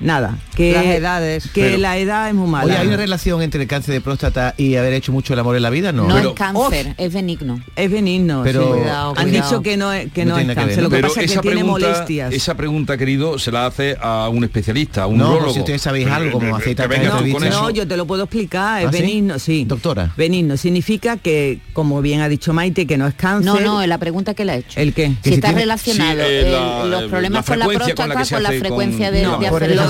Nada, 0.00 0.38
que, 0.54 0.72
Las 0.72 0.84
edades. 0.86 1.48
que 1.52 1.62
Pero- 1.62 1.78
la 1.78 1.98
edad 1.98 2.28
es 2.28 2.34
muy 2.34 2.48
mala. 2.48 2.64
Oye, 2.66 2.76
¿hay 2.76 2.86
una 2.86 2.96
relación 2.96 3.42
entre 3.42 3.62
el 3.62 3.68
cáncer 3.68 3.94
de 3.94 4.00
próstata 4.00 4.54
y 4.56 4.76
haber 4.76 4.92
hecho 4.92 5.12
mucho 5.12 5.32
el 5.34 5.38
amor 5.40 5.56
en 5.56 5.62
la 5.62 5.70
vida? 5.70 5.92
No. 5.92 6.06
No 6.08 6.14
Pero- 6.14 6.28
es 6.30 6.34
cáncer, 6.34 6.94
es 6.98 7.12
benigno. 7.12 7.60
Es 7.76 7.90
benigno, 7.90 8.42
Pero- 8.44 8.62
sí. 8.74 8.80
Cuidado, 8.80 9.14
han 9.16 9.28
cuidado. 9.28 9.48
dicho 9.50 9.62
que 9.62 9.76
no 9.76 9.92
es, 9.92 10.12
que 10.12 10.24
No 10.24 10.30
no 10.32 10.36
tiene 10.36 10.52
es 10.52 10.56
cáncer, 10.58 10.76
ver, 10.76 10.82
lo 10.84 10.90
que 10.90 10.96
Pero 10.96 11.08
pasa 11.08 11.20
es 11.22 11.30
esa 11.30 11.40
que 11.40 11.48
tiene 11.48 11.60
pregunta, 11.62 11.86
molestias. 11.88 12.32
esa 12.32 12.54
pregunta, 12.56 12.96
querido, 12.98 13.38
se 13.38 13.50
la 13.52 13.66
hace 13.66 13.96
a 14.00 14.28
un 14.28 14.44
especialista, 14.44 15.02
a 15.02 15.06
un 15.06 15.18
No, 15.18 15.32
urologo. 15.32 15.52
si 15.54 15.58
ustedes 15.60 15.82
sabéis 15.82 16.06
algo, 16.08 16.32
como 16.40 16.56
Que 16.58 16.72
hacéis. 16.72 16.76
No, 17.50 17.70
yo 17.70 17.86
te 17.86 17.96
lo 17.96 18.06
puedo 18.06 18.24
explicar, 18.24 18.82
es 18.82 18.88
¿Ah, 18.88 18.92
sí? 18.92 19.00
benigno, 19.00 19.38
sí. 19.38 19.64
Doctora. 19.66 20.12
Benigno 20.16 20.56
significa 20.56 21.16
que, 21.16 21.60
como 21.72 22.00
bien 22.02 22.20
ha 22.20 22.28
dicho 22.28 22.52
Maite, 22.52 22.86
que 22.86 22.96
no 22.96 23.06
es 23.06 23.14
cáncer. 23.14 23.44
No, 23.44 23.60
no, 23.60 23.86
la 23.86 23.98
pregunta 23.98 24.34
que 24.34 24.44
le 24.44 24.52
ha 24.52 24.56
hecho. 24.56 24.80
¿El 24.80 24.92
qué? 24.94 25.12
Si 25.22 25.34
está 25.34 25.48
tiene- 25.48 25.62
relacionado 25.62 26.20
Sí, 26.20 26.26
eh, 26.26 26.40
el- 26.46 26.52
la- 26.52 26.84
los 26.84 27.02
eh, 27.02 27.08
problemas 27.08 27.44
con 27.46 27.58
la 27.58 27.64
frecuencia 27.66 27.94
próstata 27.94 28.34
con 28.34 28.42
la 28.42 28.48
frecuencia 28.50 29.10
de, 29.10 29.24
hacer 29.24 29.70
eso- 29.72 29.82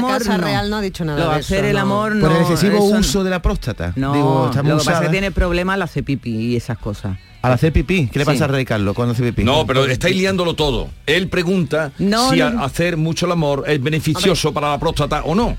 Lo 0.00 0.06
de 0.06 0.12
los- 0.12 0.20
hacer 0.20 0.26
el 0.26 0.32
La 0.32 0.32
amor 0.32 0.34
Casa 0.34 0.38
no. 0.38 0.44
Real 0.44 0.70
no 0.70 0.76
ha 0.76 0.80
dicho 0.80 1.04
nada 1.04 1.18
Lo 1.24 1.30
de 1.30 1.36
hacer 1.40 1.58
eso, 1.64 1.70
el 1.70 1.78
amor 1.78 2.14
no. 2.16 2.26
Por 2.28 2.36
el 2.36 2.42
excesivo 2.42 2.76
eso 2.78 2.94
no. 2.94 3.00
uso 3.00 3.24
de 3.24 3.30
la 3.30 3.42
próstata. 3.42 3.92
No, 3.96 4.12
Digo, 4.14 4.46
está 4.50 4.62
muy 4.62 4.72
lo 4.72 4.78
que 4.78 4.84
pasa 4.84 4.98
es 4.98 5.04
que 5.06 5.10
tiene 5.12 5.30
problemas 5.30 5.74
al 5.74 5.82
hacer 5.82 6.04
pipí 6.04 6.30
y 6.30 6.56
esas 6.56 6.78
cosas. 6.78 7.16
Al 7.42 7.52
hacer 7.52 7.72
pipí. 7.72 8.06
¿Qué 8.08 8.20
le 8.20 8.24
Sí. 8.24 8.30
pasa 8.30 8.44
al 8.44 8.50
rey 8.52 8.64
Carlos 8.64 8.94
cuando 8.94 9.14
hace 9.14 9.22
pipí? 9.24 9.42
No, 9.42 9.66
pero 9.66 9.84
estáis 9.86 10.16
liándolo 10.16 10.54
todo. 10.54 10.88
Él 11.06 11.28
pregunta 11.28 11.90
No, 11.98 12.30
si 12.30 12.40
a- 12.40 12.50
no. 12.50 12.64
hacer 12.64 12.96
mucho 12.96 13.26
el 13.26 13.32
amor 13.32 13.64
es 13.66 13.82
beneficioso 13.82 14.52
para 14.52 14.70
la 14.70 14.78
próstata 14.78 15.22
o 15.24 15.34
no. 15.34 15.56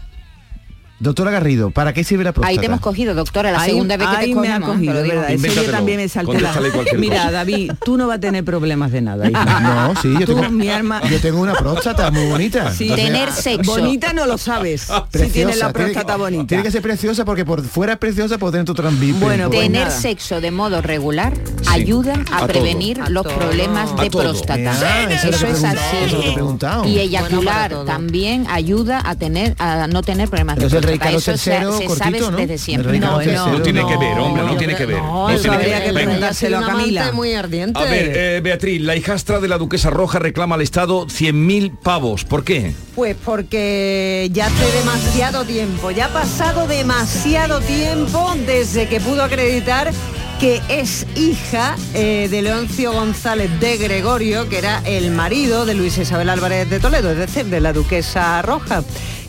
Doctora 1.04 1.32
Garrido, 1.32 1.70
¿para 1.70 1.92
qué 1.94 2.06
sirve 2.06 2.24
la 2.24 2.32
próstata? 2.32 2.50
Ahí 2.50 2.58
te 2.58 2.68
hemos 2.68 2.80
cogido, 2.80 3.14
doctora, 3.14 3.52
la 3.52 3.60
Ahí- 3.62 3.72
segunda 3.72 3.98
vez 3.98 4.08
que 4.08 4.16
te 4.16 4.22
ahí 4.22 4.36
me 4.36 4.48
ha 4.48 4.60
cogemos, 4.60 4.70
cogido, 4.70 5.04
digo. 5.04 5.16
¿verdad? 5.16 5.32
Ese 5.32 5.50
día 5.50 5.72
también 5.72 5.98
me 5.98 6.08
salté 6.08 6.40
la... 6.40 6.54
Mira, 6.98 7.18
cosa. 7.18 7.32
David, 7.32 7.72
tú 7.84 7.98
no 7.98 8.08
vas 8.08 8.18
a 8.18 8.20
tener 8.22 8.46
problemas 8.46 8.92
de 8.94 9.02
nada. 9.02 9.30
hija. 9.30 9.44
No, 9.64 10.02
sí, 10.02 10.14
yo 10.18 10.26
Tú, 10.26 10.36
tengo, 10.36 10.50
mi 10.52 10.70
arma... 10.70 11.02
yo 11.10 11.20
tengo 11.20 11.42
una 11.42 11.54
próstata 11.56 12.10
muy 12.10 12.26
bonita. 12.28 12.72
Sí. 12.74 12.86
Entonces, 12.86 13.06
Tener 13.06 13.32
sexo. 13.32 13.72
Bonita 13.72 14.14
no 14.14 14.26
lo 14.26 14.38
sabes. 14.38 14.82
si 14.84 14.94
preciosa, 15.12 15.34
tienes 15.34 15.58
la 15.58 15.74
tiene 15.74 15.92
próstata 15.92 16.16
bonita. 16.16 16.48
Tiene 16.48 16.64
que 16.64 16.72
ser 16.72 16.82
preciosa 16.82 17.26
porque 17.26 17.44
por 17.44 17.62
fuera 17.64 17.94
es 17.94 18.00
preciosa 18.00 18.38
por 18.38 18.52
dentro 18.52 18.74
también. 18.74 19.20
Bueno, 19.20 19.50
pues 19.50 19.60
Tener 19.60 19.88
nada. 19.88 19.92
sexo 20.00 20.40
de 20.40 20.52
modo 20.52 20.82
regular 20.82 21.34
ayuda 21.70 22.16
a, 22.32 22.48
prevenir 22.48 23.00
los 23.10 23.26
problemas 23.26 23.96
de 23.98 24.10
próstata. 24.10 24.72
Ah, 24.74 25.08
eso 25.12 25.30
es 25.30 25.42
lo 25.42 25.48
que 25.48 25.54
es 25.54 25.60
preguntaba, 25.60 25.74
eso 25.74 26.06
es 26.06 26.12
lo 26.14 26.20
que 26.20 26.24
he 26.24 26.28
así. 26.28 26.34
preguntado. 26.36 26.86
Y 26.88 27.00
eyacular 27.00 27.86
también 27.86 28.46
ayuda 28.50 29.02
a 29.04 29.16
tener 29.16 29.56
a 29.60 29.88
no 29.88 30.02
tener 30.02 30.30
problemas 30.30 30.58
de 30.58 30.93
rey. 31.00 31.00
Carlos 31.00 31.28
III 31.28 31.38
se 31.38 31.86
cortito, 31.86 32.32
¿no? 32.32 32.38
desde 32.38 32.54
El 32.54 32.60
siempre. 32.60 32.92
rey 32.92 33.00
Carlos 33.00 33.24
III. 33.26 33.34
No 33.52 33.62
tiene 33.62 33.86
que 33.88 33.98
ver, 33.98 34.20
hombre, 34.20 34.44
no 34.44 34.58
tiene 34.58 34.76
que 34.76 34.86
ver. 34.86 34.98
No, 34.98 35.28
No 35.28 35.30
eso 35.30 35.42
tiene 35.42 35.56
habría 35.58 35.84
que 35.84 35.94
preguntárselo 35.94 36.58
a 36.60 36.66
Camila. 36.66 37.12
muy 37.12 37.34
ardiente. 37.34 37.80
A 37.80 37.84
ver, 37.84 38.12
eh, 38.16 38.42
Beatriz, 38.44 38.82
la 38.82 38.96
hijastra 38.96 39.40
de 39.40 39.48
la 39.48 39.58
duquesa 39.58 39.90
roja 39.90 40.20
reclama 40.20 40.56
al 40.56 40.62
Estado 40.62 41.06
100.000 41.08 41.78
pavos. 41.82 42.24
¿Por 42.26 42.44
qué? 42.44 42.74
Pues 42.96 43.16
porque 43.24 44.30
ya 44.32 44.48
hace 44.48 44.78
demasiado 44.80 45.46
tiempo, 45.46 45.92
ya 45.92 46.06
ha 46.06 46.10
pasado 46.14 46.68
demasiado 46.68 47.60
tiempo 47.62 48.34
desde 48.46 48.88
que 48.88 49.00
pudo 49.00 49.24
acreditar 49.24 49.92
que 50.40 50.62
es 50.68 51.06
hija 51.16 51.76
eh, 51.94 52.28
de 52.30 52.42
Leoncio 52.42 52.92
González 52.92 53.50
de 53.62 53.78
Gregorio, 53.78 54.50
que 54.50 54.58
era 54.58 54.82
el 54.86 55.12
marido 55.12 55.66
de 55.66 55.74
Luis 55.74 55.98
Isabel 55.98 56.30
Álvarez 56.30 56.70
de 56.70 56.80
Toledo, 56.80 57.12
es 57.12 57.18
decir, 57.18 57.46
de 57.46 57.62
la 57.62 57.72
duquesa 57.72 58.42
roja. 58.42 58.84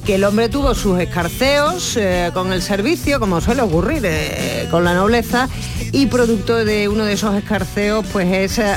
Que 0.05 0.17
el 0.17 0.25
hombre 0.25 0.51
tuvo 0.51 0.75
sus 0.75 1.01
escarceos 1.01 1.97
eh, 1.97 2.31
con 2.35 2.53
el 2.53 2.61
servicio, 2.61 3.19
como 3.19 3.41
suele 3.41 3.63
ocurrir 3.63 4.03
eh, 4.05 4.69
con 4.71 4.85
la 4.85 4.93
nobleza, 4.93 5.49
y 5.93 6.07
producto 6.09 6.63
de 6.63 6.89
uno 6.89 7.05
de 7.05 7.15
esos 7.15 7.35
escarceos, 7.35 8.05
pues 8.13 8.31
es 8.31 8.59
eh, 8.59 8.75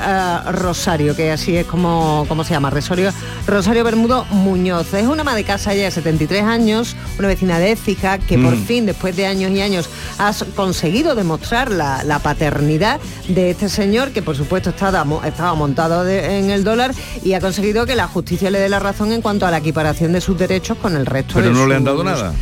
Rosario, 0.54 1.18
que 1.18 1.30
así 1.32 1.58
es 1.58 1.66
como, 1.66 2.24
como 2.30 2.46
se 2.46 2.54
llama, 2.54 2.70
Rosario, 2.70 3.12
Rosario 3.46 3.84
Bermudo 3.84 4.24
Muñoz. 4.30 4.94
Es 4.94 5.06
una 5.06 5.24
ama 5.24 5.36
de 5.36 5.44
casa 5.44 5.74
ya 5.74 5.84
de 5.84 5.92
73 5.92 6.44
años, 6.44 6.96
una 7.20 7.28
vecina 7.28 7.60
de 7.60 7.72
Écija, 7.74 8.20
que 8.20 8.38
por 8.38 8.56
Mm. 8.56 8.66
fin, 8.66 8.86
después 8.86 9.14
de 9.18 9.26
años 9.28 9.52
y 9.52 9.60
años, 9.62 9.90
has 10.20 10.46
conseguido 10.56 11.14
demostrar 11.14 11.72
la, 11.72 12.06
la 12.06 12.20
paternidad 12.20 13.02
de 13.28 13.50
este 13.52 13.68
señor, 13.68 14.12
que 14.12 14.22
por 14.22 14.38
supuesto 14.38 14.70
estaba, 14.70 15.04
mo- 15.04 15.22
estaba 15.26 15.54
montado 15.56 16.06
de- 16.06 16.40
en 16.40 16.52
el 16.52 16.64
dólar, 16.64 16.94
y 17.22 17.34
ha 17.34 17.42
conseguido 17.42 17.86
que 17.86 17.96
la 17.98 18.08
justicia 18.08 18.50
le 18.50 18.60
dé 18.60 18.70
la 18.70 18.80
razón 18.80 19.12
en 19.12 19.22
cuanto 19.22 19.46
a 19.46 19.52
la 19.52 19.58
equiparación 19.58 20.14
de 20.14 20.22
sus 20.22 20.38
derechos 20.38 20.78
con 20.78 20.96
el 20.96 21.06
resto 21.06 21.17
Pero 21.26 21.48
de 21.48 21.54
no 21.54 21.66
le 21.68 21.76
han 21.76 21.84
dado 21.84 22.04
nada. 22.04 22.34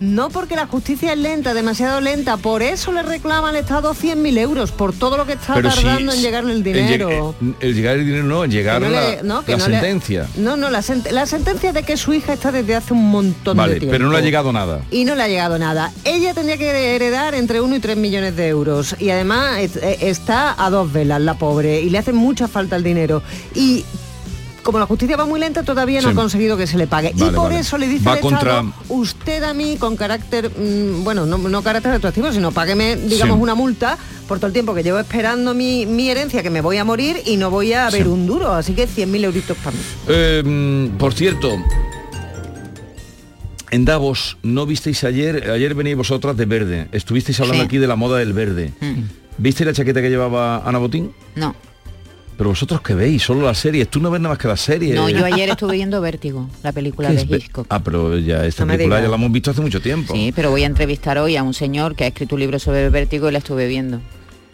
no 0.00 0.28
porque 0.28 0.54
la 0.56 0.66
justicia 0.66 1.12
es 1.12 1.18
lenta, 1.18 1.54
demasiado 1.54 2.00
lenta, 2.00 2.36
por 2.36 2.62
eso 2.62 2.92
le 2.92 3.02
reclama 3.02 3.50
al 3.50 3.56
Estado 3.56 3.94
100.000 3.94 4.36
euros, 4.38 4.70
por 4.72 4.92
todo 4.92 5.16
lo 5.16 5.24
que 5.24 5.34
está 5.34 5.54
Pero 5.54 5.70
si- 5.70 5.82
tardando 5.82 6.12
en 6.12 6.20
llegarle 6.20 6.50
el 6.52 6.58
El, 6.58 6.62
dinero. 6.64 7.34
lleg- 7.40 7.54
el 7.60 7.74
llegar 7.74 7.96
el 7.96 8.04
dinero 8.04 8.24
no, 8.24 8.44
llegar 8.44 8.82
no 8.82 8.88
la, 8.90 9.00
le- 9.10 9.22
no, 9.22 9.44
que 9.44 9.52
la 9.52 9.58
no 9.58 9.68
le- 9.68 9.72
sentencia. 9.80 10.26
No, 10.36 10.56
no, 10.56 10.68
la, 10.68 10.80
sent- 10.80 11.10
la 11.10 11.24
sentencia 11.26 11.72
de 11.72 11.84
que 11.84 11.96
su 11.96 12.12
hija 12.12 12.34
está 12.34 12.52
desde 12.52 12.74
hace 12.74 12.92
un 12.92 13.08
montón 13.10 13.56
de 13.56 13.64
tiempo. 13.76 13.88
pero 13.92 14.04
no 14.06 14.12
le 14.12 14.18
ha 14.18 14.20
llegado 14.20 14.52
nada. 14.52 14.80
Y 14.90 15.04
no 15.06 15.14
le 15.14 15.22
ha 15.22 15.28
llegado 15.28 15.58
nada. 15.58 15.90
Ella 16.04 16.34
tendría 16.34 16.58
que 16.58 16.96
heredar 16.96 17.34
entre 17.34 17.60
1 17.62 17.76
y 17.76 17.80
3 17.80 17.96
millones 17.96 18.36
de 18.36 18.48
euros. 18.48 18.96
Y 18.98 19.08
además 19.10 19.58
es- 19.60 19.76
eh, 19.76 19.98
está 20.02 20.54
a 20.62 20.68
dos 20.70 20.92
velas, 20.92 21.20
la 21.22 21.34
pobre, 21.34 21.80
y 21.80 21.88
le 21.88 21.98
hace 21.98 22.12
mucha 22.12 22.46
falta 22.48 22.76
el 22.76 22.82
dinero. 22.82 23.22
Y 23.54 23.84
como 24.64 24.80
la 24.80 24.86
justicia 24.86 25.16
va 25.16 25.24
muy 25.26 25.38
lenta, 25.38 25.62
todavía 25.62 26.00
no 26.00 26.08
Sí. 26.08 26.12
ha 26.12 26.16
conseguido 26.16 26.56
que 26.56 26.66
se 26.66 26.76
le 26.76 26.88
pague. 26.88 27.12
y 27.14 27.20
por 27.20 27.34
vale. 27.34 27.60
eso 27.60 27.78
le 27.78 27.86
dice 27.86 28.04
Va 28.08 28.14
el 28.14 28.20
contra- 28.20 28.38
Estado, 28.60 28.72
usted 28.88 29.42
a 29.44 29.54
mí 29.54 29.76
con 29.78 29.96
carácter, 29.96 30.50
mm, 30.50 31.04
bueno, 31.04 31.26
no, 31.26 31.38
no 31.38 31.62
carácter 31.62 31.92
retroactivo, 31.92 32.32
sino 32.32 32.50
págueme, 32.50 32.96
digamos, 32.96 33.36
Sí. 33.36 33.42
una 33.42 33.54
multa 33.54 33.96
por 34.26 34.38
todo 34.38 34.48
el 34.48 34.52
tiempo 34.52 34.74
que 34.74 34.82
llevo 34.82 34.98
esperando 34.98 35.54
mi, 35.54 35.86
mi 35.86 36.08
herencia, 36.10 36.42
que 36.42 36.50
me 36.50 36.60
voy 36.62 36.78
a 36.78 36.84
morir 36.84 37.20
y 37.26 37.36
no 37.36 37.50
voy 37.50 37.72
a 37.74 37.88
ver 37.90 38.02
Sí. 38.02 38.08
un 38.08 38.26
duro. 38.26 38.52
Así 38.52 38.72
que 38.74 38.86
100.000 38.88 39.22
euritos 39.24 39.56
para 39.58 39.76
mí. 39.76 39.82
Eh, 40.08 40.42
mm, 40.44 40.96
por 40.98 41.12
cierto, 41.14 41.50
en 43.70 43.84
Davos, 43.84 44.38
¿no 44.42 44.66
visteis 44.66 45.02
ayer? 45.04 45.50
Ayer 45.50 45.74
veníais 45.74 45.96
vosotras 45.96 46.36
de 46.36 46.46
verde. 46.46 46.88
Estuvisteis 46.92 47.38
hablando 47.40 47.62
Sí. 47.62 47.66
aquí 47.66 47.78
de 47.78 47.86
la 47.86 47.96
moda 47.96 48.18
del 48.18 48.32
verde. 48.32 48.72
Mm. 48.80 49.02
¿Viste 49.38 49.64
la 49.64 49.72
chaqueta 49.72 50.00
que 50.00 50.10
llevaba 50.10 50.58
Ana 50.64 50.78
Botín? 50.78 51.12
No, 51.34 51.56
Pero 52.36 52.50
vosotros 52.50 52.80
qué 52.80 52.94
veis, 52.94 53.22
solo 53.22 53.42
las 53.46 53.58
series. 53.58 53.88
Tú 53.88 54.00
no 54.00 54.10
ves 54.10 54.20
nada 54.20 54.32
más 54.34 54.38
que 54.38 54.48
las 54.48 54.60
series. 54.60 54.94
no, 54.94 55.08
yo 55.08 55.24
ayer 55.24 55.48
estuve 55.50 55.74
viendo 55.74 56.00
Vértigo, 56.00 56.48
la 56.64 56.72
película 56.72 57.08
¿Qué 57.10 57.24
de 57.24 57.36
Hitchcock. 57.36 57.66
Ah, 57.70 57.78
pero 57.80 58.18
ya 58.18 58.44
esta 58.44 58.64
No 58.64 58.72
película 58.72 59.00
ya 59.00 59.08
la 59.08 59.14
hemos 59.16 59.30
visto 59.30 59.52
hace 59.52 59.60
mucho 59.60 59.80
tiempo. 59.80 60.14
Sí, 60.14 60.32
pero 60.34 60.50
voy 60.50 60.64
a 60.64 60.66
entrevistar 60.66 61.16
hoy 61.18 61.36
a 61.36 61.42
un 61.44 61.54
señor 61.54 61.94
que 61.94 62.04
ha 62.04 62.06
escrito 62.08 62.34
un 62.34 62.40
libro 62.40 62.58
sobre 62.58 62.88
Vértigo 62.90 63.28
y 63.28 63.32
la 63.32 63.38
estuve 63.38 63.68
viendo. 63.68 64.00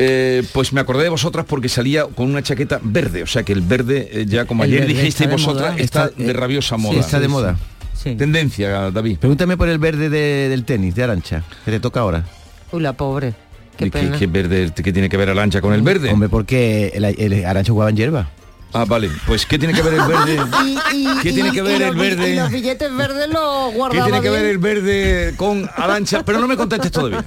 Eh, 0.03 0.43
pues 0.53 0.73
me 0.73 0.81
acordé 0.81 1.03
de 1.05 1.09
vosotras 1.11 1.45
porque 1.49 1.69
salía 1.69 2.05
con 2.05 2.31
una 2.31 2.43
chaqueta 2.43 2.81
verde, 2.83 3.23
o 3.23 3.27
sea 3.27 3.43
que 3.43 3.53
el 3.53 3.61
verde, 3.61 4.09
eh, 4.13 4.27
ya 4.27 4.45
como 4.47 4.65
El 4.65 4.71
ayer 4.73 4.87
de 4.87 5.27
vosotras, 5.27 5.73
moda. 5.73 5.83
está, 5.83 6.05
Está, 6.07 6.23
de 6.23 6.31
eh, 6.31 6.33
rabiosa 6.33 6.77
sí, 6.77 6.83
moda. 6.83 7.01
está 7.01 7.21
de 7.21 7.29
moda. 7.29 7.57
Tendencia, 8.03 8.91
David. 8.91 9.19
Pregúntame 9.19 9.57
por 9.59 9.69
el 9.69 9.79
verde 9.79 10.09
de- 10.09 10.49
del 10.49 10.65
tenis, 10.65 10.95
de 10.95 11.03
Arancha, 11.03 11.43
que 11.67 11.71
te 11.71 11.81
toca 11.81 12.01
ahora. 12.01 12.25
Uy, 12.73 12.81
la 12.81 12.95
pobre. 12.95 13.35
Qué 13.81 13.87
¿Y 13.87 13.91
qué, 13.91 13.99
pena. 14.01 14.19
qué 14.19 14.27
verde, 14.27 14.73
qué 14.75 14.93
tiene 14.93 15.09
que 15.09 15.17
ver 15.17 15.31
Arancha 15.31 15.61
con 15.63 15.73
el 15.73 15.81
verde? 15.83 16.11
Hombre, 16.11 16.29
porque 16.29 16.93
el, 16.95 17.05
el 17.05 17.45
Arancha 17.47 17.73
jugaba 17.73 17.91
en 17.91 17.97
hierba. 17.97 18.29
Ah, 18.73 18.85
vale. 18.87 19.11
Pues 19.27 19.47
¿qué 19.47 19.59
tiene 19.59 19.75
que 19.75 19.83
ver 19.83 19.95
el 19.95 20.03
verde? 20.07 20.37
Y- 20.93 20.97
y- 20.97 21.19
¿Qué 21.23 21.33
tiene 21.33 21.51
que 21.51 21.63
ver 21.63 21.81
el 21.83 21.95
verde? 21.97 22.37
los 22.37 22.51
billetes 22.53 22.95
verdes 22.95 23.29
los 23.29 23.71
¿Qué 23.71 23.77
guardaba 23.77 24.05
tiene 24.05 24.21
que 24.23 24.29
bien. 24.31 24.43
ver 24.43 24.51
el 24.51 24.59
verde 24.59 25.35
con 25.37 25.69
Arancha? 25.77 26.23
Pero 26.25 26.39
no 26.41 26.47
me 26.47 26.57
contestes 26.57 26.93
todavía. 26.93 27.25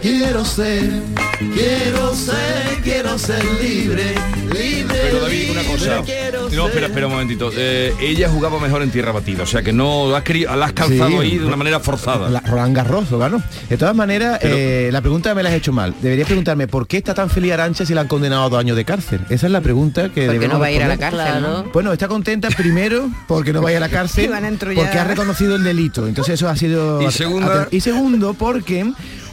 Quiero 0.00 0.44
ser, 0.44 0.90
quiero 1.54 2.14
ser, 2.14 2.80
quiero 2.82 3.18
ser 3.18 3.44
libre, 3.60 4.14
libre. 4.52 4.98
Pero 5.02 5.20
David, 5.20 5.50
una 5.50 5.62
cosa. 5.64 6.02
No, 6.54 6.66
espera, 6.68 6.86
espera 6.86 7.06
un 7.06 7.12
momentito. 7.12 7.50
Eh, 7.56 7.94
ella 8.00 8.28
jugaba 8.28 8.60
mejor 8.60 8.82
en 8.82 8.90
tierra 8.90 9.10
batida, 9.12 9.42
o 9.42 9.46
sea 9.46 9.62
que 9.62 9.72
no 9.72 10.10
la 10.10 10.18
has, 10.18 10.24
queri- 10.24 10.44
la 10.54 10.66
has 10.66 10.72
calzado 10.72 11.10
Sí. 11.10 11.16
ahí 11.16 11.38
de 11.38 11.46
una 11.46 11.56
manera 11.56 11.80
forzada. 11.80 12.28
La- 12.28 12.40
Roland 12.40 12.76
Garros 12.76 13.10
lo 13.10 13.18
ganó. 13.18 13.42
De 13.68 13.76
todas 13.76 13.94
maneras, 13.96 14.38
Pero- 14.40 14.54
eh, 14.56 14.90
la 14.92 15.00
pregunta 15.00 15.34
me 15.34 15.42
la 15.42 15.48
has 15.48 15.54
hecho 15.56 15.72
mal. 15.72 15.94
Deberías 16.02 16.26
preguntarme 16.26 16.66
por 16.68 16.86
qué 16.86 16.98
está 16.98 17.14
tan 17.14 17.30
feliz 17.30 17.52
Arancha 17.52 17.86
si 17.86 17.94
la 17.94 18.02
han 18.02 18.08
condenado 18.08 18.44
a 18.44 18.48
dos 18.50 18.58
años 18.60 18.76
de 18.76 18.84
cárcel. 18.84 19.20
Esa 19.30 19.46
es 19.46 19.52
la 19.52 19.60
pregunta 19.62 20.10
que 20.10 20.26
Porque 20.26 20.48
no 20.48 20.58
va 20.60 20.66
a 20.66 20.70
ir 20.72 20.82
a 20.82 20.88
la 20.88 20.98
cárcel, 20.98 21.42
¿no? 21.42 21.64
Bueno, 21.72 21.92
está 21.92 22.06
contenta 22.08 22.48
primero 22.50 23.10
porque 23.26 23.52
no 23.52 23.62
vaya 23.62 23.78
a 23.78 23.80
la 23.80 23.88
cárcel, 23.88 24.30
porque 24.74 24.98
ha 24.98 25.04
reconocido 25.04 25.56
el 25.56 25.64
delito. 25.64 26.06
Entonces 26.06 26.34
eso 26.34 26.48
ha 26.48 26.56
sido... 26.56 27.00
Y 27.02 27.10
segunda- 27.10 27.68
Y 27.70 27.80
segundo, 27.80 28.34
porque 28.34 28.92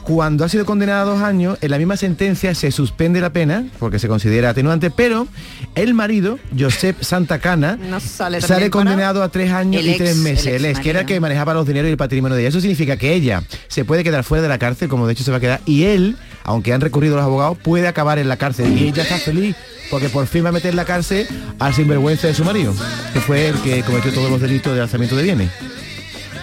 cuando 0.09 0.43
ha 0.43 0.49
sido 0.49 0.65
condenada 0.65 1.03
a 1.03 1.05
dos 1.05 1.21
años, 1.21 1.59
en 1.61 1.69
la 1.69 1.77
misma 1.77 1.95
sentencia 1.95 2.55
se 2.55 2.71
suspende 2.71 3.21
la 3.21 3.29
pena, 3.31 3.65
porque 3.77 3.99
se 3.99 4.07
considera 4.07 4.49
atenuante, 4.49 4.89
pero 4.89 5.27
el 5.75 5.93
marido, 5.93 6.39
Josep 6.57 6.99
Santacana, 7.03 7.75
No 7.89 7.99
sale 7.99 8.71
condenado 8.71 9.21
a 9.21 9.29
tres 9.29 9.51
años 9.51 9.83
y 9.83 9.89
ex- 9.89 9.97
tres 9.99 10.15
meses. 10.17 10.47
el 10.47 10.65
ex 10.65 10.79
que 10.79 10.89
era 10.89 11.01
el 11.01 11.05
que 11.05 11.19
manejaba 11.19 11.53
los 11.53 11.67
dineros 11.67 11.89
y 11.89 11.91
el 11.91 11.97
patrimonio 11.97 12.35
de 12.35 12.41
ella. 12.41 12.49
Eso 12.49 12.59
significa 12.59 12.97
que 12.97 13.13
ella 13.13 13.43
se 13.67 13.85
puede 13.85 14.03
quedar 14.03 14.23
fuera 14.23 14.41
de 14.41 14.47
la 14.49 14.57
cárcel, 14.57 14.89
como 14.89 15.05
de 15.05 15.13
hecho 15.13 15.23
se 15.23 15.29
va 15.29 15.37
a 15.37 15.41
quedar, 15.41 15.61
y 15.67 15.83
él, 15.83 16.17
aunque 16.43 16.73
han 16.73 16.81
recurrido 16.81 17.15
los 17.15 17.23
abogados, 17.23 17.59
puede 17.59 17.87
acabar 17.87 18.17
en 18.17 18.29
la 18.29 18.37
cárcel. 18.37 18.75
Y 18.79 18.87
ella 18.87 19.03
está 19.03 19.19
feliz 19.19 19.55
porque 19.91 20.09
por 20.09 20.25
fin 20.25 20.43
va 20.43 20.49
a 20.49 20.53
meter 20.53 20.71
en 20.71 20.75
la 20.77 20.85
cárcel 20.85 21.27
al 21.59 21.75
sinvergüenza 21.75 22.25
de 22.25 22.33
su 22.33 22.43
marido, 22.43 22.73
que 23.13 23.19
fue 23.19 23.49
el 23.49 23.55
que 23.61 23.83
cometió 23.83 24.11
todos 24.11 24.31
los 24.31 24.41
delitos 24.41 24.73
de 24.73 24.81
alzamiento 24.81 25.15
de 25.15 25.21
bienes. 25.21 25.49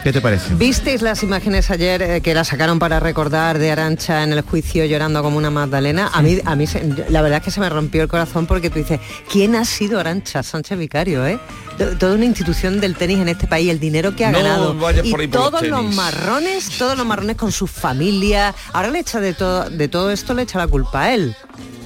¿Qué 0.06 0.12
te 0.12 0.20
parece? 0.20 0.54
¿Visteis 0.54 1.02
las 1.02 1.24
imágenes 1.24 1.68
ayer 1.68 2.00
eh, 2.00 2.20
que 2.20 2.32
la 2.32 2.44
sacaron 2.44 2.78
para 2.78 3.00
recordar 3.00 3.58
de 3.58 3.72
Arancha 3.72 4.22
en 4.22 4.32
el 4.32 4.42
juicio 4.42 4.84
llorando 4.84 5.20
como 5.20 5.36
una 5.36 5.50
Magdalena? 5.50 6.10
A 6.14 6.22
mí, 6.22 6.38
a 6.44 6.54
mí 6.54 6.68
se- 6.68 6.84
la 7.08 7.22
verdad 7.22 7.38
es 7.38 7.44
que 7.44 7.50
se 7.50 7.58
me 7.58 7.68
rompió 7.68 8.02
el 8.02 8.08
corazón 8.08 8.46
porque 8.46 8.70
tú 8.70 8.78
dices, 8.78 9.00
¿quién 9.28 9.56
ha 9.56 9.64
sido 9.64 9.98
Arancha 9.98 10.44
Sánchez 10.44 10.78
Vicario? 10.78 11.26
Eh? 11.26 11.40
To- 11.76 11.98
Toda 11.98 12.14
una 12.14 12.24
institución 12.24 12.78
del 12.80 12.94
tenis 12.94 13.18
en 13.18 13.28
este 13.30 13.48
país, 13.48 13.68
el 13.68 13.80
dinero 13.80 14.14
que 14.14 14.24
ha 14.24 14.30
No 14.30 14.38
ganado. 14.44 14.76
y 15.02 15.10
los 15.10 15.30
todos 15.32 15.62
los, 15.66 15.92
marrones, 15.96 16.68
todos 16.78 16.96
los 16.96 17.04
marrones 17.04 17.34
con 17.34 17.50
su 17.50 17.66
familia. 17.66 18.54
Ahora 18.72 18.90
le 18.90 19.00
echa 19.00 19.18
de 19.18 19.34
todo, 19.34 19.68
de 19.68 19.88
todo 19.88 20.12
esto 20.12 20.34
le 20.34 20.42
echa 20.42 20.58
la 20.58 20.68
culpa 20.68 21.02
a 21.02 21.14
él. 21.14 21.34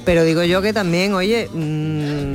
Pero 0.05 0.23
digo 0.23 0.43
yo 0.43 0.61
que 0.61 0.73
también, 0.73 1.13
oye, 1.15 1.49
mm, 1.51 2.33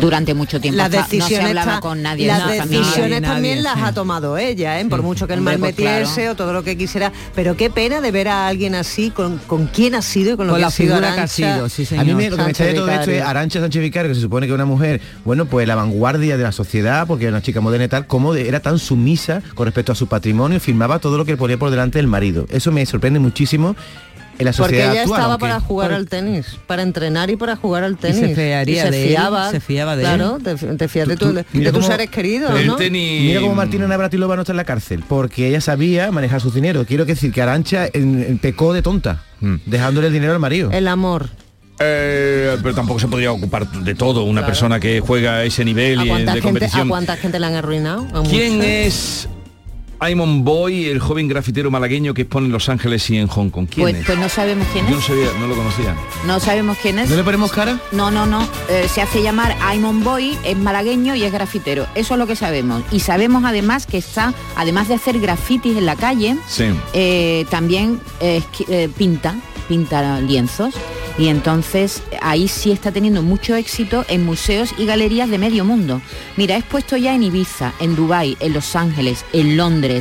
Durante 0.00 0.34
mucho 0.34 0.60
tiempo 0.60 0.76
las 0.78 0.90
fa- 0.90 0.98
no 1.02 1.06
se 1.06 1.16
decisiones 1.16 1.48
hablaba 1.48 1.80
con 1.80 2.02
nadie 2.02 2.26
las 2.26 2.46
decisiones 2.48 3.20
Nadie, 3.20 3.20
también 3.20 3.62
las 3.62 3.74
sí. 3.74 3.80
ha 3.84 3.92
tomado 3.92 4.38
ella 4.38 4.80
¿eh? 4.80 4.84
por 4.86 5.02
mucho 5.02 5.26
que 5.26 5.34
el 5.34 5.40
mal 5.40 5.58
pues 5.58 5.72
metiese 5.76 6.14
claro. 6.22 6.32
o 6.32 6.34
todo 6.36 6.52
lo 6.52 6.62
que 6.64 6.76
quisiera 6.76 7.12
pero 7.34 7.56
qué 7.56 7.70
pena 7.70 8.00
de 8.00 8.10
ver 8.10 8.28
a 8.28 8.46
alguien 8.48 8.74
así 8.74 9.10
con, 9.10 9.38
con 9.46 9.66
quién 9.66 9.94
ha 9.94 10.02
sido 10.02 10.34
y 10.34 10.36
con 10.36 10.46
lo 10.46 10.52
Con 10.52 10.58
que 10.58 10.62
la 10.62 10.66
ha 10.68 10.70
sido 10.70 10.94
figura 10.96 11.14
que 11.14 11.20
ha 11.20 11.26
sido, 11.28 11.68
sí, 11.68 11.86
A 11.96 12.04
mí 12.04 12.14
me, 12.14 12.22
señor. 12.24 12.30
lo 12.32 12.36
que 12.38 12.42
me 12.44 12.48
extraña 12.50 12.72
de 12.72 12.78
todo 12.78 12.88
esto 12.88 13.00
es 13.02 13.06
Vicario. 13.08 13.28
Arancha 13.28 13.60
Sánchez 13.60 13.82
Vicario, 13.82 14.08
que 14.10 14.14
se 14.14 14.20
supone 14.20 14.46
que 14.46 14.52
es 14.52 14.54
una 14.54 14.64
mujer, 14.64 15.00
bueno, 15.24 15.46
pues 15.46 15.66
la 15.68 15.74
vanguardia 15.74 16.36
de 16.36 16.42
la 16.42 16.52
sociedad, 16.52 17.06
porque 17.06 17.24
era 17.24 17.32
una 17.32 17.42
chica 17.42 17.60
moderna 17.60 17.84
y 17.84 17.88
tal, 17.88 18.06
como 18.06 18.32
de- 18.34 18.48
era 18.48 18.60
tan 18.60 18.78
sumisa 18.78 19.42
con 19.54 19.66
respecto 19.66 19.92
a 19.92 19.94
su 19.94 20.06
patrimonio, 20.06 20.60
firmaba 20.60 20.98
todo 20.98 21.16
lo 21.18 21.24
que 21.24 21.36
ponía 21.36 21.58
por 21.58 21.70
delante 21.70 21.98
del 21.98 22.06
marido. 22.06 22.46
Eso 22.50 22.72
me 22.72 22.84
sorprende 22.86 23.18
muchísimo 23.20 23.74
en 24.38 24.44
la 24.46 24.52
Porque 24.52 24.74
sociedad 24.76 24.92
ella 24.92 25.00
actual. 25.02 25.20
estaba 25.20 25.38
para 25.38 25.60
jugar 25.60 25.92
al 25.92 26.08
tenis, 26.08 26.58
para 26.66 26.82
entrenar 26.82 27.30
y 27.30 27.36
para 27.36 27.54
jugar 27.56 27.84
al 27.84 27.96
tenis. 27.96 28.18
se 28.18 28.34
fiaría 28.34 28.82
Y 28.82 28.84
se 28.86 28.90
de 28.90 29.02
él, 29.04 29.08
fiaba, 29.10 29.50
se 29.50 29.60
fiaba 29.60 29.94
de 29.96 30.02
claro, 30.02 30.36
él. 30.36 30.42
te, 30.42 30.54
te 30.76 30.88
fías 30.88 31.06
de, 31.08 31.16
tu- 31.16 31.32
de 31.32 31.44
tus 31.44 31.70
cómo- 31.72 31.86
seres 31.86 32.10
queridos, 32.10 32.50
pero 32.52 32.66
¿no? 32.72 32.78
Mira 32.78 33.40
cómo 33.40 33.54
Martina 33.54 33.86
Navratilova 33.86 34.34
no 34.36 34.42
está 34.42 34.52
en 34.52 34.56
la 34.56 34.64
cárcel, 34.64 35.04
porque 35.08 35.48
ella 35.48 35.60
sabía 35.60 36.10
manejar 36.10 36.40
su 36.40 36.50
dinero. 36.50 36.84
Quiero 36.86 37.04
decir 37.04 37.30
que 37.32 37.42
Arancha 37.42 37.86
en- 37.92 38.24
en 38.26 38.38
pecó 38.38 38.72
de 38.72 38.82
tonta, 38.82 39.22
Mm. 39.40 39.56
dejándole 39.66 40.06
el 40.08 40.12
dinero 40.12 40.32
al 40.32 40.38
marido. 40.40 40.70
El 40.72 40.88
amor. 40.88 41.28
Eh, 41.84 42.56
pero 42.62 42.74
tampoco 42.74 43.00
se 43.00 43.08
podría 43.08 43.32
ocupar 43.32 43.68
de 43.68 43.94
todo 43.94 44.24
una 44.24 44.44
persona 44.46 44.78
que 44.78 45.00
juega 45.00 45.36
a 45.36 45.44
ese 45.44 45.64
nivel 45.64 45.98
¿A 45.98 46.04
y 46.04 46.08
de 46.24 46.40
gente, 46.42 46.66
¿A 46.72 46.84
cuánta 46.86 47.16
gente 47.16 47.40
le 47.40 47.46
han 47.46 47.54
arruinado? 47.54 48.06
A 48.14 48.22
¿Quién 48.22 48.62
es 48.62 49.28
Aimon 50.06 50.42
Boy, 50.42 50.86
el 50.86 50.98
joven 50.98 51.28
grafitero 51.28 51.70
malagueño 51.70 52.12
que 52.12 52.22
expone 52.22 52.46
en 52.46 52.52
Los 52.52 52.68
Ángeles 52.68 53.08
y 53.10 53.18
en 53.18 53.28
Hong 53.28 53.50
Kong? 53.50 53.68
¿Quién 53.70 53.84
Pues, 53.84 53.96
es? 53.98 54.04
pues 54.06 54.18
no 54.18 54.28
sabemos 54.28 54.66
quién 54.72 54.84
Yo 54.86 54.94
no 54.94 54.98
es. 54.98 55.04
sabía, 55.04 55.28
no 55.38 55.46
lo 55.46 55.54
conocía. 55.54 55.94
No 56.26 56.40
sabemos 56.40 56.76
quién 56.82 56.98
es. 56.98 57.08
¿No 57.08 57.14
le 57.14 57.22
ponemos 57.22 57.52
cara? 57.52 57.78
No, 57.92 58.10
no, 58.10 58.26
no. 58.26 58.42
Eh, 58.68 58.88
se 58.92 59.00
hace 59.00 59.22
llamar 59.22 59.56
Aimon 59.62 60.02
Boy, 60.02 60.36
es 60.44 60.56
malagueño 60.58 61.14
y 61.14 61.22
es 61.22 61.32
grafitero. 61.32 61.86
Eso 61.94 62.14
es 62.14 62.18
lo 62.18 62.26
que 62.26 62.34
sabemos. 62.34 62.82
Y 62.90 62.98
sabemos 62.98 63.44
además 63.44 63.86
que 63.86 63.98
está, 63.98 64.34
además 64.56 64.88
de 64.88 64.94
hacer 64.94 65.20
grafitis 65.20 65.76
en 65.76 65.86
la 65.86 65.94
calle, 65.94 66.36
Sí. 66.48 66.64
eh, 66.94 67.46
también 67.48 68.00
eh, 68.18 68.42
pinta, 68.98 69.36
pinta 69.68 70.20
lienzos. 70.20 70.74
Y 71.18 71.28
entonces 71.28 72.02
ahí 72.22 72.48
sí 72.48 72.70
está 72.72 72.90
teniendo 72.90 73.20
mucho 73.20 73.54
éxito 73.54 74.06
en 74.08 74.24
museos 74.24 74.70
y 74.78 74.86
galerías 74.86 75.28
de 75.28 75.36
medio 75.36 75.62
mundo. 75.62 76.00
Mira, 76.38 76.54
ha 76.54 76.58
expuesto 76.58 76.96
ya 76.96 77.14
en 77.14 77.22
Ibiza, 77.22 77.74
en 77.80 77.94
Dubái, 77.94 78.38
en 78.40 78.54
Los 78.54 78.74
Ángeles, 78.74 79.26
en 79.34 79.58
Londres. 79.58 79.91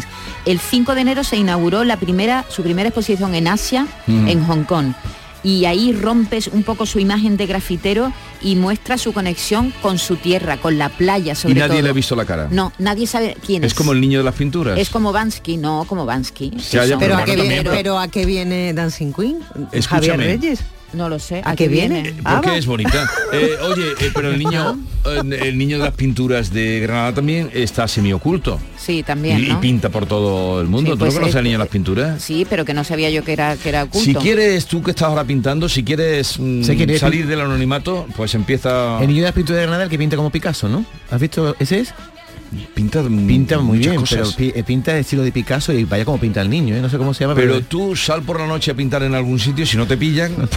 El 0.45 0.59
5 0.59 0.95
de 0.95 1.01
enero 1.01 1.23
se 1.23 1.37
inauguró 1.37 1.83
la 1.83 1.97
primera, 1.97 2.45
su 2.49 2.63
primera 2.63 2.89
exposición 2.89 3.35
en 3.35 3.47
Asia, 3.47 3.87
Mm. 4.07 4.27
en 4.27 4.45
Hong 4.45 4.63
Kong. 4.63 4.93
Y 5.43 5.65
ahí 5.65 5.91
rompes 5.91 6.47
un 6.53 6.61
poco 6.61 6.85
su 6.85 6.99
imagen 6.99 7.35
de 7.35 7.47
grafitero 7.47 8.13
y 8.41 8.55
muestra 8.55 8.99
su 8.99 9.11
conexión 9.11 9.73
con 9.81 9.97
su 9.97 10.17
tierra, 10.17 10.57
con 10.57 10.77
la 10.77 10.89
playa 10.89 11.33
Y 11.33 11.35
sobre 11.35 11.55
nadie 11.55 11.69
todo. 11.77 11.81
le 11.81 11.89
ha 11.89 11.93
visto 11.93 12.15
la 12.15 12.25
cara. 12.25 12.47
No, 12.51 12.71
nadie 12.77 13.07
sabe 13.07 13.35
quién 13.43 13.63
es. 13.63 13.71
Es 13.71 13.73
como 13.73 13.91
el 13.93 14.01
niño 14.01 14.19
de 14.19 14.23
las 14.25 14.35
pinturas. 14.35 14.77
Es 14.77 14.91
como 14.91 15.11
Bansky, 15.11 15.57
no 15.57 15.85
como 15.87 16.05
Bansky. 16.05 16.51
Pero 16.71 16.99
pero, 16.99 17.15
a 17.17 17.25
qué 17.25 17.35
viene, 17.35 17.55
también, 17.55 17.63
pero 17.75 17.97
a 17.97 18.07
qué 18.07 18.25
viene 18.27 18.73
Dancing 18.75 19.13
Queen? 19.13 19.39
Javier 19.41 19.67
Escúchame. 19.71 20.23
Reyes. 20.25 20.59
No 20.93 21.09
lo 21.09 21.19
sé. 21.19 21.41
¿A 21.45 21.55
qué 21.55 21.67
viene? 21.67 22.03
Porque 22.03 22.21
Ah, 22.25 22.41
va. 22.45 22.57
es 22.57 22.65
bonita. 22.65 23.09
Eh, 23.33 23.55
oye, 23.61 23.91
eh, 24.01 24.11
pero 24.13 24.29
el 24.29 24.37
niño, 24.37 24.77
eh, 25.05 25.47
el 25.47 25.57
niño 25.57 25.77
de 25.77 25.85
las 25.85 25.93
pinturas 25.93 26.51
de 26.51 26.81
Granada 26.81 27.13
también 27.13 27.49
está 27.53 27.87
semioculto. 27.87 28.59
Sí, 28.77 29.03
también, 29.03 29.39
y, 29.39 29.53
pinta 29.55 29.87
por 29.87 30.05
todo 30.05 30.59
el 30.59 30.67
mundo. 30.67 30.91
Sí, 30.91 30.97
¿Tú 30.97 30.99
pues, 30.99 31.13
no 31.13 31.19
conoces 31.21 31.35
eh, 31.35 31.37
al 31.37 31.43
niño 31.45 31.53
de 31.53 31.63
las 31.63 31.69
pinturas? 31.69 32.21
Sí, 32.21 32.45
pero 32.49 32.65
que 32.65 32.73
no 32.73 32.83
sabía 32.83 33.09
yo 33.09 33.23
que 33.23 33.31
era 33.31 33.55
que 33.55 33.69
era 33.69 33.83
oculto. 33.83 34.03
Si 34.03 34.13
quieres, 34.15 34.65
tú 34.65 34.83
que 34.83 34.91
estás 34.91 35.07
ahora 35.07 35.23
pintando, 35.23 35.69
si 35.69 35.83
quieres 35.85 36.37
mm, 36.37 36.63
salir 36.97 37.25
del 37.25 37.39
anonimato, 37.39 38.05
pues 38.17 38.35
empieza... 38.35 38.99
El 38.99 39.07
niño 39.07 39.21
de 39.21 39.27
las 39.27 39.33
pinturas 39.33 39.59
de 39.59 39.63
Granada, 39.63 39.83
el 39.85 39.89
que 39.89 39.97
pinta 39.97 40.17
como 40.17 40.29
Picasso, 40.29 40.67
¿no? 40.67 40.83
¿Has 41.09 41.21
visto? 41.21 41.55
¿Ese 41.57 41.79
es? 41.79 41.93
Pinta, 42.73 43.01
Pinta 43.03 43.59
muy 43.59 43.77
muchas 43.77 43.91
bien, 43.91 44.01
cosas. 44.01 44.35
pero 44.37 44.51
eh, 44.55 44.63
pinta 44.63 44.93
de 44.93 44.99
estilo 44.99 45.23
de 45.23 45.31
Picasso 45.31 45.71
y 45.71 45.85
vaya 45.85 46.03
como 46.03 46.19
pinta 46.19 46.41
el 46.41 46.49
niño, 46.49 46.75
¿eh? 46.75 46.81
No 46.81 46.89
sé 46.89 46.97
cómo 46.97 47.13
se 47.13 47.23
llama, 47.23 47.33
pero... 47.35 47.53
Pero 47.53 47.65
tú 47.65 47.95
sal 47.95 48.23
por 48.23 48.39
la 48.41 48.45
noche 48.47 48.71
a 48.71 48.73
pintar 48.73 49.03
en 49.03 49.15
algún 49.15 49.39
sitio, 49.39 49.65
si 49.65 49.77
no 49.77 49.87
te 49.87 49.95
pillan... 49.97 50.33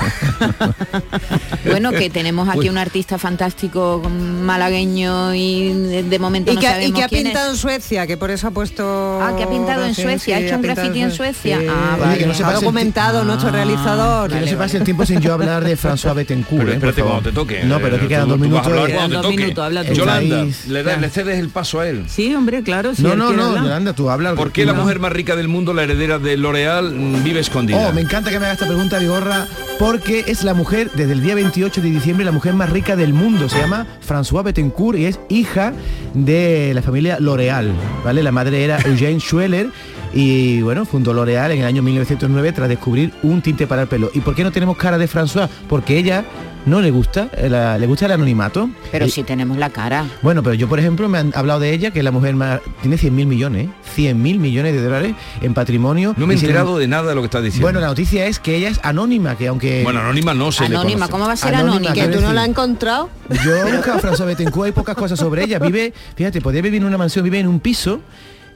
Bueno, 1.65 1.93
que 1.93 2.11
tenemos 2.11 2.49
aquí 2.49 2.61
Uy. 2.61 2.69
un 2.69 2.79
artista 2.79 3.19
fantástico 3.19 4.03
malagueño 4.09 5.35
y 5.35 5.73
de, 6.03 6.19
momento 6.19 6.53
Y 6.53 6.57
no 6.57 6.61
que, 6.61 6.67
ha- 6.67 6.83
y 6.85 6.93
que 6.93 7.03
ha 7.05 7.09
quién 7.09 7.25
pintado 7.25 7.47
es. 7.49 7.55
en 7.55 7.61
Suecia, 7.61 8.07
que 8.07 8.17
por 8.17 8.31
eso 8.31 8.49
ha 8.49 8.51
puesto... 8.51 9.21
Ah, 9.23 9.35
que 9.37 9.45
ha 9.45 9.49
pintado 9.51 9.85
en 9.85 9.95
Suecia, 9.95 10.37
ha 10.37 10.41
sí, 10.41 10.47
hecho 10.47 10.57
un 10.57 10.63
graffiti 10.63 11.01
en 11.01 11.11
Suecia. 11.13 11.59
Ah, 11.69 11.93
Oye, 11.95 12.01
vale. 12.05 12.19
que 12.19 12.27
no 12.27 12.35
se 12.35 12.45
Ha 12.45 12.53
documentado 12.53 13.25
nuestro 13.25 13.51
realizador. 13.51 14.31
Que 14.31 14.41
no 14.41 14.47
se 14.47 14.57
pase 14.57 14.77
el 14.79 14.85
tiempo 14.85 15.07
sin 15.07 15.21
yo 15.21 15.33
hablar 15.35 15.65
de 15.65 15.77
François 15.77 16.15
Bettencourt. 16.15 16.61
Pero 16.61 16.71
¿eh? 16.73 16.75
Espérate 16.75 17.03
cuando 17.03 17.23
te 17.23 17.33
toque. 17.33 17.65
No, 17.65 17.79
pero 17.81 17.97
Eh, 17.97 18.07
quedan 18.09 18.29
dos 18.29 18.39
minutos. 18.39 18.67
hablar 18.67 19.85
te 19.85 19.89
toque. 19.89 19.95
Yolanda, 19.95 20.47
le, 20.69 20.83
da- 20.83 20.97
le 20.97 21.09
cedes 21.09 21.39
el 21.39 21.49
paso 21.49 21.81
a 21.81 21.84
él. 21.89 22.05
Sí, 22.09 22.35
hombre, 22.35 22.63
claro. 22.63 22.95
si 22.95 23.03
No, 23.03 23.17
no, 23.17 23.33
no, 23.33 23.45
hablar. 23.45 23.65
Yolanda, 23.65 23.93
tú 23.93 24.11
hablas. 24.11 24.35
¿Por 24.35 24.53
qué 24.53 24.65
la 24.65 24.75
mujer 24.75 24.99
más 24.99 25.13
rica 25.13 25.37
del 25.37 25.49
mundo, 25.49 25.75
la 25.75 25.85
heredera 25.85 26.19
de 26.19 26.37
L'Oreal, 26.37 26.95
mm, 26.95 27.25
vive 27.25 27.41
escondida? 27.41 27.89
Oh, 27.89 27.93
me 27.93 28.01
encanta 28.01 28.31
que 28.31 28.39
me 28.39 28.47
haga 28.47 28.55
esta 28.55 28.67
pregunta, 28.67 28.99
Vigorra, 28.99 29.47
porque 29.79 30.25
es 30.27 30.45
la 30.45 30.55
mujer, 30.55 30.91
desde 30.95 31.13
el 31.13 31.23
día 31.23 31.35
28 31.35 31.81
de 31.81 31.91
diciembre, 31.91 32.25
la 32.25 32.33
mujer 32.33 32.55
más 32.55 32.71
rica 32.71 32.97
del 32.97 33.13
mundo. 33.13 33.49
Se 33.49 33.59
llama 33.59 33.87
François 34.07 34.43
Bettencourt 34.45 34.99
y 34.99 35.07
es 35.07 35.21
hija 35.29 35.73
de 36.15 36.73
la 36.75 36.83
familia 36.83 37.19
L'Oreal, 37.21 37.73
¿vale? 38.05 38.23
La 38.23 38.33
madre 38.33 38.65
era 38.65 38.79
Eugène 38.79 39.21
Schueller 39.21 39.69
y, 40.13 40.63
bueno, 40.63 40.85
fundó 40.85 41.13
L'Oreal 41.13 41.53
en 41.53 41.61
el 41.61 41.67
año 41.67 41.83
1909 41.83 42.53
tras 42.53 42.69
descubrir 42.69 43.13
un 43.23 43.43
tinte 43.43 43.67
para 43.67 43.83
el 43.83 43.89
pelo. 43.89 44.11
¿Y 44.15 44.21
por 44.21 44.35
qué 44.35 44.45
no 44.45 44.53
tenemos 44.53 44.77
cara 44.77 44.97
de 44.99 45.09
François? 45.09 45.49
Porque 45.69 45.99
ella 45.99 46.25
no 46.67 46.81
le 46.81 46.91
gusta, 46.91 47.29
eh, 47.37 47.49
la- 47.51 47.79
le 47.79 47.87
gusta 47.87 48.07
el 48.07 48.13
anonimato. 48.13 48.71
Pero 48.91 49.07
Y- 49.07 49.11
si 49.11 49.23
tenemos 49.23 49.59
la 49.59 49.71
cara. 49.71 50.07
Bueno, 50.23 50.43
pero 50.43 50.55
yo, 50.55 50.69
por 50.69 50.79
ejemplo, 50.79 51.09
me 51.09 51.19
han 51.19 51.33
hablado 51.35 51.61
de 51.61 51.73
ella, 51.73 51.91
que 51.91 51.99
es 52.01 52.05
la 52.05 52.11
mujer 52.11 52.35
más... 52.35 52.61
Tiene 52.81 52.97
100 52.99 53.15
mil 53.15 53.27
millones, 53.27 53.67
¿eh? 53.67 53.71
100 53.95 54.21
mil 54.23 54.39
millones 54.39 54.73
de 54.73 54.83
dólares 54.83 55.15
en 55.41 55.55
patrimonio. 55.55 56.15
No 56.17 56.27
me 56.27 56.35
he 56.35 56.37
enterado 56.39 56.79
de 56.79 56.89
nada 56.89 57.09
de 57.11 57.15
lo 57.15 57.21
que 57.21 57.27
estás 57.27 57.43
diciendo. 57.43 57.67
Bueno, 57.67 57.81
la 57.81 57.89
noticia 57.89 58.27
es 58.27 58.39
que 58.39 58.57
ella 58.57 58.69
es 58.71 58.81
anónima, 58.83 59.37
que 59.37 59.49
aunque... 59.49 59.83
Bueno, 59.85 60.01
anónima 60.01 60.35
no 60.35 60.51
se 60.53 60.69
le 60.69 60.77
Anónima, 60.77 61.07
conoce. 61.07 61.13
¿cómo 61.13 61.27
va 61.27 61.33
a 61.33 61.37
ser 61.37 61.55
Anónima, 61.55 61.77
anónima? 61.91 61.93
Que 61.95 62.09
tú 62.09 62.21
no 62.23 62.33
la 62.33 62.43
has 62.43 62.49
encontrado. 62.49 63.11
Yo 63.45 63.55
he 63.57 63.77
buscado 63.77 63.99
a 63.99 64.01
François 64.03 64.27
Bettencourt, 64.27 64.67
hay 64.67 64.73
pocas 64.73 64.97
cosas 64.97 65.19
sobre 65.19 65.45
ella. 65.45 65.59
Vive, 65.59 65.93
fíjate, 66.17 66.41
podría 66.41 66.63
vivir 66.63 66.81
en 66.81 66.89
una 66.89 66.99
mansión, 66.99 67.25
vive 67.25 67.39
en 67.41 67.47
un 67.49 67.61
piso 67.61 68.01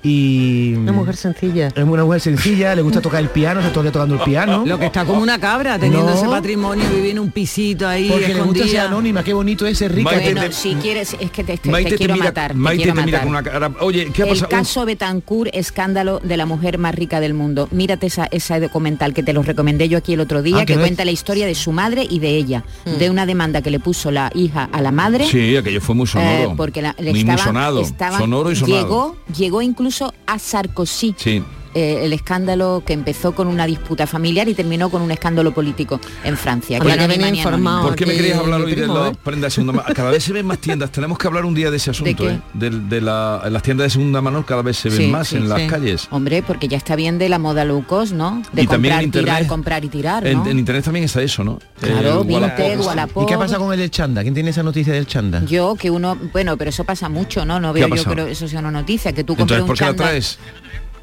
y... 0.02 0.74
Una 0.74 0.92
mujer 0.92 1.16
sencilla. 1.16 1.68
Es 1.68 1.82
una 1.84 2.04
mujer 2.04 2.20
sencilla, 2.20 2.74
le 2.74 2.82
gusta 2.82 3.00
tocar 3.00 3.20
el 3.20 3.28
piano, 3.28 3.62
se 3.62 3.68
toca 3.70 3.90
tocando 3.90 4.14
el 4.16 4.20
piano. 4.22 4.64
Lo 4.66 4.78
que 4.78 4.86
está 4.86 5.04
como 5.04 5.20
una 5.22 5.38
cabra, 5.38 5.78
teniendo 5.78 6.08
No. 6.10 6.14
ese 6.16 6.26
patrimonio, 6.26 6.84
vivir 6.94 7.10
en 7.12 7.18
un 7.18 7.30
pisito 7.30 7.86
ahí, 7.86 8.08
Porque 8.10 8.34
le 8.34 8.40
gusta 8.42 8.66
ser 8.66 8.80
anónima, 8.80 9.22
qué 9.24 9.32
bonito 9.32 9.66
es 9.66 9.78
ser 9.78 9.94
rica. 9.94 10.10
Maite, 10.10 10.32
Bueno, 10.32 10.40
te- 10.48 10.52
si 10.52 10.74
quieres, 10.76 11.16
es 11.18 11.30
que 11.30 11.44
te, 11.44 11.56
te- 11.58 11.70
Maite 11.70 11.90
te 11.90 11.94
te 11.96 11.98
quiero 11.98 12.14
mira, 12.14 12.26
matar. 12.26 12.52
te 12.52 12.56
Maite 12.58 12.82
quiero 12.84 12.98
te 13.00 13.04
mira 13.06 13.18
matar. 13.24 13.26
con 13.50 13.60
una 13.60 13.68
cara... 13.70 13.84
Oye, 13.84 14.10
¿qué 14.12 14.22
ha 14.22 14.26
el 14.26 14.46
caso 14.46 14.84
Betancourt, 14.84 15.50
escándalo 15.54 16.20
de 16.22 16.36
la 16.36 16.46
mujer 16.46 16.78
más 16.78 16.94
rica 16.94 17.20
del 17.20 17.34
mundo. 17.34 17.68
Mírate 17.72 18.06
esa, 18.06 18.26
esa 18.30 18.60
documental 18.60 19.14
que 19.14 19.22
te 19.22 19.32
lo 19.32 19.42
recomendé 19.42 19.88
yo 19.88 19.98
aquí 19.98 20.14
el 20.14 20.20
otro 20.20 20.42
día, 20.42 20.58
Ah, 20.60 20.66
que 20.66 20.74
es- 20.74 20.78
cuenta 20.78 21.04
la 21.04 21.10
historia 21.10 21.46
de 21.46 21.54
su 21.54 21.72
madre 21.72 22.06
y 22.08 22.18
de 22.20 22.36
ella, 22.36 22.64
Mm. 22.86 22.90
de 22.98 23.10
una 23.10 23.26
demanda 23.26 23.62
que 23.62 23.70
le 23.70 23.80
puso 23.80 24.10
la 24.10 24.30
hija 24.34 24.68
a 24.72 24.80
la 24.80 24.92
madre. 24.92 25.26
Sí, 25.26 25.56
aquello 25.56 25.80
fue 25.80 25.94
muy 25.94 26.04
eh, 26.04 26.08
sonoro. 26.08 26.54
porque 26.56 26.82
la- 26.82 26.94
le 26.98 27.10
muy, 27.10 27.24
muy 27.24 27.30
estaban- 27.34 27.44
sonado. 27.44 27.80
estaban- 27.80 28.18
sonoro 28.20 28.52
y 28.52 28.56
sonado. 28.56 28.82
Llegó, 28.82 29.16
llegó 29.36 29.62
incluso 29.62 29.87
a 30.26 30.38
Sarkozy. 30.38 31.14
Sí. 31.16 31.42
Eh, 31.74 32.00
el 32.02 32.12
escándalo 32.12 32.82
que 32.86 32.92
empezó 32.92 33.32
con 33.32 33.48
una 33.48 33.66
disputa 33.66 34.06
familiar 34.06 34.48
y 34.48 34.54
terminó 34.54 34.90
con 34.90 35.02
un 35.02 35.10
escándalo 35.10 35.52
político 35.52 36.00
en 36.24 36.36
Francia. 36.36 36.78
Que 36.80 37.28
informado. 37.28 37.86
¿Por 37.88 37.96
qué 37.96 38.06
me 38.06 38.14
querías 38.14 38.38
hablar 38.38 38.60
hoy 38.60 38.74
de 38.74 38.86
las 38.86 39.12
¿eh? 39.12 39.16
prendas 39.22 39.50
de 39.52 39.54
segunda 39.54 39.72
mano? 39.74 39.94
Cada 39.94 40.10
vez 40.10 40.24
se 40.24 40.32
ven 40.32 40.46
más 40.46 40.58
tiendas. 40.58 40.90
Tenemos 40.90 41.18
que 41.18 41.26
hablar 41.26 41.44
un 41.44 41.54
día 41.54 41.70
de 41.70 41.76
ese 41.76 41.90
asunto? 41.90 42.28
¿eh? 42.28 42.40
De, 42.54 42.70
de 42.70 43.00
la- 43.00 43.42
las 43.50 43.62
tiendas 43.62 43.86
de 43.86 43.90
segunda 43.90 44.20
mano 44.20 44.44
cada 44.46 44.62
vez 44.62 44.76
se 44.78 44.88
ven 44.88 44.98
Sí, 44.98 45.06
más 45.08 45.28
sí, 45.28 45.36
en 45.36 45.48
las 45.48 45.62
calles. 45.62 46.08
Hombre, 46.10 46.42
porque 46.42 46.68
ya 46.68 46.76
está 46.76 46.96
bien 46.96 47.18
de 47.18 47.28
la 47.28 47.38
moda 47.38 47.64
low 47.64 47.84
cost, 47.86 48.12
¿no? 48.12 48.42
De 48.52 48.62
Y 48.62 48.66
también 48.66 48.94
comprar, 48.94 49.04
en 49.04 49.10
tirar, 49.10 49.46
comprar 49.46 49.84
y 49.84 49.88
tirar, 49.88 50.26
En, 50.26 50.38
¿no? 50.38 50.46
en 50.46 50.58
internet 50.58 50.84
también 50.84 51.04
está 51.04 51.22
eso, 51.22 51.44
¿no? 51.44 51.58
Claro, 51.80 52.22
El 52.22 52.26
Vinted, 52.26 52.42
Wallapop. 52.78 52.86
Wallapop. 52.86 53.22
¿Y 53.22 53.26
qué 53.26 53.38
pasa 53.38 53.58
con 53.58 53.72
el 53.72 53.78
del 53.78 53.90
chanda? 53.90 54.22
¿Quién 54.22 54.34
tiene 54.34 54.50
esa 54.50 54.62
noticia 54.62 54.92
del 54.92 55.06
chanda? 55.06 55.42
Yo 55.46 55.74
que 55.76 55.90
uno, 55.90 56.16
bueno, 56.32 56.56
pero 56.56 56.70
eso 56.70 56.84
pasa 56.84 57.08
mucho, 57.08 57.44
¿no? 57.44 57.60
No 57.60 57.72
¿Qué 57.74 57.82
ha 57.84 57.86
veo 57.86 57.96
yo 57.96 58.04
creo 58.04 58.26
eso 58.26 58.48
sea 58.48 58.60
una 58.60 58.70
noticia, 58.70 59.12
que 59.12 59.24
tú 59.24 59.36
compres 59.36 59.58
Entonces, 59.60 59.62
un 59.62 59.66
¿por 59.66 59.76
qué 59.78 59.84
la 59.84 59.90
chándal- 59.90 59.96
traes? 60.10 60.38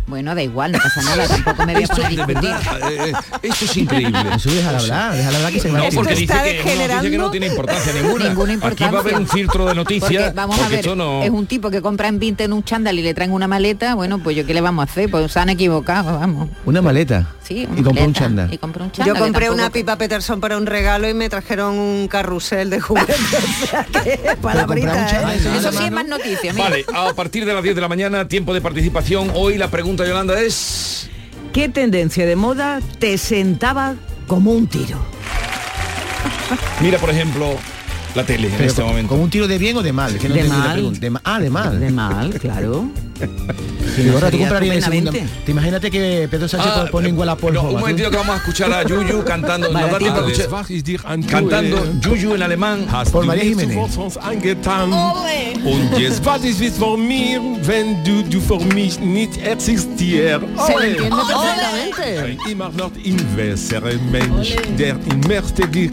Bueno, 0.07 0.35
da 0.35 0.43
igual, 0.43 0.71
no 0.71 0.77
pasa 0.77 1.01
nada, 1.01 1.27
tampoco 1.27 1.65
me 1.65 1.73
voy 1.73 1.81
a 1.81 1.85
Esto, 1.85 1.95
poner 1.95 2.19
a 2.21 2.25
de 2.27 2.33
discutir. 2.33 2.43
verdad, 2.43 2.91
eh, 2.91 3.09
eh, 3.09 3.13
esto 3.41 3.65
es 3.65 3.77
increíble. 3.77 4.19
Eso 4.35 4.51
déjala 4.51 4.77
hablar, 4.77 5.15
déjala 5.15 5.37
hablar 5.37 5.51
que 5.53 5.59
se 5.59 5.71
va 5.71 5.77
No, 5.79 5.83
a 5.85 5.89
porque 5.89 6.13
Esto 6.13 6.19
dice 6.21 6.33
está 6.33 6.43
que 6.43 6.59
es 6.59 6.65
una 6.65 6.87
noticia 6.87 7.09
que 7.11 7.17
no 7.17 7.31
tiene 7.31 7.47
importancia 7.47 7.93
ninguna. 7.93 8.29
Ninguna 8.29 8.53
Aquí 8.53 8.61
va 8.61 8.69
a 8.69 8.69
haber 9.01 9.13
importancia. 9.13 9.17
un 9.19 9.27
filtro 9.27 9.65
de 9.65 9.75
noticias. 9.75 10.23
Porque 10.25 10.35
vamos 10.35 10.59
a 10.59 10.69
ver, 10.69 10.79
esto 10.79 10.95
no... 10.95 11.23
es 11.23 11.29
un 11.31 11.47
tipo 11.47 11.71
que 11.71 11.81
compra 11.81 12.07
en 12.07 12.19
Vinted 12.19 12.51
un 12.51 12.63
chándal 12.63 12.99
y 12.99 13.01
le 13.01 13.13
traen 13.15 13.31
una 13.31 13.47
maleta, 13.47 13.95
bueno, 13.95 14.19
pues 14.19 14.35
yo 14.37 14.45
qué 14.45 14.53
le 14.53 14.61
vamos 14.61 14.87
a 14.87 14.91
hacer, 14.91 15.09
pues 15.09 15.31
se 15.31 15.39
han 15.39 15.49
equivocado, 15.49 16.19
vamos. 16.19 16.49
Una 16.65 16.81
maleta. 16.83 17.27
Sí, 17.47 17.67
y 17.77 17.83
compró 17.83 18.03
un. 18.05 18.09
Y 18.09 18.13
Yo 18.13 18.19
chándal. 18.19 18.49
que 18.49 18.57
compré 18.57 18.89
tampoco- 19.45 19.53
una 19.53 19.69
pipa 19.69 19.97
Peterson 19.97 20.39
para 20.41 20.57
un 20.57 20.65
regalo 20.65 21.07
y 21.07 21.13
me 21.13 21.29
trajeron 21.29 21.77
un 21.77 22.07
carrusel 22.07 22.69
de 22.71 22.81
juguetes. 22.81 23.15
O 23.63 23.67
sea 23.67 23.83
que, 23.85 24.19
palabrita, 24.41 25.33
¿eh? 25.33 25.39
Eso 25.57 25.71
sí 25.71 25.85
es 25.85 25.91
más 25.91 26.07
noticia, 26.07 26.53
mira. 26.53 26.63
Vale, 26.69 26.85
a 26.93 27.13
partir 27.13 27.45
de 27.45 27.53
las 27.53 27.61
10 27.61 27.75
de 27.75 27.81
la 27.81 27.87
mañana, 27.87 28.27
tiempo 28.27 28.53
de 28.53 28.61
participación. 28.61 29.31
Hoy 29.35 29.57
la 29.57 29.69
pregunta, 29.69 30.05
Yolanda, 30.07 30.39
es... 30.41 31.09
¿Qué 31.53 31.69
tendencia 31.69 32.25
de 32.25 32.35
moda 32.35 32.81
te 32.99 33.17
sentaba 33.17 33.95
como 34.27 34.51
un 34.51 34.67
tiro? 34.67 34.97
Mira, 36.81 36.97
por 36.99 37.09
ejemplo, 37.09 37.55
la 38.15 38.23
tele 38.23 38.47
en 38.47 38.61
este 38.63 38.81
con- 38.81 38.89
momento. 38.91 39.09
¿Con 39.09 39.19
un 39.21 39.29
tiro 39.29 39.47
de 39.47 39.57
bien 39.57 39.75
o 39.77 39.83
de 39.83 39.91
mal? 39.93 40.17
Que 40.17 40.29
no 40.29 40.35
De 40.35 40.43
mal. 40.45 40.73
pregunta. 40.73 40.99
De 40.99 41.09
ma- 41.09 41.21
ah, 41.23 41.39
de 41.39 41.49
mal. 41.49 41.79
De 41.79 41.89
mal, 41.91 42.29
claro. 42.39 42.89
Vigorra, 43.97 44.29
tú 44.29 44.37
comprarías 44.39 44.75
el 44.75 44.83
segundo. 44.83 45.11
estupendamente. 45.11 45.45
Te 45.45 45.51
imagínate 45.51 45.89
que 45.91 46.27
Pedro 46.29 46.47
Sánchez 46.49 46.71
Ah, 46.75 46.85
pone 46.91 47.07
igual 47.09 47.29
a 47.29 47.35
Paul 47.37 47.53
no, 47.53 47.61
un 47.61 47.69
¿tú? 47.69 47.77
momentito 47.79 48.09
que 48.11 48.17
vamos 48.17 48.35
a 48.35 48.37
escuchar 48.39 48.73
a 48.73 48.83
Yuyu 48.83 49.23
cantando. 49.25 49.71
Nos 49.71 49.91
da 49.91 49.97
tiempo 49.97 50.19
a 50.19 50.27
escuchar- 50.29 51.25
Cantando 51.29 51.77
Yuyu 52.01 52.35
en 52.35 52.43
alemán. 52.43 52.85
Por 53.11 53.25
María 53.25 53.43
Jiménez. 53.43 53.73
zuvor 53.75 53.89
sonst 53.91 54.17
angetan. 54.17 54.91
Und 54.91 55.97
jetzt 55.97 56.25
was 56.25 56.43
ist 56.43 56.61
es 56.61 56.77
von 56.77 57.07
mir, 57.07 57.39
wenn 57.63 58.03
du, 58.03 58.21
du 58.29 58.41
für 58.41 58.59
mich 58.73 58.99
nicht 58.99 59.37
existierst. 59.37 60.45
Se 60.57 60.71
le 60.71 60.75
Ole. 60.75 60.87
entiende 60.87 61.15
perfectamente. 61.15 62.25
Ein 62.25 62.51
immer 62.51 62.69
noch 62.71 62.91
ein 63.05 63.17
besserer 63.35 63.93
Mensch, 64.11 64.55
der 64.77 64.95
dir 65.67 65.89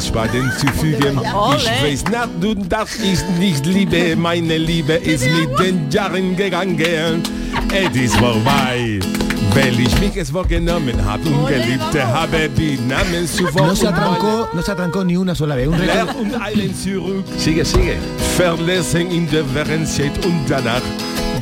Schaden 0.00 0.50
zufügen. 0.58 1.20
Ich 1.56 1.82
weiß 1.82 2.04
nicht, 2.04 2.28
du, 2.40 2.54
dass 2.54 2.96
ich 2.96 3.20
nicht 3.38 3.66
liebe, 3.66 4.16
meine 4.16 4.58
Liebe 4.58 4.94
ist 4.94 5.24
mit 5.24 5.58
den 5.58 5.90
Jahren 5.90 6.36
gegangen. 6.36 7.22
Es 7.72 7.96
ist 7.96 8.16
vorbei. 8.16 9.00
Weil 9.54 9.80
ich 9.80 9.98
mich 10.00 10.16
es 10.16 10.30
vorgenommen 10.30 11.02
habe 11.02 11.28
und 11.28 11.48
Geliebte 11.48 12.06
habe 12.06 12.50
die 12.50 12.78
Namen 12.86 13.26
zuvor 13.26 13.68
No 13.68 13.74
se 13.74 13.86
und 13.86 13.94
atrancó, 13.94 14.48
no 14.52 14.62
se 14.62 14.72
atrancó 14.72 15.02
ni 15.04 15.16
una 15.16 15.34
sola 15.34 15.56
vez. 15.56 15.68
Un 15.68 15.74
und 16.20 16.42
eilen 16.42 16.74
zurück. 16.74 17.24
Sigue, 17.38 17.64
sigue. 17.64 17.96
Verlassen 18.36 19.10
in 19.10 19.28
der 19.30 19.44
Vergangenheit 19.46 20.24
und 20.26 20.44
danach 20.46 20.82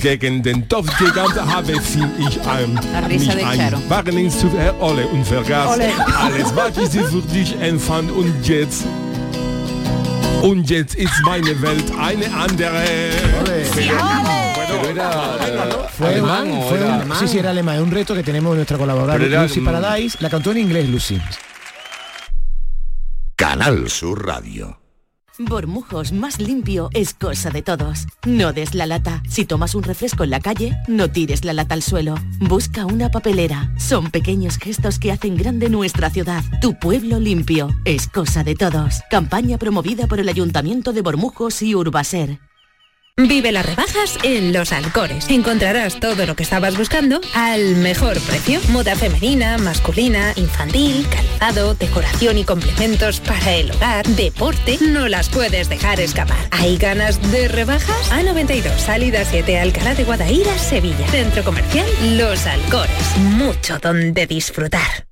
gegen 0.01 0.43
den 0.43 0.69
Topfgigant 0.69 1.35
habe 1.35 1.81
fing 1.81 2.11
ich 2.19 2.41
an. 2.43 2.79
Mich 3.09 3.29
ein. 3.45 3.75
Warnen 3.89 4.31
zu 4.31 4.49
Herr 4.57 4.81
Olle 4.81 5.07
und 5.07 5.27
vergaß 5.27 5.77
Ole. 5.77 5.89
alles, 6.17 6.55
was 6.55 6.77
ich 6.77 7.01
für 7.01 7.23
dich 7.23 7.61
empfand 7.61 8.12
und 8.12 8.47
jetzt 8.47 8.85
und 10.45 10.68
jetzt 10.70 10.95
ist 10.95 11.12
meine 11.24 11.61
Welt 11.61 11.90
eine 11.99 12.26
andere. 12.34 12.84
Pero 13.45 14.88
era 14.88 15.88
Fue, 15.97 16.09
alemán 16.09 16.62
fue 16.68 16.78
era- 16.78 16.97
un, 17.05 17.16
sí, 17.18 17.28
sí, 17.28 17.38
era 17.38 17.51
alemán. 17.51 17.80
Un 17.82 17.90
reto 17.90 18.14
que 18.14 18.22
tenemos 18.22 18.53
en 18.53 18.57
nuestra 18.59 18.78
colaboradora 18.78 19.24
era, 19.24 19.42
Lucy 19.42 19.61
Paradise. 19.61 20.18
La 20.20 20.28
cantó 20.30 20.53
en 20.53 20.59
inglés, 20.59 20.88
Lucy. 20.88 21.20
Canal 23.36 23.88
Sur 23.90 24.26
Radio. 24.26 24.78
Bormujos 25.39 26.12
más 26.12 26.39
limpio 26.39 26.91
es 26.93 27.12
cosa 27.12 27.51
de 27.51 27.61
todos. 27.61 28.07
No 28.24 28.53
des 28.53 28.72
la 28.74 28.87
lata. 28.87 29.20
Si 29.28 29.45
tomas 29.45 29.74
un 29.74 29.82
refresco 29.82 30.22
en 30.22 30.30
la 30.30 30.39
calle, 30.39 30.76
no 30.87 31.11
tires 31.11 31.45
la 31.45 31.53
lata 31.53 31.74
al 31.74 31.82
suelo. 31.82 32.14
Busca 32.39 32.87
una 32.87 33.11
papelera. 33.11 33.74
Son 33.76 34.12
pequeños 34.12 34.59
gestos 34.59 35.01
que 35.01 35.11
hacen 35.11 35.37
grande 35.37 35.68
nuestra 35.68 36.09
ciudad. 36.09 36.45
Tu 36.61 36.78
pueblo 36.78 37.18
limpio 37.18 37.70
es 37.85 38.07
cosa 38.07 38.45
de 38.45 38.55
todos. 38.55 39.01
Campaña 39.11 39.59
promovida 39.59 40.07
por 40.07 40.20
el 40.20 40.28
Ayuntamiento 40.28 40.93
de 40.93 41.03
Bormujos 41.03 41.62
y 41.62 41.74
Urbaser. 41.74 42.39
Vive 43.17 43.53
las 43.53 43.65
rebajas 43.65 44.19
en 44.25 44.53
Los 44.53 44.73
Alcores. 44.73 45.31
Encontrarás 45.31 46.01
todo 46.01 46.27
lo 46.27 46.35
que 46.35 46.43
estabas 46.43 46.77
buscando 46.77 47.21
al 47.33 47.77
mejor 47.77 48.19
precio. 48.19 48.61
Moda 48.71 48.97
femenina, 48.97 49.57
masculina, 49.57 50.33
infantil, 50.35 51.07
calzado, 51.09 51.75
decoración 51.75 52.39
y 52.39 52.45
complementos 52.45 53.21
para 53.21 53.55
el 53.55 53.71
hogar, 53.71 54.05
deporte. 54.05 54.79
No 54.81 55.07
las 55.07 55.29
puedes 55.29 55.69
dejar 55.69 56.01
escapar. 56.01 56.49
¿Hay 56.51 56.77
ganas 56.77 57.23
de 57.31 57.47
rebajas? 57.47 58.11
A92, 58.11 58.77
salida 58.79 59.25
7, 59.25 59.61
Alcalá 59.61 59.95
de 59.95 60.03
Guadaira, 60.03 60.59
Sevilla. 60.59 61.07
Centro 61.07 61.45
comercial 61.45 61.87
Los 62.19 62.45
Alcores. 62.47 63.17
Mucho 63.19 63.79
donde 63.79 64.27
disfrutar. 64.27 65.07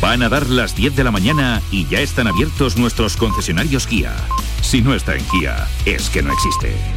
Van 0.00 0.22
a 0.22 0.30
dar 0.30 0.46
las 0.46 0.74
10 0.74 0.96
de 0.96 1.04
la 1.04 1.10
mañana 1.10 1.60
y 1.70 1.86
ya 1.86 2.00
están 2.00 2.28
abiertos 2.28 2.78
nuestros 2.78 3.18
concesionarios 3.18 3.86
Kia. 3.86 4.14
Si 4.64 4.80
no 4.80 4.94
está 4.94 5.14
en 5.14 5.24
Kia, 5.26 5.68
es 5.84 6.08
que 6.08 6.22
no 6.22 6.32
existe. 6.32 6.93